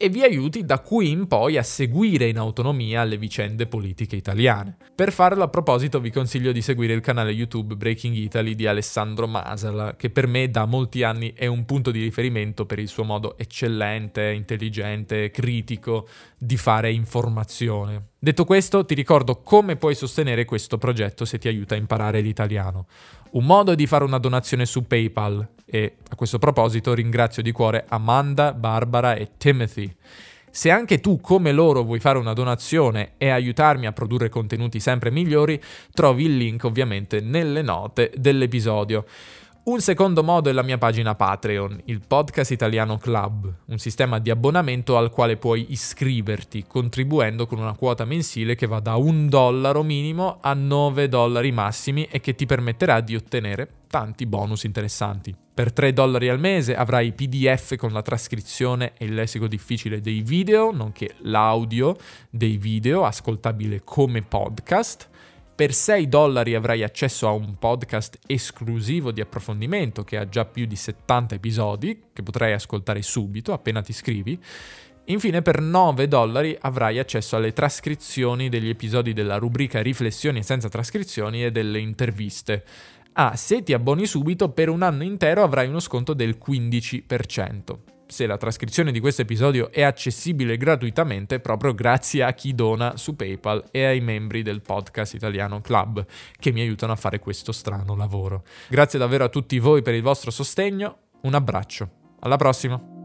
e 0.00 0.08
vi 0.08 0.22
aiuti 0.22 0.64
da 0.64 0.78
qui 0.78 1.10
in 1.10 1.26
poi 1.26 1.58
a 1.58 1.62
seguire 1.64 2.28
in 2.28 2.38
autonomia 2.38 3.02
le 3.02 3.18
vicende 3.18 3.66
politiche 3.66 4.14
italiane. 4.14 4.76
Per 4.94 5.12
farlo 5.12 5.42
a 5.42 5.48
proposito 5.48 5.98
vi 5.98 6.12
consiglio 6.12 6.52
di 6.52 6.62
seguire 6.62 6.94
il 6.94 7.00
canale 7.00 7.32
YouTube 7.32 7.74
Breaking 7.74 8.14
Italy 8.14 8.54
di 8.54 8.68
Alessandro 8.68 9.26
Masala, 9.26 9.96
che 9.96 10.08
per 10.08 10.28
me 10.28 10.48
da 10.50 10.66
molti 10.66 11.02
anni 11.02 11.32
è 11.34 11.46
un 11.46 11.64
punto 11.64 11.90
di 11.90 12.00
riferimento 12.00 12.64
per 12.64 12.78
il 12.78 12.86
suo 12.86 13.02
modo 13.02 13.36
eccellente, 13.36 14.30
intelligente, 14.30 15.32
critico 15.32 16.06
di 16.38 16.56
fare 16.56 16.92
informazione. 16.92 18.10
Detto 18.20 18.44
questo, 18.44 18.84
ti 18.84 18.94
ricordo 18.94 19.42
come 19.42 19.76
puoi 19.76 19.94
sostenere 19.94 20.44
questo 20.44 20.78
progetto 20.78 21.24
se 21.24 21.38
ti 21.38 21.46
aiuta 21.46 21.74
a 21.74 21.78
imparare 21.78 22.20
l'italiano. 22.20 22.86
Un 23.30 23.44
modo 23.44 23.72
è 23.72 23.74
di 23.74 23.86
fare 23.86 24.04
una 24.04 24.18
donazione 24.18 24.64
su 24.64 24.86
PayPal 24.86 25.46
e 25.66 25.96
a 26.08 26.16
questo 26.16 26.38
proposito 26.38 26.94
ringrazio 26.94 27.42
di 27.42 27.52
cuore 27.52 27.84
Amanda, 27.88 28.54
Barbara 28.54 29.14
e 29.14 29.32
Timothy. 29.36 29.94
Se 30.50 30.70
anche 30.70 30.98
tu, 31.00 31.20
come 31.20 31.52
loro, 31.52 31.82
vuoi 31.82 32.00
fare 32.00 32.16
una 32.18 32.32
donazione 32.32 33.12
e 33.18 33.28
aiutarmi 33.28 33.86
a 33.86 33.92
produrre 33.92 34.30
contenuti 34.30 34.80
sempre 34.80 35.10
migliori, 35.10 35.60
trovi 35.92 36.24
il 36.24 36.36
link 36.38 36.64
ovviamente 36.64 37.20
nelle 37.20 37.60
note 37.60 38.12
dell'episodio. 38.16 39.04
Un 39.68 39.82
secondo 39.82 40.24
modo 40.24 40.48
è 40.48 40.54
la 40.54 40.62
mia 40.62 40.78
pagina 40.78 41.14
Patreon, 41.14 41.82
il 41.84 42.00
Podcast 42.00 42.52
Italiano 42.52 42.96
Club, 42.96 43.52
un 43.66 43.76
sistema 43.76 44.18
di 44.18 44.30
abbonamento 44.30 44.96
al 44.96 45.10
quale 45.10 45.36
puoi 45.36 45.66
iscriverti 45.68 46.64
contribuendo 46.66 47.46
con 47.46 47.58
una 47.58 47.74
quota 47.74 48.06
mensile 48.06 48.54
che 48.54 48.66
va 48.66 48.80
da 48.80 48.96
un 48.96 49.28
dollaro 49.28 49.82
minimo 49.82 50.38
a 50.40 50.54
9 50.54 51.10
dollari 51.10 51.52
massimi 51.52 52.08
e 52.10 52.18
che 52.18 52.34
ti 52.34 52.46
permetterà 52.46 53.02
di 53.02 53.14
ottenere 53.14 53.68
tanti 53.88 54.24
bonus 54.24 54.64
interessanti. 54.64 55.36
Per 55.52 55.70
3 55.70 55.92
dollari 55.92 56.30
al 56.30 56.40
mese 56.40 56.74
avrai 56.74 57.12
PDF 57.12 57.76
con 57.76 57.92
la 57.92 58.00
trascrizione 58.00 58.94
e 58.96 59.04
il 59.04 59.12
lessico 59.12 59.46
difficile 59.46 60.00
dei 60.00 60.22
video, 60.22 60.70
nonché 60.70 61.16
l'audio 61.24 61.94
dei 62.30 62.56
video 62.56 63.04
ascoltabile 63.04 63.82
come 63.84 64.22
podcast 64.22 65.10
per 65.58 65.74
6 65.74 66.08
dollari 66.08 66.54
avrai 66.54 66.84
accesso 66.84 67.26
a 67.26 67.32
un 67.32 67.58
podcast 67.58 68.16
esclusivo 68.28 69.10
di 69.10 69.20
approfondimento 69.20 70.04
che 70.04 70.16
ha 70.16 70.28
già 70.28 70.44
più 70.44 70.66
di 70.66 70.76
70 70.76 71.34
episodi, 71.34 72.00
che 72.12 72.22
potrai 72.22 72.52
ascoltare 72.52 73.02
subito 73.02 73.52
appena 73.52 73.80
ti 73.80 73.90
iscrivi. 73.90 74.40
Infine 75.06 75.42
per 75.42 75.60
9 75.60 76.06
dollari 76.06 76.56
avrai 76.60 77.00
accesso 77.00 77.34
alle 77.34 77.52
trascrizioni 77.52 78.48
degli 78.48 78.68
episodi 78.68 79.12
della 79.12 79.36
rubrica 79.36 79.82
Riflessioni 79.82 80.44
senza 80.44 80.68
trascrizioni 80.68 81.42
e 81.42 81.50
delle 81.50 81.80
interviste. 81.80 82.64
Ah, 83.14 83.34
se 83.34 83.64
ti 83.64 83.72
abboni 83.72 84.06
subito, 84.06 84.50
per 84.50 84.68
un 84.68 84.82
anno 84.82 85.02
intero 85.02 85.42
avrai 85.42 85.66
uno 85.66 85.80
sconto 85.80 86.14
del 86.14 86.38
15% 86.40 87.97
se 88.08 88.26
la 88.26 88.36
trascrizione 88.36 88.90
di 88.90 89.00
questo 89.00 89.22
episodio 89.22 89.70
è 89.70 89.82
accessibile 89.82 90.56
gratuitamente 90.56 91.40
proprio 91.40 91.74
grazie 91.74 92.24
a 92.24 92.32
chi 92.32 92.54
dona 92.54 92.96
su 92.96 93.14
PayPal 93.14 93.64
e 93.70 93.84
ai 93.84 94.00
membri 94.00 94.42
del 94.42 94.62
podcast 94.62 95.14
Italiano 95.14 95.60
Club 95.60 96.04
che 96.38 96.50
mi 96.50 96.60
aiutano 96.60 96.92
a 96.92 96.96
fare 96.96 97.18
questo 97.18 97.52
strano 97.52 97.94
lavoro. 97.94 98.44
Grazie 98.68 98.98
davvero 98.98 99.24
a 99.24 99.28
tutti 99.28 99.58
voi 99.58 99.82
per 99.82 99.94
il 99.94 100.02
vostro 100.02 100.30
sostegno, 100.30 100.98
un 101.22 101.34
abbraccio, 101.34 101.88
alla 102.20 102.36
prossima! 102.36 102.97